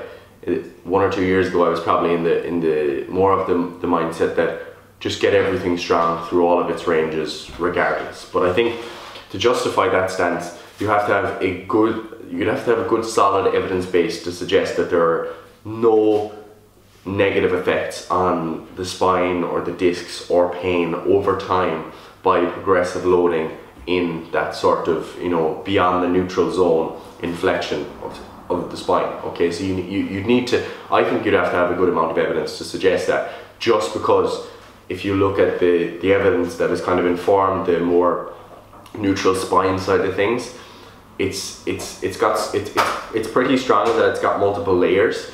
one 0.84 1.04
or 1.04 1.12
two 1.12 1.24
years 1.24 1.48
ago, 1.48 1.66
I 1.66 1.70
was 1.70 1.80
probably 1.80 2.14
in 2.14 2.24
the 2.24 2.44
in 2.46 2.60
the 2.60 3.06
more 3.10 3.32
of 3.32 3.48
the 3.48 3.54
the 3.80 3.88
mindset 3.88 4.36
that 4.36 4.62
just 5.00 5.22
get 5.22 5.34
everything 5.34 5.78
strong 5.78 6.28
through 6.28 6.46
all 6.46 6.60
of 6.60 6.70
its 6.70 6.88
ranges, 6.88 7.50
regardless. 7.60 8.30
But 8.34 8.50
I 8.50 8.54
think 8.54 8.82
to 9.30 9.38
justify 9.38 9.88
that 9.90 10.12
stance, 10.12 10.58
you 10.80 10.88
have 10.88 11.06
to 11.08 11.14
have 11.14 11.42
a 11.42 11.64
good 11.66 12.28
you'd 12.30 12.48
have 12.48 12.64
to 12.66 12.76
have 12.76 12.86
a 12.86 12.90
good 12.90 13.06
solid 13.06 13.54
evidence 13.54 13.86
base 13.86 14.24
to 14.24 14.32
suggest 14.32 14.78
that 14.78 14.90
there 14.90 15.02
are 15.02 15.36
no 15.66 16.34
negative 17.06 17.54
effects 17.54 18.10
on 18.10 18.68
the 18.76 18.86
spine 18.86 19.44
or 19.44 19.62
the 19.62 19.72
discs 19.72 20.30
or 20.30 20.54
pain 20.56 20.94
over 20.94 21.40
time 21.40 21.92
by 22.24 22.46
progressive 22.46 23.06
loading 23.06 23.58
in 23.88 24.30
that 24.32 24.54
sort 24.54 24.88
of 24.88 25.16
you 25.22 25.30
know 25.30 25.62
beyond 25.66 26.04
the 26.04 26.08
neutral 26.08 26.52
zone 26.52 27.00
in 27.24 27.34
flexion 27.34 27.82
of, 28.04 28.20
of 28.50 28.70
the 28.70 28.78
spine 28.78 29.12
okay? 29.24 29.52
So 29.52 29.64
you, 29.64 29.76
you, 29.76 30.00
you 30.00 30.24
need 30.24 30.48
to 30.48 30.66
I 30.92 31.04
think 31.04 31.26
you'd 31.26 31.34
have 31.34 31.52
to 31.52 31.56
have 31.56 31.72
a 31.72 31.76
good 31.76 31.90
amount 31.90 32.12
of 32.12 32.18
evidence 32.18 32.58
to 32.58 32.64
suggest 32.64 33.08
that 33.08 33.32
just 33.60 33.94
because 33.94 34.48
if 34.90 35.06
you 35.06 35.16
look 35.16 35.40
at 35.40 35.60
the 35.60 35.98
the 36.02 36.14
evidence 36.14 36.56
that 36.58 36.70
has 36.70 36.82
kind 36.82 37.00
of 37.00 37.06
informed 37.06 37.66
the 37.66 37.80
more 37.80 38.34
neutral 38.98 39.36
spine 39.36 39.80
side 39.80 40.02
of 40.02 40.16
things 40.16 40.54
it's 41.18 41.66
it's 41.68 42.04
it's 42.04 42.18
got 42.18 42.54
it's 42.54 42.72
it's, 42.76 43.16
it's 43.16 43.30
pretty 43.30 43.58
strong 43.58 43.86
that 43.98 44.10
it's 44.10 44.20
got 44.20 44.40
multiple 44.40 44.76
layers 44.76 45.32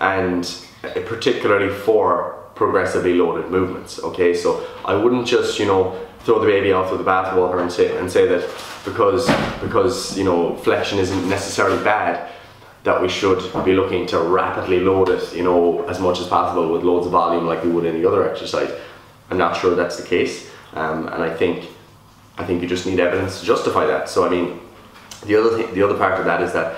and 0.00 0.64
particularly 1.06 1.72
for 1.72 2.38
progressively 2.54 3.14
loaded 3.14 3.50
movements. 3.50 3.98
Okay, 4.00 4.34
so 4.34 4.66
I 4.84 4.94
wouldn't 4.94 5.26
just 5.26 5.58
you 5.58 5.66
know 5.66 5.98
throw 6.20 6.40
the 6.40 6.46
baby 6.46 6.72
out 6.72 6.90
with 6.90 7.02
the 7.02 7.10
bathwater 7.10 7.62
and 7.62 7.70
say 7.72 7.96
and 7.96 8.10
say 8.10 8.26
that 8.26 8.42
because 8.84 9.26
because 9.60 10.16
you 10.18 10.24
know 10.24 10.56
flexion 10.56 10.98
isn't 10.98 11.28
necessarily 11.28 11.82
bad 11.84 12.30
that 12.84 13.00
we 13.00 13.08
should 13.08 13.40
be 13.64 13.74
looking 13.74 14.06
to 14.06 14.18
rapidly 14.20 14.80
load 14.80 15.08
it 15.08 15.34
you 15.34 15.42
know 15.42 15.84
as 15.88 16.00
much 16.00 16.20
as 16.20 16.26
possible 16.26 16.72
with 16.72 16.82
loads 16.82 17.06
of 17.06 17.12
volume 17.12 17.46
like 17.46 17.62
we 17.64 17.70
would 17.70 17.86
any 17.86 18.04
other 18.04 18.28
exercise. 18.28 18.70
I'm 19.30 19.38
not 19.38 19.56
sure 19.56 19.74
that's 19.74 19.96
the 19.96 20.06
case, 20.06 20.50
um, 20.74 21.06
and 21.08 21.22
I 21.22 21.34
think 21.34 21.68
I 22.38 22.44
think 22.44 22.62
you 22.62 22.68
just 22.68 22.86
need 22.86 23.00
evidence 23.00 23.40
to 23.40 23.46
justify 23.46 23.86
that. 23.86 24.08
So 24.08 24.26
I 24.26 24.30
mean, 24.30 24.60
the 25.26 25.36
other 25.36 25.56
thing, 25.56 25.74
the 25.74 25.82
other 25.82 25.96
part 25.96 26.18
of 26.18 26.26
that 26.26 26.42
is 26.42 26.52
that 26.52 26.76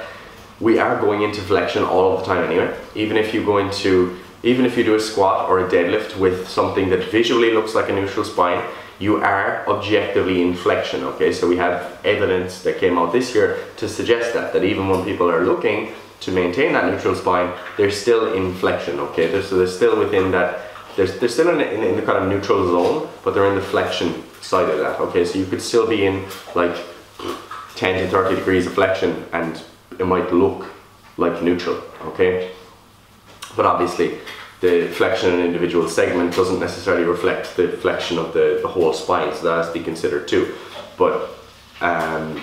we 0.61 0.79
are 0.79 1.01
going 1.01 1.23
into 1.23 1.41
flexion 1.41 1.83
all 1.83 2.13
of 2.13 2.21
the 2.21 2.27
time 2.27 2.45
anyway. 2.45 2.77
Even 2.95 3.17
if 3.17 3.33
you 3.33 3.45
go 3.45 3.59
into, 3.59 4.19
even 4.43 4.67
if 4.67 4.77
you 4.77 4.85
do 4.85 4.95
a 4.95 5.01
squat 5.01 5.49
or 5.49 5.67
a 5.67 5.69
deadlift 5.69 6.19
with 6.19 6.49
something 6.49 6.91
that 6.91 7.05
visually 7.11 7.53
looks 7.53 7.75
like 7.75 7.89
a 7.89 7.93
neutral 7.93 8.25
spine, 8.25 8.63
you 8.99 9.17
are 9.17 9.67
objectively 9.67 10.43
in 10.43 10.55
flexion, 10.55 11.03
okay? 11.03 11.33
So 11.33 11.49
we 11.49 11.57
have 11.57 11.99
evidence 12.05 12.63
that 12.63 12.79
came 12.79 12.99
out 12.99 13.13
this 13.13 13.35
year 13.35 13.59
to 13.79 13.89
suggest 13.89 14.35
that, 14.35 14.53
that 14.53 14.63
even 14.63 14.89
when 14.89 15.05
people 15.05 15.31
are 15.31 15.45
looking 15.45 15.95
to 16.21 16.31
maintain 16.31 16.75
that 16.75 16.85
neutral 16.85 17.15
spine, 17.15 17.51
they're 17.79 17.91
still 17.91 18.35
in 18.35 18.55
flexion, 18.55 19.01
okay? 19.01 19.29
They're, 19.29 19.43
so 19.43 19.57
they're 19.57 19.67
still 19.67 19.99
within 19.99 20.31
that, 20.33 20.61
they're, 20.97 21.07
they're 21.07 21.31
still 21.31 21.49
in, 21.49 21.63
in, 21.63 21.83
in 21.83 21.97
the 21.97 22.03
kind 22.03 22.19
of 22.19 22.29
neutral 22.29 22.67
zone, 22.67 23.09
but 23.25 23.33
they're 23.33 23.49
in 23.49 23.55
the 23.55 23.63
flexion 23.63 24.23
side 24.43 24.69
of 24.69 24.79
that, 24.81 25.01
okay? 25.01 25.25
So 25.25 25.39
you 25.39 25.47
could 25.47 25.63
still 25.63 25.89
be 25.89 26.05
in 26.05 26.27
like 26.55 26.77
10 27.77 28.05
to 28.05 28.11
30 28.11 28.37
degrees 28.37 28.67
of 28.67 28.75
flexion 28.75 29.25
and 29.33 29.63
it 29.99 30.07
might 30.07 30.33
look 30.33 30.71
like 31.17 31.43
neutral, 31.43 31.83
okay? 32.03 32.53
But 33.57 33.67
obviously, 33.67 34.19
the 34.61 34.89
flexion 34.89 35.35
in 35.35 35.41
an 35.41 35.47
individual 35.47 35.89
segment 35.89 36.35
doesn't 36.35 36.61
necessarily 36.61 37.05
reflect 37.05 37.57
the 37.57 37.69
flexion 37.69 38.19
of 38.19 38.33
the, 38.33 38.61
the 38.63 38.69
whole 38.69 38.93
spine, 38.93 39.35
so 39.35 39.45
that 39.45 39.57
has 39.57 39.67
to 39.69 39.73
be 39.73 39.85
considered 39.85 40.29
too. 40.29 40.55
But 40.97 41.31
um, 41.81 42.43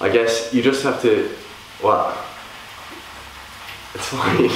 I 0.00 0.08
guess 0.08 0.54
you 0.54 0.62
just 0.62 0.82
have 0.84 1.02
to, 1.02 1.30
well, 1.82 2.16
it's 3.94 4.08
funny. 4.08 4.50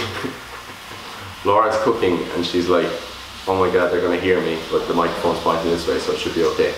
Laura's 1.44 1.76
cooking 1.82 2.22
and 2.34 2.46
she's 2.46 2.68
like, 2.68 2.86
oh 3.48 3.56
my 3.58 3.72
god, 3.72 3.90
they're 3.90 4.00
gonna 4.00 4.20
hear 4.20 4.40
me, 4.40 4.58
but 4.70 4.86
the 4.86 4.94
microphone's 4.94 5.40
pointing 5.40 5.70
this 5.70 5.88
way, 5.88 5.98
so 5.98 6.12
it 6.12 6.18
should 6.18 6.34
be 6.34 6.44
okay. 6.44 6.72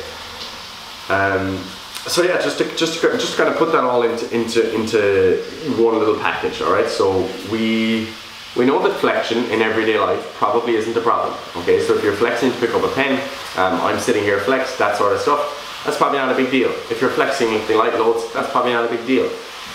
Um, 1.11 1.63
so 2.07 2.23
yeah, 2.23 2.41
just 2.41 2.59
to, 2.59 2.77
just 2.77 3.01
to, 3.01 3.13
just 3.13 3.37
kind 3.37 3.49
of 3.49 3.57
put 3.57 3.73
that 3.73 3.85
all 3.85 4.03
into 4.03 4.29
into 4.35 4.75
into 4.75 5.43
one 5.81 5.99
little 5.99 6.19
package. 6.19 6.61
All 6.61 6.73
right, 6.73 6.89
so 6.89 7.29
we 7.51 8.09
we 8.57 8.67
know 8.67 8.87
that 8.87 9.01
flexion 9.01 9.45
in 9.47 9.63
everyday 9.63 9.99
life 9.99 10.23
probably 10.35 10.77
isn't 10.77 10.97
a 10.97 11.01
problem. 11.01 11.37
Okay, 11.57 11.81
so 11.81 11.97
if 11.97 12.05
you're 12.05 12.15
flexing 12.15 12.53
to 12.53 12.59
pick 12.59 12.75
up 12.75 12.83
a 12.83 12.95
pen, 12.95 13.21
um, 13.57 13.81
I'm 13.81 13.99
sitting 13.99 14.23
here 14.23 14.39
flexed, 14.39 14.79
that 14.79 14.97
sort 14.97 15.13
of 15.13 15.21
stuff. 15.21 15.83
That's 15.85 15.97
probably 15.97 16.19
not 16.19 16.31
a 16.31 16.37
big 16.37 16.51
deal. 16.51 16.71
If 16.91 17.01
you're 17.01 17.11
flexing 17.11 17.51
lifting 17.53 17.79
light 17.79 17.95
loads, 17.95 18.33
that's 18.33 18.51
probably 18.51 18.73
not 18.73 18.85
a 18.85 18.89
big 18.89 19.07
deal. 19.07 19.25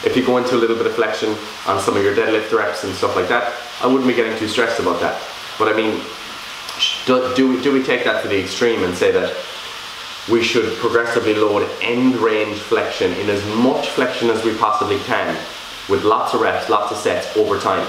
If 0.06 0.16
you 0.16 0.26
go 0.26 0.38
into 0.38 0.56
a 0.56 0.60
little 0.60 0.78
bit 0.78 0.86
of 0.86 0.94
flexion 0.94 1.36
on 1.68 1.82
some 1.82 1.98
of 1.98 2.04
your 2.04 2.16
deadlift 2.16 2.56
reps 2.56 2.84
and 2.84 2.94
stuff 2.94 3.16
like 3.16 3.28
that, 3.28 3.54
I 3.82 3.88
wouldn't 3.88 4.08
be 4.08 4.16
getting 4.16 4.38
too 4.38 4.48
stressed 4.48 4.80
about 4.80 5.02
that. 5.02 5.22
But 5.58 5.68
I 5.68 5.76
mean, 5.76 6.02
do, 7.06 7.34
do 7.36 7.50
we 7.50 7.62
do 7.62 7.74
we 7.74 7.84
take 7.84 8.06
that 8.06 8.22
to 8.22 8.30
the 8.30 8.40
extreme 8.40 8.84
and 8.84 8.96
say 8.96 9.12
that 9.12 9.36
we 10.32 10.44
should 10.44 10.76
progressively 10.78 11.34
load 11.34 11.70
end 11.82 12.16
range 12.18 12.60
flexion 12.60 13.12
in 13.14 13.30
as 13.30 13.46
much 13.56 13.90
flexion 13.90 14.30
as 14.30 14.44
we 14.44 14.56
possibly 14.56 15.00
can 15.00 15.36
with 15.90 16.04
lots 16.04 16.34
of 16.34 16.42
reps, 16.42 16.70
lots 16.70 16.92
of 16.92 16.98
sets 16.98 17.36
over 17.36 17.60
time? 17.60 17.88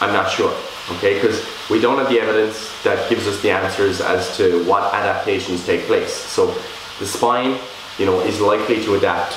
I'm 0.00 0.12
not 0.12 0.30
sure, 0.30 0.54
okay? 0.92 1.14
Because 1.14 1.44
we 1.70 1.80
don't 1.80 1.98
have 1.98 2.08
the 2.08 2.20
evidence 2.20 2.70
that 2.82 3.08
gives 3.08 3.26
us 3.26 3.40
the 3.42 3.50
answers 3.50 4.00
as 4.00 4.36
to 4.36 4.64
what 4.64 4.92
adaptations 4.94 5.64
take 5.64 5.82
place. 5.86 6.12
So 6.12 6.54
the 6.98 7.06
spine, 7.06 7.58
you 7.98 8.06
know, 8.06 8.20
is 8.20 8.40
likely 8.40 8.84
to 8.84 8.94
adapt 8.94 9.36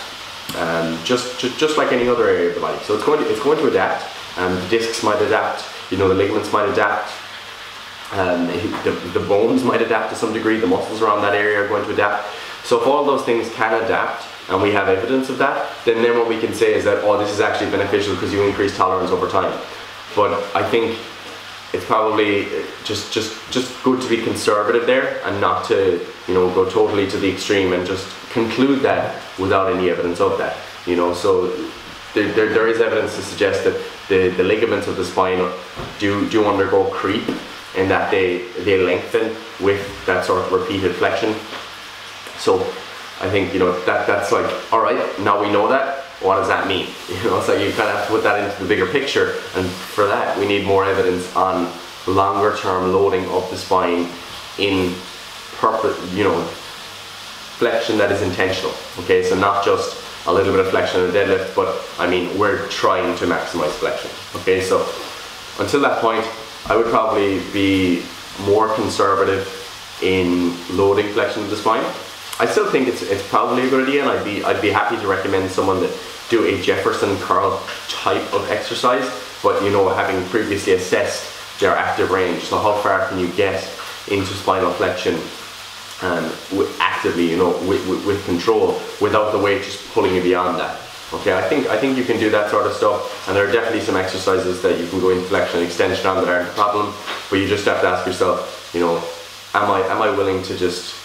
um, 0.57 0.99
just, 1.03 1.39
just, 1.39 1.57
just 1.57 1.77
like 1.77 1.91
any 1.91 2.07
other 2.07 2.27
area 2.27 2.49
of 2.49 2.55
the 2.55 2.61
body. 2.61 2.77
So 2.83 2.95
it's 2.95 3.05
going 3.05 3.23
to, 3.23 3.29
it's 3.29 3.41
going 3.41 3.57
to 3.59 3.67
adapt. 3.67 4.05
Um, 4.37 4.55
the 4.55 4.67
discs 4.67 5.03
might 5.03 5.21
adapt, 5.21 5.65
you 5.91 5.97
know, 5.97 6.07
the 6.07 6.15
ligaments 6.15 6.51
might 6.51 6.69
adapt, 6.69 7.11
um, 8.11 8.47
the, 8.83 8.91
the 9.13 9.19
bones 9.21 9.63
might 9.63 9.81
adapt 9.81 10.09
to 10.09 10.15
some 10.15 10.33
degree, 10.33 10.59
the 10.59 10.67
muscles 10.67 11.01
around 11.01 11.21
that 11.21 11.33
area 11.33 11.63
are 11.63 11.67
going 11.67 11.83
to 11.85 11.91
adapt. 11.91 12.27
So 12.63 12.79
if 12.79 12.87
all 12.87 13.05
those 13.05 13.23
things 13.23 13.51
can 13.53 13.83
adapt, 13.83 14.25
and 14.49 14.61
we 14.61 14.71
have 14.71 14.89
evidence 14.89 15.29
of 15.29 15.37
that, 15.37 15.71
then 15.85 16.01
then 16.01 16.17
what 16.17 16.27
we 16.27 16.39
can 16.39 16.53
say 16.53 16.73
is 16.73 16.83
that, 16.83 17.03
oh, 17.03 17.17
this 17.17 17.31
is 17.31 17.39
actually 17.39 17.71
beneficial 17.71 18.15
because 18.15 18.33
you 18.33 18.43
increase 18.43 18.75
tolerance 18.75 19.11
over 19.11 19.29
time. 19.29 19.57
But 20.15 20.31
I 20.55 20.67
think 20.69 20.97
it's 21.73 21.85
probably 21.85 22.47
just 22.83 23.13
just 23.13 23.33
just 23.51 23.81
good 23.83 24.01
to 24.01 24.09
be 24.09 24.17
conservative 24.17 24.85
there 24.85 25.21
and 25.25 25.39
not 25.39 25.65
to 25.65 26.05
you 26.27 26.33
know 26.33 26.53
go 26.53 26.69
totally 26.69 27.09
to 27.09 27.17
the 27.17 27.31
extreme 27.31 27.73
and 27.73 27.87
just 27.87 28.07
conclude 28.31 28.81
that 28.81 29.21
without 29.39 29.71
any 29.73 29.89
evidence 29.89 30.19
of 30.19 30.37
that. 30.37 30.57
You 30.85 30.95
know, 30.95 31.13
so 31.13 31.47
there, 32.13 32.31
there, 32.33 32.49
there 32.49 32.67
is 32.67 32.81
evidence 32.81 33.15
to 33.15 33.21
suggest 33.21 33.63
that 33.63 33.79
the, 34.09 34.29
the 34.29 34.43
ligaments 34.43 34.87
of 34.87 34.97
the 34.97 35.05
spine 35.05 35.49
do 35.99 36.27
do 36.29 36.45
undergo 36.45 36.85
creep 36.85 37.23
in 37.77 37.87
that 37.87 38.11
they 38.11 38.47
they 38.65 38.77
lengthen 38.81 39.35
with 39.61 39.81
that 40.05 40.25
sort 40.25 40.43
of 40.43 40.51
repeated 40.51 40.95
flexion. 40.95 41.33
So 42.41 42.59
I 43.21 43.29
think 43.29 43.53
you 43.53 43.59
know 43.59 43.71
that 43.85 44.07
that's 44.07 44.31
like 44.31 44.49
all 44.73 44.81
right. 44.81 44.97
Now 45.19 45.41
we 45.41 45.51
know 45.51 45.67
that. 45.69 45.99
What 46.21 46.35
does 46.37 46.47
that 46.47 46.67
mean? 46.67 46.87
You 47.09 47.29
know, 47.29 47.41
so 47.41 47.53
you 47.53 47.71
kind 47.71 47.89
of 47.89 47.95
have 47.95 48.05
to 48.07 48.11
put 48.11 48.23
that 48.23 48.43
into 48.43 48.63
the 48.63 48.67
bigger 48.67 48.87
picture, 48.87 49.35
and 49.55 49.67
for 49.67 50.07
that 50.07 50.37
we 50.39 50.47
need 50.47 50.65
more 50.65 50.85
evidence 50.85 51.33
on 51.35 51.71
longer 52.07 52.57
term 52.57 52.91
loading 52.91 53.25
of 53.29 53.47
the 53.51 53.57
spine 53.57 54.09
in 54.57 54.95
purpose. 55.57 55.97
You 56.13 56.23
know, 56.23 56.41
flexion 57.61 57.99
that 57.99 58.11
is 58.11 58.23
intentional. 58.23 58.73
Okay, 58.99 59.23
so 59.23 59.35
not 59.35 59.63
just 59.63 59.97
a 60.25 60.33
little 60.33 60.51
bit 60.51 60.65
of 60.65 60.71
flexion 60.71 61.01
in 61.01 61.09
a 61.09 61.13
deadlift, 61.13 61.55
but 61.55 61.69
I 61.99 62.09
mean 62.09 62.37
we're 62.39 62.67
trying 62.69 63.15
to 63.17 63.25
maximize 63.25 63.73
flexion. 63.83 64.09
Okay, 64.41 64.61
so 64.61 64.87
until 65.59 65.81
that 65.81 66.01
point, 66.01 66.25
I 66.65 66.75
would 66.75 66.87
probably 66.87 67.39
be 67.53 68.03
more 68.45 68.73
conservative 68.73 69.45
in 70.01 70.55
loading 70.75 71.07
flexion 71.13 71.43
of 71.43 71.49
the 71.51 71.55
spine. 71.55 71.85
I 72.41 72.47
still 72.47 72.71
think 72.71 72.87
it's, 72.87 73.03
it's 73.03 73.25
probably 73.27 73.67
a 73.67 73.69
good 73.69 73.87
idea, 73.87 74.01
and 74.01 74.09
I'd 74.09 74.25
be 74.25 74.43
I'd 74.43 74.61
be 74.63 74.71
happy 74.71 74.97
to 74.97 75.07
recommend 75.07 75.51
someone 75.51 75.79
that 75.81 75.95
do 76.29 76.43
a 76.43 76.59
Jefferson 76.59 77.15
curl 77.19 77.61
type 77.87 78.33
of 78.33 78.49
exercise. 78.49 79.05
But 79.43 79.61
you 79.61 79.69
know, 79.69 79.89
having 79.89 80.27
previously 80.29 80.73
assessed 80.73 81.59
their 81.59 81.77
active 81.77 82.09
range, 82.09 82.41
so 82.41 82.57
how 82.57 82.73
far 82.81 83.07
can 83.07 83.19
you 83.19 83.27
get 83.33 83.61
into 84.09 84.33
spinal 84.33 84.71
flexion 84.71 85.21
um, 86.01 86.31
actively, 86.79 87.29
you 87.29 87.37
know, 87.37 87.51
with, 87.67 87.87
with, 87.87 88.03
with, 88.07 88.25
control, 88.25 88.81
without 88.99 89.31
the 89.31 89.37
weight 89.37 89.61
just 89.61 89.87
pulling 89.93 90.15
you 90.15 90.23
beyond 90.23 90.59
that. 90.59 90.81
Okay, 91.13 91.33
I 91.37 91.43
think 91.43 91.67
I 91.67 91.77
think 91.77 91.95
you 91.95 92.03
can 92.03 92.19
do 92.19 92.31
that 92.31 92.49
sort 92.49 92.65
of 92.65 92.73
stuff, 92.73 93.27
and 93.27 93.37
there 93.37 93.47
are 93.47 93.51
definitely 93.51 93.81
some 93.81 93.95
exercises 93.95 94.63
that 94.63 94.79
you 94.79 94.87
can 94.87 94.99
go 94.99 95.11
into 95.11 95.25
flexion 95.25 95.59
and 95.59 95.67
extension 95.67 96.07
on 96.07 96.25
that 96.25 96.27
aren't 96.27 96.49
a 96.49 96.53
problem. 96.53 96.91
But 97.29 97.37
you 97.37 97.47
just 97.47 97.65
have 97.65 97.81
to 97.81 97.87
ask 97.87 98.07
yourself, 98.07 98.71
you 98.73 98.79
know, 98.79 98.97
am 99.53 99.69
I 99.69 99.81
am 99.93 100.01
I 100.01 100.09
willing 100.09 100.41
to 100.43 100.57
just 100.57 101.00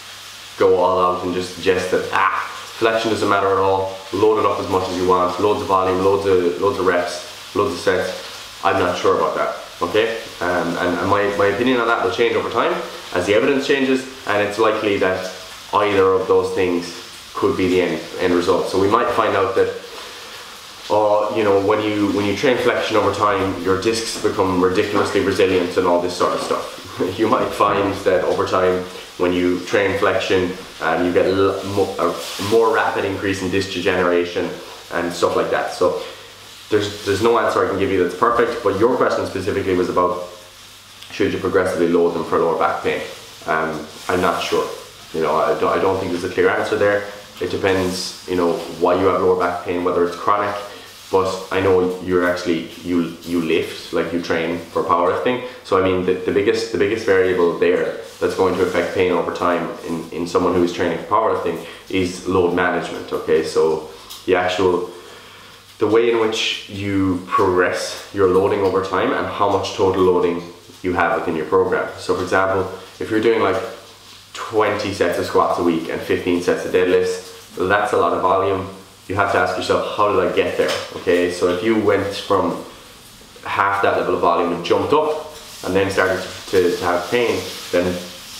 go 0.58 0.76
all 0.76 0.98
out 1.16 1.24
and 1.24 1.34
just 1.34 1.54
suggest 1.54 1.90
that 1.90 2.08
ah, 2.12 2.42
flexion 2.78 3.10
doesn't 3.10 3.28
matter 3.28 3.52
at 3.52 3.58
all. 3.58 3.96
Load 4.12 4.38
it 4.38 4.46
up 4.46 4.58
as 4.60 4.68
much 4.70 4.88
as 4.88 4.96
you 4.96 5.08
want, 5.08 5.38
loads 5.40 5.60
of 5.60 5.68
volume, 5.68 6.04
loads 6.04 6.26
of 6.26 6.60
loads 6.60 6.78
of 6.78 6.86
reps, 6.86 7.54
loads 7.54 7.74
of 7.74 7.80
sets. 7.80 8.64
I'm 8.64 8.78
not 8.78 8.96
sure 8.98 9.16
about 9.16 9.34
that. 9.36 9.56
Okay, 9.82 10.18
um, 10.40 10.68
and, 10.78 10.98
and 10.98 11.08
my, 11.10 11.22
my 11.36 11.46
opinion 11.46 11.80
on 11.80 11.86
that 11.86 12.02
will 12.02 12.10
change 12.10 12.34
over 12.34 12.48
time 12.48 12.72
as 13.14 13.26
the 13.26 13.34
evidence 13.34 13.66
changes, 13.66 14.00
and 14.26 14.46
it's 14.46 14.58
likely 14.58 14.96
that 14.98 15.30
either 15.74 16.12
of 16.12 16.26
those 16.28 16.54
things 16.54 17.02
could 17.34 17.56
be 17.58 17.68
the 17.68 17.82
end, 17.82 18.02
end 18.18 18.32
result. 18.32 18.68
So 18.68 18.80
we 18.80 18.88
might 18.88 19.10
find 19.10 19.36
out 19.36 19.54
that 19.56 19.68
uh, 20.88 21.32
you 21.36 21.42
know, 21.42 21.60
when 21.66 21.82
you 21.82 22.12
when 22.12 22.24
you 22.24 22.36
train 22.36 22.56
flexion 22.58 22.96
over 22.96 23.12
time, 23.12 23.60
your 23.62 23.80
discs 23.80 24.22
become 24.22 24.62
ridiculously 24.62 25.20
resilient 25.20 25.76
and 25.76 25.86
all 25.86 26.00
this 26.00 26.16
sort 26.16 26.32
of 26.32 26.40
stuff. 26.40 27.18
you 27.18 27.28
might 27.28 27.48
find 27.48 27.92
that 28.04 28.24
over 28.24 28.46
time, 28.46 28.84
when 29.18 29.32
you 29.32 29.60
train 29.60 29.98
flexion, 29.98 30.52
um, 30.82 31.04
you 31.04 31.12
get 31.12 31.26
a, 31.26 31.58
a 31.58 32.48
more 32.50 32.74
rapid 32.74 33.04
increase 33.04 33.42
in 33.42 33.50
disc 33.50 33.72
degeneration 33.72 34.50
and 34.92 35.12
stuff 35.12 35.36
like 35.36 35.50
that. 35.50 35.72
So 35.72 36.02
there's 36.68 37.04
there's 37.06 37.22
no 37.22 37.38
answer 37.38 37.64
I 37.64 37.68
can 37.68 37.78
give 37.78 37.90
you 37.90 38.02
that's 38.02 38.18
perfect. 38.18 38.62
But 38.62 38.78
your 38.78 38.96
question 38.96 39.26
specifically 39.26 39.74
was 39.74 39.88
about 39.88 40.28
should 41.10 41.32
you 41.32 41.38
progressively 41.38 41.88
load 41.88 42.14
them 42.14 42.24
for 42.24 42.38
lower 42.38 42.58
back 42.58 42.82
pain? 42.82 43.00
Um, 43.46 43.86
I'm 44.08 44.20
not 44.20 44.42
sure. 44.42 44.68
You 45.14 45.22
know, 45.22 45.36
I 45.36 45.58
don't, 45.58 45.78
I 45.78 45.80
don't 45.80 45.98
think 45.98 46.10
there's 46.10 46.24
a 46.24 46.28
clear 46.28 46.50
answer 46.50 46.76
there. 46.76 47.08
It 47.40 47.50
depends, 47.50 48.26
you 48.28 48.36
know, 48.36 48.54
why 48.80 48.98
you 48.98 49.06
have 49.06 49.20
lower 49.20 49.38
back 49.38 49.64
pain, 49.64 49.84
whether 49.84 50.06
it's 50.06 50.16
chronic 50.16 50.54
but 51.10 51.48
I 51.52 51.60
know 51.60 52.00
you're 52.02 52.28
actually 52.28 52.68
you 52.82 53.16
you 53.22 53.40
lift 53.40 53.92
like 53.92 54.12
you 54.12 54.20
train 54.20 54.58
for 54.58 54.82
powerlifting. 54.82 55.46
So 55.64 55.78
I 55.80 55.82
mean 55.84 56.04
the, 56.04 56.14
the 56.14 56.32
biggest 56.32 56.72
the 56.72 56.78
biggest 56.78 57.06
variable 57.06 57.58
there 57.58 57.98
that's 58.18 58.34
going 58.34 58.54
to 58.56 58.62
affect 58.62 58.94
pain 58.94 59.12
over 59.12 59.32
time 59.34 59.70
in, 59.86 60.08
in 60.10 60.26
someone 60.26 60.54
who 60.54 60.64
is 60.64 60.72
training 60.72 60.98
for 60.98 61.04
powerlifting 61.04 61.64
is 61.90 62.26
load 62.26 62.54
management. 62.54 63.12
Okay, 63.12 63.44
so 63.44 63.90
the 64.26 64.34
actual 64.34 64.90
the 65.78 65.86
way 65.86 66.10
in 66.10 66.18
which 66.20 66.68
you 66.70 67.22
progress 67.26 68.10
your 68.12 68.28
loading 68.28 68.60
over 68.60 68.82
time 68.82 69.12
and 69.12 69.26
how 69.26 69.48
much 69.48 69.74
total 69.74 70.02
loading 70.02 70.42
you 70.82 70.94
have 70.94 71.18
within 71.20 71.36
your 71.36 71.46
program. 71.46 71.88
So 71.98 72.16
for 72.16 72.22
example, 72.22 72.62
if 72.98 73.10
you're 73.10 73.20
doing 73.20 73.42
like 73.42 73.62
20 74.32 74.92
sets 74.92 75.18
of 75.18 75.26
squats 75.26 75.58
a 75.58 75.62
week 75.62 75.88
and 75.88 76.00
15 76.00 76.42
sets 76.42 76.64
of 76.64 76.72
deadlifts, 76.72 77.68
that's 77.68 77.92
a 77.92 77.96
lot 77.96 78.12
of 78.12 78.22
volume 78.22 78.75
you 79.08 79.14
have 79.14 79.32
to 79.32 79.38
ask 79.38 79.56
yourself, 79.56 79.96
how 79.96 80.12
did 80.12 80.32
I 80.32 80.34
get 80.34 80.56
there? 80.56 80.70
Okay, 80.96 81.30
so 81.30 81.48
if 81.48 81.62
you 81.62 81.78
went 81.78 82.14
from 82.14 82.64
half 83.44 83.82
that 83.82 83.96
level 83.96 84.14
of 84.14 84.20
volume 84.20 84.52
and 84.52 84.64
jumped 84.64 84.92
up 84.92 85.32
and 85.64 85.74
then 85.74 85.90
started 85.90 86.22
to, 86.48 86.76
to 86.76 86.84
have 86.84 87.08
pain, 87.10 87.40
then 87.70 87.84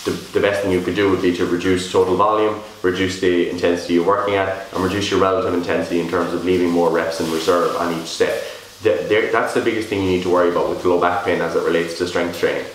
the, 0.03 0.11
the 0.33 0.39
best 0.39 0.61
thing 0.61 0.71
you 0.71 0.81
could 0.81 0.95
do 0.95 1.09
would 1.09 1.21
be 1.21 1.35
to 1.35 1.45
reduce 1.45 1.91
total 1.91 2.15
volume, 2.15 2.61
reduce 2.81 3.19
the 3.19 3.49
intensity 3.49 3.95
you're 3.95 4.05
working 4.05 4.35
at, 4.35 4.71
and 4.73 4.83
reduce 4.83 5.09
your 5.09 5.19
relative 5.19 5.53
intensity 5.53 5.99
in 5.99 6.09
terms 6.09 6.33
of 6.33 6.43
leaving 6.45 6.69
more 6.69 6.89
reps 6.89 7.19
in 7.19 7.31
reserve 7.31 7.75
on 7.77 7.93
each 7.99 8.07
set. 8.07 8.43
that's 8.83 9.53
the 9.53 9.61
biggest 9.61 9.87
thing 9.87 10.03
you 10.03 10.09
need 10.09 10.23
to 10.23 10.29
worry 10.29 10.49
about 10.49 10.69
with 10.69 10.83
low 10.85 10.99
back 10.99 11.25
pain 11.25 11.41
as 11.41 11.55
it 11.55 11.63
relates 11.63 11.97
to 11.97 12.07
strength 12.07 12.39
training. 12.39 12.65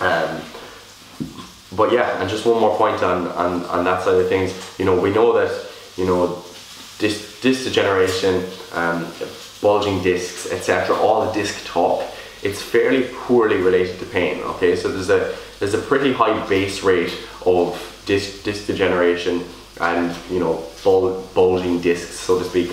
Um, 0.00 0.40
but 1.76 1.92
yeah, 1.92 2.20
and 2.20 2.28
just 2.28 2.46
one 2.46 2.60
more 2.60 2.76
point 2.76 3.02
on, 3.02 3.28
on, 3.28 3.64
on 3.66 3.84
that 3.84 4.02
side 4.02 4.14
of 4.14 4.28
things, 4.28 4.52
you 4.78 4.84
know, 4.84 4.98
we 4.98 5.10
know 5.10 5.32
that, 5.34 5.66
you 5.96 6.04
know, 6.04 6.42
disc, 7.00 7.40
disc 7.40 7.64
degeneration, 7.64 8.44
um, 8.72 9.10
bulging 9.60 10.00
discs, 10.02 10.52
etc., 10.52 10.94
all 10.94 11.26
the 11.26 11.32
disc 11.32 11.66
talk, 11.66 12.04
it's 12.42 12.62
fairly 12.62 13.08
poorly 13.12 13.56
related 13.56 13.98
to 13.98 14.06
pain. 14.06 14.40
Okay, 14.42 14.76
so 14.76 14.88
there's 14.88 15.10
a 15.10 15.34
there's 15.58 15.74
a 15.74 15.78
pretty 15.78 16.12
high 16.12 16.46
base 16.48 16.82
rate 16.82 17.12
of 17.44 18.02
disc 18.06 18.44
disc 18.44 18.66
degeneration 18.66 19.44
and 19.80 20.16
you 20.30 20.38
know 20.38 20.64
bul- 20.84 21.26
bulging 21.34 21.80
discs, 21.80 22.20
so 22.20 22.38
to 22.38 22.44
speak. 22.44 22.68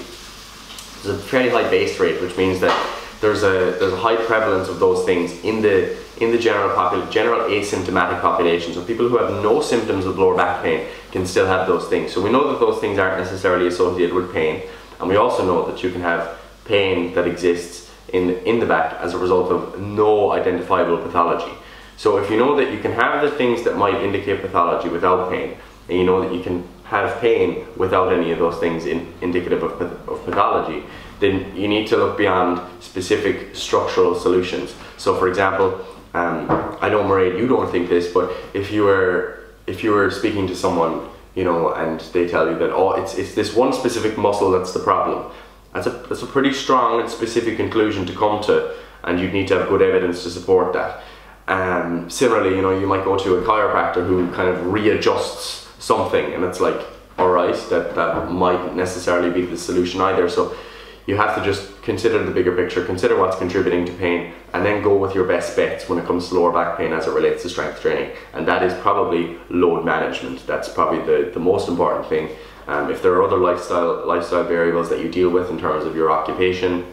There's 1.03 1.17
a 1.17 1.21
fairly 1.21 1.49
high 1.49 1.69
base 1.69 1.99
rate, 1.99 2.21
which 2.21 2.37
means 2.37 2.59
that 2.61 2.75
there's 3.19 3.43
a 3.43 3.75
there's 3.79 3.93
a 3.93 3.97
high 3.97 4.15
prevalence 4.15 4.69
of 4.69 4.79
those 4.79 5.05
things 5.05 5.31
in 5.43 5.61
the 5.61 5.97
in 6.21 6.31
the 6.31 6.37
general 6.37 6.69
popul- 6.69 7.09
general 7.11 7.41
asymptomatic 7.49 8.21
population. 8.21 8.73
So 8.73 8.83
people 8.83 9.09
who 9.09 9.17
have 9.17 9.43
no 9.43 9.61
symptoms 9.61 10.05
of 10.05 10.17
lower 10.17 10.35
back 10.35 10.63
pain 10.63 10.87
can 11.17 11.25
still 11.25 11.47
have 11.47 11.67
those 11.67 11.87
things. 11.87 12.13
So 12.13 12.21
we 12.21 12.29
know 12.29 12.51
that 12.51 12.59
those 12.59 12.79
things 12.79 12.99
aren't 12.99 13.17
necessarily 13.17 13.67
associated 13.67 14.13
with 14.13 14.31
pain, 14.33 14.61
and 14.99 15.09
we 15.09 15.15
also 15.15 15.43
know 15.43 15.59
that 15.69 15.83
you 15.83 15.89
can 15.89 16.01
have 16.01 16.37
pain 16.65 17.13
that 17.15 17.25
exists 17.27 17.91
in 18.13 18.23
in 18.49 18.59
the 18.59 18.65
back 18.65 18.87
as 19.05 19.13
a 19.13 19.17
result 19.17 19.51
of 19.51 19.61
no 19.81 20.31
identifiable 20.31 20.97
pathology. 21.07 21.53
So 22.03 22.17
if 22.21 22.29
you 22.29 22.37
know 22.37 22.55
that 22.59 22.71
you 22.73 22.79
can 22.85 22.93
have 23.03 23.15
the 23.25 23.31
things 23.31 23.63
that 23.65 23.75
might 23.83 23.97
indicate 24.07 24.41
pathology 24.41 24.89
without 24.97 25.31
pain, 25.31 25.57
and 25.89 25.97
you 25.99 26.05
know 26.09 26.19
that 26.23 26.31
you 26.35 26.41
can 26.47 26.57
have 26.83 27.19
pain 27.19 27.65
without 27.75 28.13
any 28.17 28.31
of 28.31 28.39
those 28.39 28.57
things 28.59 28.85
in, 28.85 28.99
indicative 29.21 29.61
of, 29.63 29.71
of 30.07 30.17
pathology, 30.23 30.85
then 31.19 31.35
you 31.61 31.67
need 31.67 31.85
to 31.87 31.97
look 31.97 32.17
beyond 32.17 32.61
specific 32.79 33.55
structural 33.55 34.13
solutions. 34.15 34.73
So, 34.97 35.17
for 35.19 35.27
example, 35.27 35.67
um, 36.13 36.47
I 36.79 36.87
know 36.89 37.03
Mairead, 37.03 37.37
you 37.37 37.47
don't 37.47 37.69
think 37.69 37.89
this, 37.89 38.05
but 38.13 38.31
if 38.53 38.71
you 38.71 38.83
were 38.83 39.36
if 39.67 39.83
you 39.83 39.91
were 39.91 40.09
speaking 40.09 40.47
to 40.47 40.55
someone, 40.55 41.09
you 41.35 41.43
know, 41.43 41.73
and 41.73 41.99
they 42.13 42.27
tell 42.27 42.49
you 42.49 42.57
that 42.57 42.71
oh, 42.71 42.91
it's 42.93 43.15
it's 43.15 43.35
this 43.35 43.53
one 43.53 43.73
specific 43.73 44.17
muscle 44.17 44.49
that's 44.51 44.73
the 44.73 44.79
problem, 44.79 45.31
that's 45.73 45.85
a 45.85 45.91
that's 46.09 46.23
a 46.23 46.25
pretty 46.25 46.53
strong 46.53 47.01
and 47.01 47.09
specific 47.09 47.57
conclusion 47.57 48.05
to 48.05 48.13
come 48.13 48.41
to, 48.43 48.73
and 49.03 49.19
you'd 49.19 49.33
need 49.33 49.47
to 49.49 49.59
have 49.59 49.69
good 49.69 49.81
evidence 49.81 50.23
to 50.23 50.29
support 50.29 50.73
that. 50.73 51.03
Um, 51.47 52.09
similarly, 52.09 52.55
you 52.55 52.61
know, 52.61 52.77
you 52.77 52.87
might 52.87 53.05
go 53.05 53.17
to 53.17 53.35
a 53.35 53.41
chiropractor 53.43 54.05
who 54.05 54.29
kind 54.31 54.49
of 54.49 54.65
readjusts 54.65 55.67
something, 55.79 56.33
and 56.33 56.43
it's 56.43 56.59
like, 56.59 56.81
all 57.17 57.29
right, 57.29 57.55
that 57.69 57.95
that 57.95 58.31
might 58.31 58.75
necessarily 58.75 59.29
be 59.29 59.45
the 59.45 59.57
solution 59.57 60.01
either. 60.01 60.27
So 60.29 60.55
you 61.07 61.15
have 61.15 61.35
to 61.35 61.43
just 61.43 61.81
consider 61.81 62.21
the 62.23 62.31
bigger 62.31 62.53
picture, 62.53 62.85
consider 62.85 63.17
what's 63.17 63.37
contributing 63.37 63.85
to 63.85 63.93
pain, 63.93 64.33
and 64.53 64.65
then 64.65 64.83
go 64.83 64.97
with 64.97 65.15
your 65.15 65.23
best 65.23 65.55
bets 65.55 65.87
when 65.87 65.97
it 65.97 66.05
comes 66.05 66.27
to 66.27 66.35
lower 66.35 66.51
back 66.51 66.77
pain 66.77 66.91
as 66.91 67.07
it 67.07 67.11
relates 67.11 67.43
to 67.43 67.49
strength 67.49 67.81
training. 67.81 68.11
And 68.33 68.45
that 68.47 68.61
is 68.61 68.73
probably 68.81 69.37
load 69.49 69.85
management. 69.85 70.45
That's 70.45 70.67
probably 70.67 70.99
the, 71.05 71.31
the 71.31 71.39
most 71.39 71.69
important 71.69 72.07
thing. 72.07 72.29
Um, 72.67 72.91
if 72.91 73.01
there 73.01 73.13
are 73.13 73.23
other 73.23 73.37
lifestyle 73.37 74.05
lifestyle 74.05 74.43
variables 74.43 74.89
that 74.89 74.99
you 74.99 75.09
deal 75.09 75.29
with 75.29 75.49
in 75.49 75.57
terms 75.57 75.85
of 75.85 75.95
your 75.95 76.11
occupation 76.11 76.85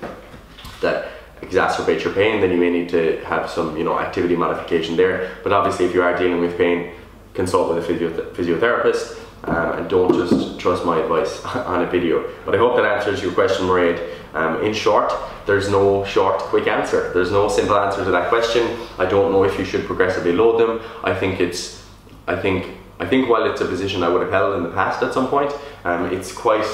that 0.80 1.08
exacerbate 1.40 2.04
your 2.04 2.12
pain, 2.12 2.40
then 2.40 2.52
you 2.52 2.56
may 2.56 2.70
need 2.70 2.88
to 2.90 3.20
have 3.24 3.50
some 3.50 3.76
you 3.76 3.82
know 3.82 3.98
activity 3.98 4.36
modification 4.36 4.96
there. 4.96 5.32
But 5.42 5.52
obviously, 5.52 5.86
if 5.86 5.92
you 5.92 6.02
are 6.04 6.16
dealing 6.16 6.40
with 6.40 6.56
pain, 6.56 6.92
consult 7.34 7.74
with 7.74 7.84
a 7.84 7.86
physio- 7.86 8.32
physiotherapist 8.34 9.23
um, 9.46 9.78
and 9.78 9.88
don't 9.88 10.12
just 10.12 10.58
trust 10.58 10.84
my 10.84 10.98
advice 10.98 11.44
on 11.44 11.82
a 11.82 11.86
video. 11.90 12.24
But 12.44 12.54
I 12.54 12.58
hope 12.58 12.76
that 12.76 12.84
answers 12.84 13.22
your 13.22 13.32
question, 13.32 13.66
Mairead. 13.66 14.10
Um, 14.34 14.64
in 14.64 14.74
short, 14.74 15.12
there's 15.46 15.68
no 15.68 16.04
short, 16.04 16.38
quick 16.38 16.66
answer. 16.66 17.12
There's 17.12 17.30
no 17.30 17.48
simple 17.48 17.76
answer 17.76 18.04
to 18.04 18.10
that 18.10 18.28
question. 18.28 18.76
I 18.98 19.06
don't 19.06 19.30
know 19.30 19.44
if 19.44 19.58
you 19.58 19.64
should 19.64 19.86
progressively 19.86 20.32
load 20.32 20.58
them. 20.58 20.80
I 21.04 21.14
think 21.14 21.40
it's, 21.40 21.86
I 22.26 22.36
think, 22.36 22.66
I 22.98 23.06
think 23.06 23.28
while 23.28 23.48
it's 23.50 23.60
a 23.60 23.66
position 23.66 24.02
I 24.02 24.08
would 24.08 24.22
have 24.22 24.32
held 24.32 24.56
in 24.56 24.64
the 24.64 24.70
past 24.70 25.02
at 25.02 25.14
some 25.14 25.28
point, 25.28 25.52
um, 25.84 26.12
it's 26.12 26.32
quite, 26.32 26.66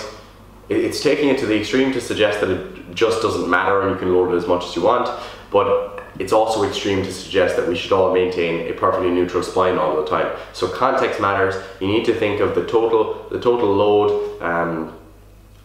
it's 0.69 1.03
taking 1.03 1.29
it 1.29 1.39
to 1.39 1.47
the 1.47 1.59
extreme 1.59 1.93
to 1.93 2.01
suggest 2.01 2.41
that 2.41 2.51
it 2.51 2.95
just 2.95 3.21
doesn't 3.21 3.49
matter 3.51 3.83
and 3.83 3.91
you 3.91 3.97
can 3.97 4.15
load 4.15 4.33
it 4.33 4.37
as 4.37 4.47
much 4.47 4.65
as 4.65 4.77
you 4.77 4.83
want. 4.83 5.11
But 5.51 6.00
it's 6.21 6.35
also 6.35 6.65
extreme 6.65 7.03
to 7.03 7.11
suggest 7.11 7.57
that 7.57 7.67
we 7.67 7.75
should 7.75 7.93
all 7.93 8.13
maintain 8.13 8.71
a 8.71 8.75
perfectly 8.75 9.11
neutral 9.11 9.43
spine 9.43 9.79
all 9.79 9.97
the 9.97 10.07
time. 10.07 10.31
So 10.53 10.69
context 10.69 11.19
matters. 11.19 11.55
You 11.81 11.89
need 11.89 12.05
to 12.05 12.15
think 12.15 12.41
of 12.41 12.55
the 12.55 12.67
total, 12.67 13.27
the 13.31 13.41
total 13.41 13.75
load 13.75 14.43
um, 14.43 14.99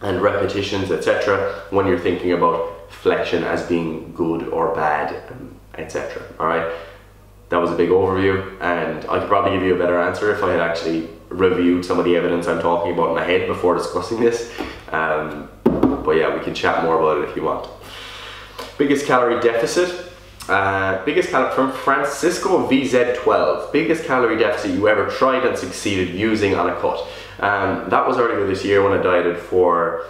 and 0.00 0.22
repetitions, 0.22 0.90
etc., 0.90 1.62
when 1.68 1.86
you're 1.86 1.98
thinking 1.98 2.32
about 2.32 2.90
flexion 2.90 3.44
as 3.44 3.66
being 3.66 4.14
good 4.14 4.48
or 4.48 4.74
bad, 4.74 5.30
um, 5.30 5.54
etc. 5.76 6.22
All 6.40 6.46
right. 6.46 6.74
That 7.50 7.58
was 7.58 7.70
a 7.70 7.76
big 7.76 7.90
overview, 7.90 8.58
and 8.62 9.04
I 9.10 9.18
could 9.18 9.28
probably 9.28 9.52
give 9.52 9.62
you 9.62 9.74
a 9.74 9.78
better 9.78 10.00
answer 10.00 10.34
if 10.34 10.42
I 10.42 10.52
had 10.52 10.60
actually 10.60 11.10
reviewed 11.28 11.84
some 11.84 11.98
of 11.98 12.06
the 12.06 12.16
evidence 12.16 12.48
I'm 12.48 12.62
talking 12.62 12.94
about 12.94 13.10
in 13.10 13.14
my 13.14 13.24
head 13.24 13.46
before 13.46 13.76
discussing 13.76 14.20
this. 14.20 14.50
Um, 14.90 15.50
but 15.64 16.12
yeah, 16.12 16.34
we 16.34 16.42
can 16.42 16.54
chat 16.54 16.82
more 16.82 16.98
about 16.98 17.22
it 17.22 17.28
if 17.28 17.36
you 17.36 17.42
want. 17.42 17.68
Biggest 18.78 19.04
calorie 19.06 19.40
deficit. 19.42 20.05
Uh, 20.48 21.04
biggest 21.04 21.30
calorie 21.30 21.52
from 21.54 21.72
Francisco 21.72 22.68
VZ12. 22.68 23.72
Biggest 23.72 24.04
calorie 24.04 24.38
deficit 24.38 24.72
you 24.72 24.88
ever 24.88 25.08
tried 25.10 25.44
and 25.44 25.58
succeeded 25.58 26.14
using 26.14 26.54
on 26.54 26.68
a 26.68 26.74
cut. 26.76 27.04
Um, 27.40 27.90
that 27.90 28.06
was 28.06 28.16
earlier 28.16 28.46
this 28.46 28.64
year 28.64 28.82
when 28.82 28.98
I 28.98 29.02
dieted 29.02 29.38
for 29.38 30.06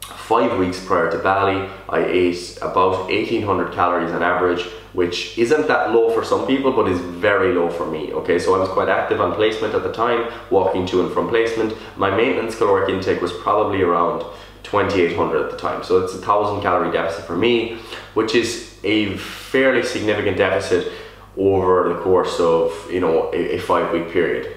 five 0.00 0.58
weeks 0.58 0.84
prior 0.84 1.10
to 1.10 1.18
Bali. 1.18 1.68
I 1.88 2.04
ate 2.04 2.58
about 2.58 3.06
1800 3.10 3.72
calories 3.72 4.10
on 4.10 4.22
average, 4.24 4.62
which 4.92 5.38
isn't 5.38 5.68
that 5.68 5.92
low 5.92 6.10
for 6.10 6.24
some 6.24 6.46
people, 6.48 6.72
but 6.72 6.88
is 6.88 7.00
very 7.00 7.52
low 7.52 7.70
for 7.70 7.86
me. 7.88 8.12
Okay, 8.12 8.40
so 8.40 8.56
I 8.56 8.58
was 8.58 8.68
quite 8.68 8.88
active 8.88 9.20
on 9.20 9.34
placement 9.34 9.74
at 9.74 9.84
the 9.84 9.92
time, 9.92 10.32
walking 10.50 10.84
to 10.86 11.00
and 11.04 11.12
from 11.12 11.28
placement. 11.28 11.74
My 11.96 12.10
maintenance 12.10 12.56
caloric 12.56 12.88
intake 12.88 13.22
was 13.22 13.32
probably 13.32 13.82
around 13.82 14.24
2800 14.64 15.44
at 15.44 15.50
the 15.50 15.56
time. 15.56 15.82
So 15.84 16.04
it's 16.04 16.14
a 16.14 16.18
thousand 16.18 16.60
calorie 16.60 16.92
deficit 16.92 17.24
for 17.24 17.36
me, 17.36 17.78
which 18.14 18.34
is 18.34 18.69
a 18.84 19.16
fairly 19.16 19.82
significant 19.82 20.36
deficit 20.36 20.92
over 21.36 21.88
the 21.88 22.00
course 22.00 22.40
of 22.40 22.72
you 22.90 23.00
know 23.00 23.32
a, 23.32 23.56
a 23.56 23.58
five 23.58 23.92
week 23.92 24.10
period. 24.10 24.56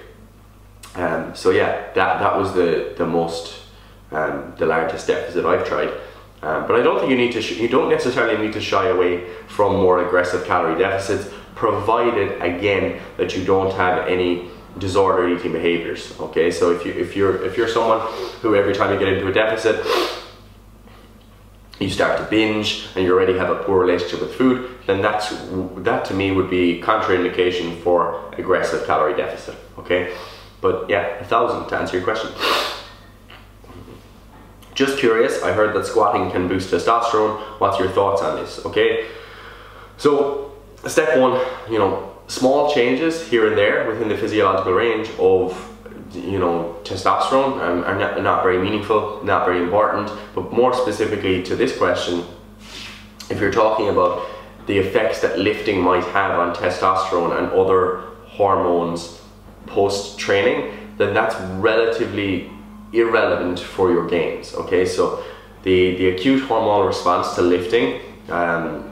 Um, 0.94 1.34
so 1.34 1.50
yeah, 1.50 1.92
that 1.94 2.20
that 2.20 2.36
was 2.36 2.54
the 2.54 2.94
the 2.96 3.06
most 3.06 3.60
um, 4.12 4.54
the 4.58 4.66
largest 4.66 5.06
deficit 5.06 5.44
I've 5.44 5.66
tried. 5.66 5.92
Um, 6.42 6.66
but 6.66 6.76
I 6.76 6.82
don't 6.82 6.98
think 6.98 7.10
you 7.10 7.16
need 7.16 7.32
to 7.32 7.40
you 7.54 7.68
don't 7.68 7.88
necessarily 7.88 8.36
need 8.42 8.52
to 8.52 8.60
shy 8.60 8.88
away 8.88 9.24
from 9.46 9.76
more 9.76 10.06
aggressive 10.06 10.44
calorie 10.44 10.78
deficits, 10.78 11.32
provided 11.54 12.40
again 12.42 13.00
that 13.16 13.36
you 13.36 13.44
don't 13.44 13.72
have 13.74 14.06
any 14.08 14.50
disordered 14.78 15.38
eating 15.38 15.52
behaviors. 15.52 16.18
Okay, 16.20 16.50
so 16.50 16.70
if 16.70 16.84
you 16.84 16.92
if 16.92 17.16
you're 17.16 17.44
if 17.44 17.56
you're 17.56 17.68
someone 17.68 18.00
who 18.42 18.54
every 18.54 18.74
time 18.74 18.92
you 18.92 18.98
get 18.98 19.08
into 19.08 19.26
a 19.26 19.32
deficit 19.32 19.84
you 21.80 21.90
start 21.90 22.18
to 22.18 22.24
binge 22.24 22.86
and 22.94 23.04
you 23.04 23.12
already 23.12 23.36
have 23.36 23.50
a 23.50 23.56
poor 23.56 23.80
relationship 23.80 24.20
with 24.20 24.34
food, 24.34 24.70
then 24.86 25.02
that's 25.02 25.30
that 25.78 26.04
to 26.06 26.14
me 26.14 26.30
would 26.30 26.48
be 26.48 26.80
contraindication 26.80 27.82
for 27.82 28.32
aggressive 28.38 28.86
calorie 28.86 29.16
deficit. 29.16 29.56
Okay, 29.78 30.14
but 30.60 30.88
yeah, 30.88 31.18
a 31.18 31.24
thousand 31.24 31.68
to 31.68 31.76
answer 31.76 31.96
your 31.96 32.04
question. 32.04 32.30
Just 34.74 34.98
curious, 34.98 35.42
I 35.42 35.52
heard 35.52 35.74
that 35.76 35.86
squatting 35.86 36.30
can 36.30 36.48
boost 36.48 36.72
testosterone. 36.72 37.38
What's 37.60 37.78
your 37.78 37.90
thoughts 37.90 38.22
on 38.22 38.36
this? 38.36 38.64
Okay, 38.66 39.06
so 39.96 40.52
step 40.86 41.18
one, 41.18 41.40
you 41.70 41.78
know, 41.78 42.12
small 42.26 42.72
changes 42.72 43.26
here 43.28 43.48
and 43.48 43.56
there 43.56 43.88
within 43.88 44.08
the 44.08 44.16
physiological 44.16 44.72
range 44.72 45.10
of 45.18 45.73
you 46.14 46.38
know 46.38 46.76
testosterone 46.84 47.60
um, 47.60 47.84
are 47.84 47.98
not, 47.98 48.22
not 48.22 48.42
very 48.42 48.58
meaningful, 48.58 49.22
not 49.24 49.44
very 49.44 49.62
important. 49.62 50.10
But 50.34 50.52
more 50.52 50.74
specifically 50.74 51.42
to 51.44 51.56
this 51.56 51.76
question, 51.76 52.24
if 53.30 53.40
you're 53.40 53.52
talking 53.52 53.88
about 53.88 54.26
the 54.66 54.78
effects 54.78 55.20
that 55.20 55.38
lifting 55.38 55.80
might 55.80 56.04
have 56.04 56.38
on 56.38 56.54
testosterone 56.54 57.38
and 57.38 57.48
other 57.52 58.00
hormones 58.24 59.20
post 59.66 60.18
training, 60.18 60.72
then 60.98 61.14
that's 61.14 61.34
relatively 61.60 62.50
irrelevant 62.92 63.58
for 63.58 63.90
your 63.90 64.06
gains. 64.08 64.54
Okay, 64.54 64.86
so 64.86 65.22
the, 65.62 65.96
the 65.96 66.08
acute 66.10 66.42
hormonal 66.48 66.86
response 66.86 67.34
to 67.34 67.42
lifting 67.42 68.00
um, 68.28 68.90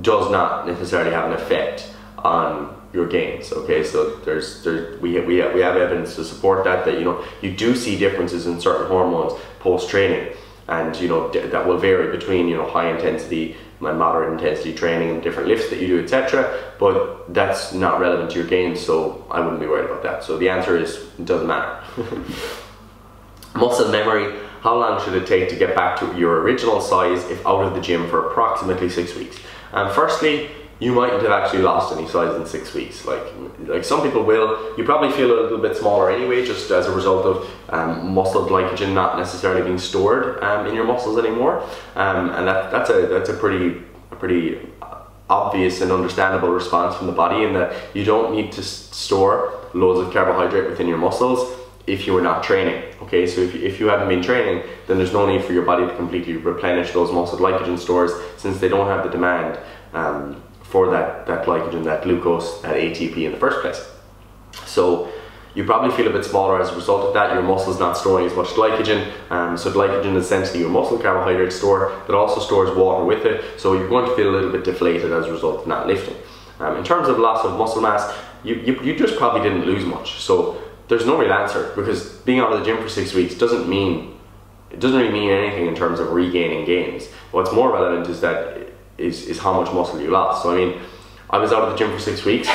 does 0.00 0.30
not 0.30 0.66
necessarily 0.66 1.10
have 1.10 1.30
an 1.30 1.32
effect 1.32 1.90
on 2.18 2.75
your 2.96 3.06
gains. 3.06 3.52
Okay, 3.52 3.84
so 3.84 4.16
there's 4.24 4.64
there's 4.64 5.00
we 5.00 5.14
have, 5.14 5.26
we 5.26 5.36
have, 5.36 5.54
we 5.54 5.60
have 5.60 5.76
evidence 5.76 6.16
to 6.16 6.24
support 6.24 6.64
that 6.64 6.84
that 6.86 6.94
you 6.94 7.04
know 7.04 7.22
you 7.42 7.50
do 7.52 7.76
see 7.76 7.96
differences 7.98 8.46
in 8.46 8.60
certain 8.60 8.88
hormones 8.88 9.38
post 9.60 9.90
training, 9.90 10.34
and 10.66 10.96
you 10.96 11.06
know 11.06 11.30
that 11.30 11.66
will 11.66 11.78
vary 11.78 12.10
between 12.16 12.48
you 12.48 12.56
know 12.56 12.68
high 12.68 12.90
intensity 12.90 13.54
and 13.80 13.98
moderate 13.98 14.32
intensity 14.32 14.72
training 14.74 15.10
and 15.10 15.22
different 15.22 15.48
lifts 15.48 15.68
that 15.68 15.78
you 15.78 15.86
do, 15.86 16.02
etc. 16.02 16.72
But 16.78 17.32
that's 17.34 17.74
not 17.74 18.00
relevant 18.00 18.30
to 18.30 18.38
your 18.38 18.48
gains, 18.48 18.80
so 18.80 19.26
I 19.30 19.40
wouldn't 19.40 19.60
be 19.60 19.66
worried 19.66 19.90
about 19.90 20.02
that. 20.02 20.24
So 20.24 20.38
the 20.38 20.48
answer 20.48 20.76
is 20.76 20.96
it 21.18 21.26
doesn't 21.26 21.46
matter. 21.46 21.84
Muscle 23.54 23.90
memory. 23.92 24.40
How 24.62 24.76
long 24.76 25.00
should 25.04 25.14
it 25.14 25.26
take 25.26 25.48
to 25.50 25.56
get 25.56 25.76
back 25.76 26.00
to 26.00 26.06
your 26.18 26.40
original 26.40 26.80
size 26.80 27.22
if 27.30 27.46
out 27.46 27.62
of 27.64 27.74
the 27.74 27.80
gym 27.80 28.08
for 28.08 28.30
approximately 28.30 28.88
six 28.88 29.14
weeks? 29.14 29.36
And 29.72 29.94
firstly, 29.94 30.50
you 30.78 30.92
mightn't 30.92 31.22
have 31.22 31.30
actually 31.30 31.62
lost 31.62 31.96
any 31.96 32.06
size 32.06 32.34
in 32.38 32.46
six 32.46 32.74
weeks. 32.74 33.06
Like, 33.06 33.22
like 33.60 33.84
some 33.84 34.02
people 34.02 34.24
will. 34.24 34.76
You 34.76 34.84
probably 34.84 35.10
feel 35.12 35.30
a 35.30 35.40
little 35.42 35.58
bit 35.58 35.76
smaller 35.76 36.10
anyway, 36.10 36.44
just 36.44 36.70
as 36.70 36.86
a 36.86 36.92
result 36.92 37.24
of 37.24 37.50
um, 37.70 38.12
muscle 38.12 38.46
glycogen 38.46 38.92
not 38.92 39.18
necessarily 39.18 39.62
being 39.62 39.78
stored 39.78 40.42
um, 40.42 40.66
in 40.66 40.74
your 40.74 40.84
muscles 40.84 41.18
anymore. 41.18 41.62
Um, 41.94 42.30
and 42.30 42.46
that, 42.46 42.70
that's 42.70 42.90
a 42.90 43.06
that's 43.06 43.30
a 43.30 43.34
pretty 43.34 43.82
a 44.10 44.16
pretty 44.16 44.58
obvious 45.28 45.80
and 45.80 45.90
understandable 45.90 46.50
response 46.50 46.94
from 46.94 47.06
the 47.06 47.12
body 47.12 47.44
in 47.44 47.54
that 47.54 47.74
you 47.94 48.04
don't 48.04 48.34
need 48.34 48.52
to 48.52 48.62
store 48.62 49.52
loads 49.74 49.98
of 49.98 50.12
carbohydrate 50.12 50.68
within 50.70 50.86
your 50.86 50.98
muscles 50.98 51.58
if 51.86 52.06
you 52.06 52.16
are 52.16 52.22
not 52.22 52.42
training. 52.42 52.82
Okay, 53.02 53.26
so 53.26 53.40
if 53.40 53.54
you, 53.54 53.62
if 53.62 53.80
you 53.80 53.86
haven't 53.86 54.08
been 54.08 54.22
training, 54.22 54.62
then 54.86 54.98
there's 54.98 55.12
no 55.12 55.26
need 55.26 55.44
for 55.44 55.52
your 55.52 55.64
body 55.64 55.86
to 55.86 55.94
completely 55.96 56.36
replenish 56.36 56.92
those 56.92 57.12
muscle 57.12 57.38
glycogen 57.38 57.78
stores 57.78 58.12
since 58.36 58.58
they 58.58 58.68
don't 58.68 58.86
have 58.88 59.04
the 59.04 59.10
demand. 59.10 59.58
Um, 59.92 60.42
for 60.68 60.90
that, 60.90 61.26
that 61.26 61.44
glycogen, 61.44 61.84
that 61.84 62.02
glucose, 62.02 62.60
that 62.62 62.76
ATP 62.76 63.16
in 63.24 63.32
the 63.32 63.38
first 63.38 63.60
place. 63.60 63.86
So 64.66 65.10
you 65.54 65.64
probably 65.64 65.96
feel 65.96 66.06
a 66.08 66.12
bit 66.12 66.24
smaller 66.24 66.60
as 66.60 66.70
a 66.70 66.74
result 66.74 67.06
of 67.06 67.14
that. 67.14 67.32
Your 67.32 67.42
muscle's 67.42 67.78
not 67.78 67.96
storing 67.96 68.26
as 68.26 68.34
much 68.34 68.48
glycogen. 68.48 69.10
Um, 69.30 69.56
so 69.56 69.72
glycogen 69.72 70.16
is 70.16 70.26
essentially 70.26 70.60
your 70.60 70.68
muscle 70.68 70.98
carbohydrate 70.98 71.52
store 71.52 72.02
that 72.06 72.14
also 72.14 72.40
stores 72.40 72.76
water 72.76 73.04
with 73.04 73.24
it. 73.24 73.58
So 73.58 73.72
you're 73.72 73.88
going 73.88 74.06
to 74.06 74.14
feel 74.16 74.28
a 74.30 74.34
little 74.34 74.52
bit 74.52 74.64
deflated 74.64 75.12
as 75.12 75.26
a 75.26 75.32
result 75.32 75.62
of 75.62 75.66
not 75.66 75.86
lifting. 75.86 76.16
Um, 76.60 76.76
in 76.76 76.84
terms 76.84 77.08
of 77.08 77.18
loss 77.18 77.44
of 77.44 77.56
muscle 77.56 77.80
mass, 77.80 78.14
you, 78.44 78.54
you, 78.56 78.82
you 78.82 78.96
just 78.96 79.16
probably 79.16 79.42
didn't 79.42 79.64
lose 79.64 79.84
much. 79.84 80.20
So 80.20 80.60
there's 80.88 81.06
no 81.06 81.16
real 81.18 81.32
answer 81.32 81.72
because 81.74 82.10
being 82.20 82.40
out 82.40 82.52
of 82.52 82.58
the 82.58 82.64
gym 82.64 82.82
for 82.82 82.88
six 82.88 83.14
weeks 83.14 83.34
doesn't 83.34 83.68
mean 83.68 84.14
it 84.70 84.80
doesn't 84.80 84.98
really 84.98 85.12
mean 85.12 85.30
anything 85.30 85.66
in 85.66 85.74
terms 85.74 86.00
of 86.00 86.10
regaining 86.10 86.66
gains. 86.66 87.06
What's 87.30 87.52
more 87.52 87.72
relevant 87.72 88.08
is 88.08 88.20
that 88.20 88.55
is, 88.98 89.26
is 89.26 89.38
how 89.38 89.52
much 89.60 89.72
muscle 89.72 90.00
you 90.00 90.10
lost. 90.10 90.42
So 90.42 90.52
I 90.52 90.56
mean, 90.56 90.80
I 91.30 91.38
was 91.38 91.52
out 91.52 91.62
of 91.62 91.70
the 91.70 91.76
gym 91.76 91.90
for 91.92 91.98
six 91.98 92.24
weeks 92.24 92.48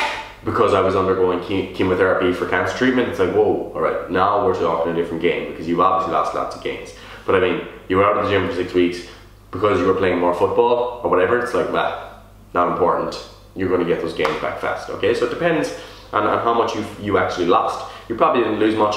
because 0.44 0.74
I 0.74 0.82
was 0.82 0.96
undergoing 0.96 1.42
chemotherapy 1.74 2.34
for 2.34 2.48
cancer 2.48 2.76
treatment. 2.78 3.10
It's 3.10 3.20
like, 3.20 3.34
whoa, 3.34 3.72
all 3.76 3.82
right, 3.82 4.10
now 4.10 4.46
we're 4.46 4.56
talking 4.56 4.92
a 4.92 4.96
different 4.96 5.22
game 5.22 5.52
because 5.52 5.68
you've 5.68 5.80
obviously 5.80 6.14
lost 6.14 6.34
lots 6.34 6.56
of 6.56 6.64
gains. 6.64 6.94
But 7.26 7.36
I 7.36 7.40
mean, 7.40 7.68
you 7.88 7.98
were 7.98 8.06
out 8.06 8.18
of 8.18 8.26
the 8.26 8.32
gym 8.32 8.48
for 8.48 8.56
six 8.56 8.74
weeks 8.74 9.08
because 9.52 9.80
you 9.80 9.86
were 9.86 9.94
playing 9.94 10.20
more 10.20 10.34
football 10.34 11.02
or 11.04 11.10
whatever. 11.10 11.40
It's 11.40 11.54
like, 11.54 11.72
well, 11.72 12.24
not 12.54 12.72
important. 12.72 13.22
You're 13.56 13.70
going 13.70 13.82
to 13.82 13.88
get 13.88 14.02
those 14.02 14.14
gains 14.14 14.40
back 14.42 14.60
fast. 14.60 14.90
Okay, 14.90 15.14
so 15.14 15.26
it 15.26 15.30
depends 15.30 15.78
on, 16.14 16.26
on 16.26 16.40
how 16.40 16.54
much 16.54 16.76
you 16.76 16.86
you 17.02 17.18
actually 17.18 17.48
lost. 17.48 17.92
You 18.10 18.16
probably 18.16 18.44
didn't 18.44 18.60
lose 18.60 18.76
much, 18.76 18.96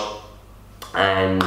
and 0.95 1.45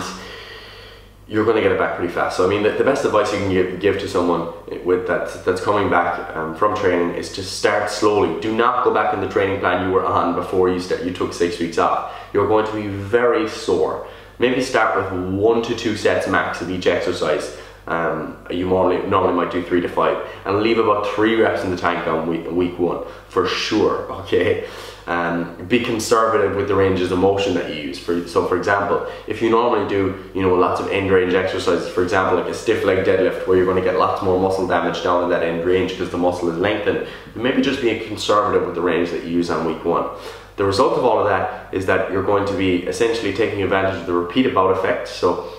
you're 1.30 1.44
going 1.44 1.58
to 1.58 1.62
get 1.62 1.72
it 1.72 1.78
back 1.78 1.98
pretty 1.98 2.14
fast. 2.14 2.38
So 2.38 2.46
I 2.46 2.50
mean, 2.50 2.64
the, 2.64 2.72
the 2.72 2.84
best 2.84 3.04
advice 3.04 3.34
you 3.34 3.40
can 3.40 3.50
give, 3.50 3.80
give, 3.80 4.00
to 4.00 4.08
someone 4.08 4.54
with 4.86 5.08
that 5.08 5.44
that's 5.44 5.62
coming 5.62 5.90
back 5.90 6.36
um, 6.36 6.56
from 6.56 6.76
training 6.76 7.16
is 7.16 7.32
to 7.34 7.44
start 7.44 7.90
slowly. 7.90 8.40
Do 8.40 8.56
not 8.56 8.86
go 8.86 8.94
back 8.94 9.14
in 9.14 9.20
the 9.20 9.28
training 9.28 9.60
plan 9.60 9.88
you 9.88 9.94
were 9.94 10.06
on 10.06 10.36
before 10.36 10.70
you 10.70 10.80
you 11.04 11.12
took 11.12 11.34
six 11.34 11.60
weeks 11.60 11.78
off. 11.78 12.14
You're 12.34 12.48
going 12.48 12.66
to 12.68 12.74
be 12.74 12.88
very 12.88 13.50
sore. 13.50 14.08
Maybe 14.40 14.62
start 14.62 15.12
with 15.12 15.34
one 15.34 15.64
to 15.64 15.76
two 15.76 15.98
sets 15.98 16.28
max 16.28 16.62
of 16.62 16.70
each 16.70 16.88
exercise. 16.88 17.58
Um, 17.88 18.38
you 18.50 18.68
normally 18.68 19.08
normally 19.08 19.34
might 19.34 19.52
do 19.52 19.64
three 19.64 19.82
to 19.82 19.90
five, 19.90 20.26
and 20.46 20.62
leave 20.62 20.78
about 20.78 21.08
three 21.08 21.36
reps 21.42 21.64
in 21.64 21.72
the 21.72 21.78
tank 21.78 22.06
on 22.08 22.28
week 22.28 22.50
week 22.52 22.80
one 22.80 23.06
for 23.28 23.48
sure. 23.48 24.08
Okay. 24.28 24.68
Um, 25.08 25.66
be 25.68 25.80
conservative 25.80 26.56
with 26.58 26.68
the 26.68 26.76
ranges 26.76 27.12
of 27.12 27.20
motion 27.20 27.54
that 27.54 27.74
you 27.74 27.82
use. 27.82 27.98
For, 27.98 28.28
so 28.28 28.46
for 28.46 28.58
example, 28.58 29.10
if 29.26 29.42
you 29.42 29.50
normally 29.50 29.88
do 29.88 30.30
you 30.36 30.42
know 30.42 30.54
lots 30.54 30.82
of 30.82 30.90
end 30.90 31.10
range 31.10 31.34
exercises, 31.34 31.88
for 31.90 32.04
example 32.04 32.38
like 32.38 32.50
a 32.50 32.54
stiff 32.54 32.84
leg 32.84 33.06
deadlift 33.06 33.48
where 33.48 33.56
you're 33.56 33.66
going 33.66 33.82
to 33.82 33.90
get 33.90 33.98
lots 33.98 34.22
more 34.22 34.40
muscle 34.40 34.68
damage 34.68 35.02
down 35.04 35.24
in 35.24 35.30
that 35.30 35.44
end 35.44 35.66
range 35.66 35.92
because 35.92 36.12
the 36.12 36.18
muscle 36.18 36.50
is 36.52 36.58
lengthened, 36.58 37.08
maybe 37.36 37.62
just 37.62 37.82
be 37.82 37.98
conservative 38.02 38.66
with 38.66 38.76
the 38.76 38.82
range 38.82 39.10
that 39.12 39.24
you 39.24 39.30
use 39.30 39.50
on 39.50 39.66
week 39.66 39.84
one. 39.86 40.10
The 40.58 40.66
result 40.66 40.98
of 40.98 41.06
all 41.06 41.20
of 41.20 41.28
that 41.28 41.74
is 41.74 41.86
that 41.86 42.12
you're 42.12 42.26
going 42.26 42.46
to 42.48 42.58
be 42.58 42.84
essentially 42.84 43.34
taking 43.34 43.64
advantage 43.64 44.02
of 44.02 44.08
the 44.08 44.14
repeat 44.14 44.54
bout 44.54 44.72
effect. 44.72 45.08
So 45.08 45.54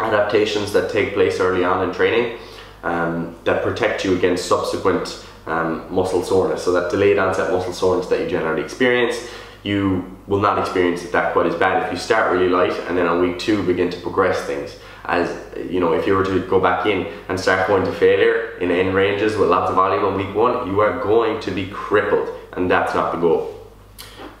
adaptations 0.00 0.72
that 0.72 0.90
take 0.90 1.14
place 1.14 1.38
early 1.38 1.64
on 1.64 1.86
in 1.88 1.94
training 1.94 2.38
um, 2.82 3.36
that 3.44 3.62
protect 3.62 4.04
you 4.04 4.16
against 4.16 4.46
subsequent 4.46 5.24
um, 5.46 5.92
muscle 5.92 6.22
soreness. 6.22 6.62
So 6.62 6.72
that 6.72 6.90
delayed 6.90 7.18
onset 7.18 7.52
muscle 7.52 7.72
soreness 7.72 8.06
that 8.08 8.20
you 8.20 8.28
generally 8.28 8.62
experience, 8.62 9.16
you 9.62 10.14
will 10.26 10.40
not 10.40 10.58
experience 10.58 11.02
it 11.04 11.12
that 11.12 11.32
quite 11.32 11.46
as 11.46 11.54
bad 11.54 11.84
if 11.84 11.92
you 11.92 11.98
start 11.98 12.32
really 12.32 12.48
light 12.48 12.72
and 12.88 12.96
then 12.96 13.06
on 13.06 13.20
week 13.20 13.38
two 13.38 13.62
begin 13.62 13.90
to 13.90 14.00
progress 14.00 14.40
things. 14.44 14.76
As 15.06 15.28
you 15.70 15.80
know, 15.80 15.92
if 15.92 16.06
you 16.06 16.14
were 16.14 16.24
to 16.24 16.46
go 16.46 16.58
back 16.60 16.86
in 16.86 17.06
and 17.28 17.38
start 17.38 17.66
going 17.66 17.84
to 17.84 17.92
failure 17.92 18.56
in 18.58 18.70
end 18.70 18.94
ranges 18.94 19.36
with 19.36 19.50
lots 19.50 19.68
of 19.68 19.76
volume 19.76 20.04
on 20.04 20.16
week 20.16 20.34
one, 20.34 20.66
you 20.66 20.80
are 20.80 21.02
going 21.02 21.40
to 21.42 21.50
be 21.50 21.66
crippled, 21.66 22.30
and 22.52 22.70
that's 22.70 22.94
not 22.94 23.12
the 23.12 23.18
goal. 23.20 23.50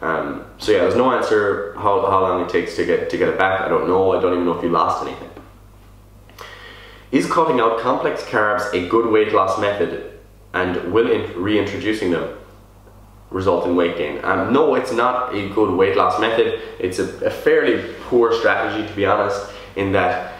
Um, 0.00 0.46
so 0.56 0.72
yeah, 0.72 0.80
there's 0.80 0.96
no 0.96 1.12
answer 1.12 1.74
how, 1.74 2.00
how 2.06 2.22
long 2.22 2.42
it 2.42 2.48
takes 2.48 2.76
to 2.76 2.86
get 2.86 3.10
to 3.10 3.18
get 3.18 3.28
it 3.28 3.38
back. 3.38 3.60
I 3.60 3.68
don't 3.68 3.86
know. 3.86 4.12
I 4.16 4.20
don't 4.22 4.32
even 4.32 4.46
know 4.46 4.56
if 4.56 4.62
you 4.62 4.70
lost 4.70 5.06
anything. 5.06 5.30
Is 7.12 7.30
cutting 7.30 7.60
out 7.60 7.78
complex 7.80 8.22
carbs 8.22 8.72
a 8.72 8.88
good 8.88 9.10
weight 9.10 9.32
loss 9.32 9.60
method 9.60 10.13
and 10.54 10.92
will 10.92 11.08
reintroducing 11.34 12.10
them 12.10 12.38
result 13.30 13.66
in 13.66 13.76
weight 13.76 13.98
gain? 13.98 14.24
Um, 14.24 14.52
no, 14.52 14.74
it's 14.76 14.92
not 14.92 15.34
a 15.34 15.48
good 15.50 15.76
weight 15.76 15.96
loss 15.96 16.20
method. 16.20 16.62
It's 16.78 16.98
a, 16.98 17.26
a 17.26 17.30
fairly 17.30 17.94
poor 18.04 18.32
strategy, 18.32 18.88
to 18.88 18.94
be 18.94 19.04
honest, 19.04 19.52
in 19.76 19.92
that 19.92 20.32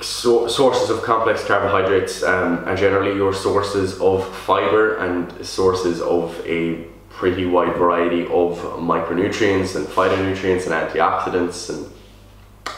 so 0.00 0.48
sources 0.48 0.88
of 0.88 1.02
complex 1.02 1.44
carbohydrates 1.44 2.22
um, 2.22 2.64
are 2.64 2.76
generally 2.76 3.14
your 3.14 3.34
sources 3.34 4.00
of 4.00 4.26
fiber 4.34 4.96
and 4.96 5.44
sources 5.44 6.00
of 6.00 6.40
a 6.46 6.86
pretty 7.10 7.44
wide 7.44 7.76
variety 7.76 8.22
of 8.22 8.58
micronutrients 8.78 9.76
and 9.76 9.86
phytonutrients 9.86 10.64
and 10.64 10.72
antioxidants 10.72 11.68
and 11.68 11.92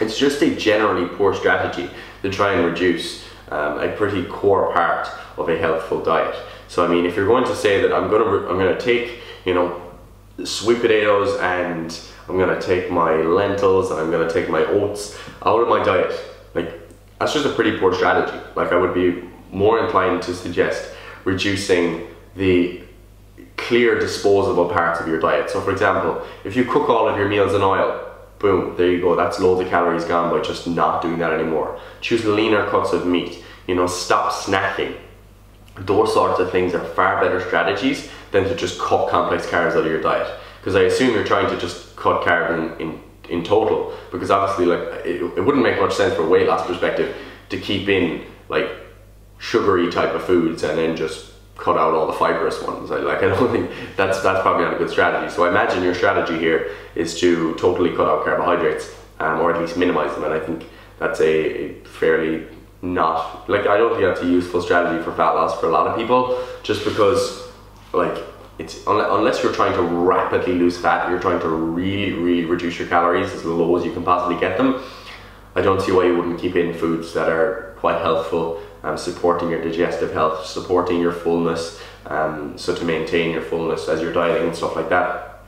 it's 0.00 0.18
just 0.18 0.42
a 0.42 0.56
generally 0.56 1.06
poor 1.16 1.32
strategy 1.32 1.88
to 2.22 2.30
try 2.30 2.54
and 2.54 2.66
reduce 2.66 3.24
um, 3.50 3.78
a 3.78 3.92
pretty 3.92 4.24
core 4.24 4.72
part 4.72 5.08
of 5.36 5.48
a 5.48 5.56
healthful 5.58 6.02
diet. 6.02 6.34
So 6.68 6.84
I 6.84 6.88
mean, 6.88 7.06
if 7.06 7.16
you're 7.16 7.26
going 7.26 7.44
to 7.44 7.54
say 7.54 7.80
that 7.82 7.92
I'm 7.92 8.08
to 8.10 8.48
I'm 8.48 8.58
to 8.58 8.80
take 8.80 9.18
you 9.44 9.54
know 9.54 9.80
sweet 10.44 10.80
potatoes 10.80 11.38
and 11.40 11.98
I'm 12.28 12.38
to 12.38 12.60
take 12.60 12.90
my 12.90 13.16
lentils 13.16 13.90
and 13.90 14.00
I'm 14.00 14.10
to 14.10 14.32
take 14.32 14.48
my 14.48 14.64
oats 14.64 15.18
out 15.44 15.60
of 15.60 15.68
my 15.68 15.82
diet, 15.82 16.18
like 16.54 16.72
that's 17.18 17.32
just 17.32 17.46
a 17.46 17.52
pretty 17.52 17.78
poor 17.78 17.92
strategy. 17.94 18.38
Like 18.56 18.72
I 18.72 18.76
would 18.76 18.94
be 18.94 19.22
more 19.50 19.84
inclined 19.84 20.22
to 20.22 20.34
suggest 20.34 20.90
reducing 21.24 22.06
the 22.36 22.80
clear 23.56 23.98
disposable 23.98 24.68
parts 24.68 25.00
of 25.00 25.06
your 25.06 25.20
diet. 25.20 25.50
So 25.50 25.60
for 25.60 25.70
example, 25.70 26.24
if 26.44 26.56
you 26.56 26.64
cook 26.64 26.88
all 26.88 27.08
of 27.08 27.16
your 27.16 27.28
meals 27.28 27.54
in 27.54 27.62
oil, 27.62 28.12
boom, 28.38 28.76
there 28.76 28.90
you 28.90 29.00
go. 29.00 29.14
That's 29.14 29.38
loads 29.38 29.60
of 29.60 29.68
calories 29.68 30.04
gone 30.04 30.30
by 30.30 30.42
just 30.42 30.66
not 30.66 31.02
doing 31.02 31.18
that 31.18 31.32
anymore. 31.32 31.78
Choose 32.00 32.24
leaner 32.24 32.68
cuts 32.68 32.92
of 32.92 33.06
meat. 33.06 33.44
You 33.68 33.76
know, 33.76 33.86
stop 33.86 34.32
snacking 34.32 34.96
those 35.76 36.12
sorts 36.12 36.40
of 36.40 36.50
things 36.50 36.74
are 36.74 36.84
far 36.84 37.20
better 37.20 37.40
strategies 37.40 38.10
than 38.30 38.44
to 38.44 38.54
just 38.54 38.78
cut 38.80 39.08
complex 39.10 39.46
carbs 39.46 39.72
out 39.72 39.78
of 39.78 39.86
your 39.86 40.00
diet. 40.00 40.38
Because 40.60 40.76
I 40.76 40.82
assume 40.82 41.14
you're 41.14 41.24
trying 41.24 41.50
to 41.50 41.58
just 41.58 41.96
cut 41.96 42.22
carbs 42.22 42.78
in, 42.78 42.80
in, 42.80 43.00
in 43.28 43.44
total. 43.44 43.96
Because 44.10 44.30
obviously, 44.30 44.66
like 44.66 45.04
it, 45.04 45.22
it 45.36 45.40
wouldn't 45.40 45.62
make 45.62 45.80
much 45.80 45.94
sense 45.94 46.14
for 46.14 46.22
a 46.22 46.28
weight 46.28 46.46
loss 46.46 46.66
perspective 46.66 47.16
to 47.48 47.58
keep 47.58 47.88
in 47.88 48.24
like 48.48 48.68
sugary 49.38 49.90
type 49.90 50.14
of 50.14 50.22
foods 50.24 50.62
and 50.62 50.78
then 50.78 50.96
just 50.96 51.32
cut 51.56 51.76
out 51.76 51.94
all 51.94 52.06
the 52.06 52.12
fibrous 52.12 52.62
ones. 52.62 52.90
I, 52.90 52.98
like 52.98 53.18
I 53.22 53.28
don't 53.28 53.50
think 53.50 53.70
that's 53.96 54.22
that's 54.22 54.42
probably 54.42 54.64
not 54.64 54.74
a 54.74 54.78
good 54.78 54.90
strategy. 54.90 55.32
So 55.34 55.44
I 55.44 55.48
imagine 55.48 55.82
your 55.82 55.94
strategy 55.94 56.38
here 56.38 56.70
is 56.94 57.18
to 57.20 57.54
totally 57.54 57.90
cut 57.90 58.08
out 58.08 58.24
carbohydrates 58.24 58.94
um, 59.20 59.40
or 59.40 59.52
at 59.52 59.60
least 59.60 59.76
minimize 59.76 60.14
them. 60.14 60.24
And 60.24 60.34
I 60.34 60.40
think 60.40 60.68
that's 60.98 61.20
a, 61.20 61.24
a 61.24 61.84
fairly 61.84 62.46
not 62.82 63.48
like 63.48 63.66
I 63.66 63.76
don't 63.76 63.92
think 63.92 64.02
that's 64.02 64.20
a 64.20 64.26
useful 64.26 64.60
strategy 64.60 65.02
for 65.04 65.12
fat 65.12 65.30
loss 65.30 65.58
for 65.60 65.66
a 65.66 65.70
lot 65.70 65.86
of 65.86 65.96
people 65.96 66.44
just 66.64 66.84
because 66.84 67.48
like 67.92 68.18
it's 68.58 68.84
unless 68.88 69.42
you're 69.42 69.52
trying 69.52 69.72
to 69.74 69.82
rapidly 69.82 70.54
lose 70.54 70.78
fat 70.78 71.08
you're 71.08 71.20
trying 71.20 71.40
to 71.40 71.48
really 71.48 72.12
really 72.12 72.44
reduce 72.44 72.80
your 72.80 72.88
calories 72.88 73.32
as 73.32 73.44
low 73.44 73.76
as 73.76 73.84
you 73.84 73.92
can 73.92 74.02
possibly 74.02 74.38
get 74.38 74.58
them 74.58 74.82
I 75.54 75.60
don't 75.60 75.80
see 75.80 75.92
why 75.92 76.06
you 76.06 76.16
wouldn't 76.16 76.40
keep 76.40 76.56
in 76.56 76.74
foods 76.74 77.14
that 77.14 77.28
are 77.28 77.76
quite 77.78 78.00
healthful 78.00 78.60
um, 78.82 78.98
supporting 78.98 79.50
your 79.50 79.62
digestive 79.62 80.12
health 80.12 80.44
supporting 80.44 81.00
your 81.00 81.12
fullness 81.12 81.80
um, 82.06 82.58
so 82.58 82.74
to 82.74 82.84
maintain 82.84 83.30
your 83.30 83.42
fullness 83.42 83.88
as 83.88 84.00
you're 84.00 84.12
dieting 84.12 84.48
and 84.48 84.56
stuff 84.56 84.74
like 84.74 84.88
that. 84.88 85.44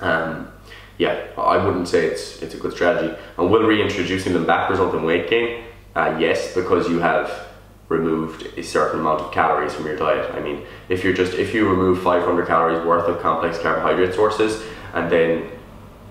Um, 0.00 0.50
yeah 0.96 1.26
I 1.36 1.62
wouldn't 1.62 1.86
say 1.86 2.06
it's 2.06 2.40
it's 2.40 2.54
a 2.54 2.58
good 2.58 2.72
strategy. 2.72 3.14
And 3.36 3.50
will 3.50 3.64
reintroducing 3.64 4.32
them 4.32 4.46
back 4.46 4.70
result 4.70 4.94
in 4.94 5.02
weight 5.02 5.28
gain 5.28 5.64
uh, 5.98 6.16
yes, 6.16 6.54
because 6.54 6.88
you 6.88 7.00
have 7.00 7.48
removed 7.88 8.46
a 8.56 8.62
certain 8.62 9.00
amount 9.00 9.20
of 9.20 9.32
calories 9.32 9.74
from 9.74 9.84
your 9.84 9.96
diet. 9.96 10.32
I 10.32 10.40
mean, 10.40 10.64
if 10.88 11.02
you're 11.02 11.12
just 11.12 11.34
if 11.34 11.52
you 11.52 11.68
remove 11.68 12.02
500 12.02 12.46
calories 12.46 12.86
worth 12.86 13.08
of 13.08 13.20
complex 13.20 13.58
carbohydrate 13.58 14.14
sources 14.14 14.62
and 14.94 15.10
then 15.10 15.50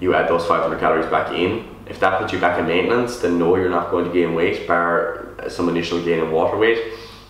you 0.02 0.14
add 0.14 0.28
those 0.28 0.46
500 0.46 0.78
calories 0.80 1.06
back 1.06 1.32
in, 1.32 1.74
if 1.86 2.02
that 2.02 2.20
puts 2.20 2.34
you 2.34 2.40
back 2.40 2.60
in 2.60 2.68
maintenance, 2.68 3.20
then 3.20 3.40
no, 3.40 3.56
you're 3.56 3.70
not 3.70 3.90
going 3.90 4.04
to 4.04 4.12
gain 4.12 4.36
weight, 4.36 4.68
bar 4.68 5.34
some 5.48 5.70
initial 5.70 6.04
gain 6.04 6.20
in 6.20 6.32
water 6.32 6.58
weight. 6.58 6.84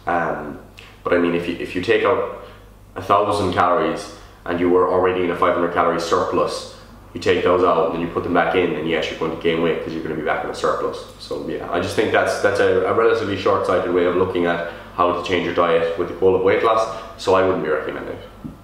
Um, 0.07 0.59
but 1.03 1.13
I 1.13 1.19
mean, 1.19 1.35
if 1.35 1.47
you 1.47 1.55
if 1.57 1.75
you 1.75 1.83
take 1.83 2.05
out 2.05 2.43
a 2.95 3.03
thousand 3.03 3.53
calories 3.53 4.17
and 4.45 4.59
you 4.59 4.69
were 4.69 4.89
already 4.91 5.23
in 5.23 5.29
a 5.29 5.35
500 5.37 5.73
calorie 5.73 6.01
surplus 6.01 6.76
you 7.13 7.21
take 7.21 7.43
those 7.43 7.63
out 7.63 7.85
and 7.85 7.95
then 7.95 8.01
you 8.01 8.13
put 8.13 8.23
them 8.23 8.33
back 8.33 8.55
in, 8.55 8.75
and 8.75 8.87
yes, 8.89 9.09
you're 9.09 9.19
going 9.19 9.35
to 9.35 9.41
gain 9.41 9.61
weight 9.61 9.79
because 9.79 9.93
you're 9.93 10.03
going 10.03 10.15
to 10.15 10.21
be 10.21 10.25
back 10.25 10.43
in 10.43 10.49
a 10.49 10.55
surplus. 10.55 11.13
So 11.19 11.47
yeah, 11.47 11.71
I 11.71 11.79
just 11.79 11.95
think 11.95 12.11
that's 12.11 12.41
that's 12.41 12.59
a, 12.59 12.85
a 12.85 12.93
relatively 12.93 13.37
short-sighted 13.37 13.93
way 13.93 14.05
of 14.05 14.15
looking 14.15 14.45
at 14.45 14.71
how 14.95 15.13
to 15.13 15.27
change 15.27 15.45
your 15.45 15.55
diet 15.55 15.97
with 15.97 16.09
the 16.09 16.15
goal 16.15 16.35
of 16.35 16.43
weight 16.43 16.63
loss. 16.63 17.03
So 17.17 17.35
I 17.35 17.43
wouldn't 17.45 17.63
be 17.63 17.69
recommending 17.69 18.15
it. 18.15 18.29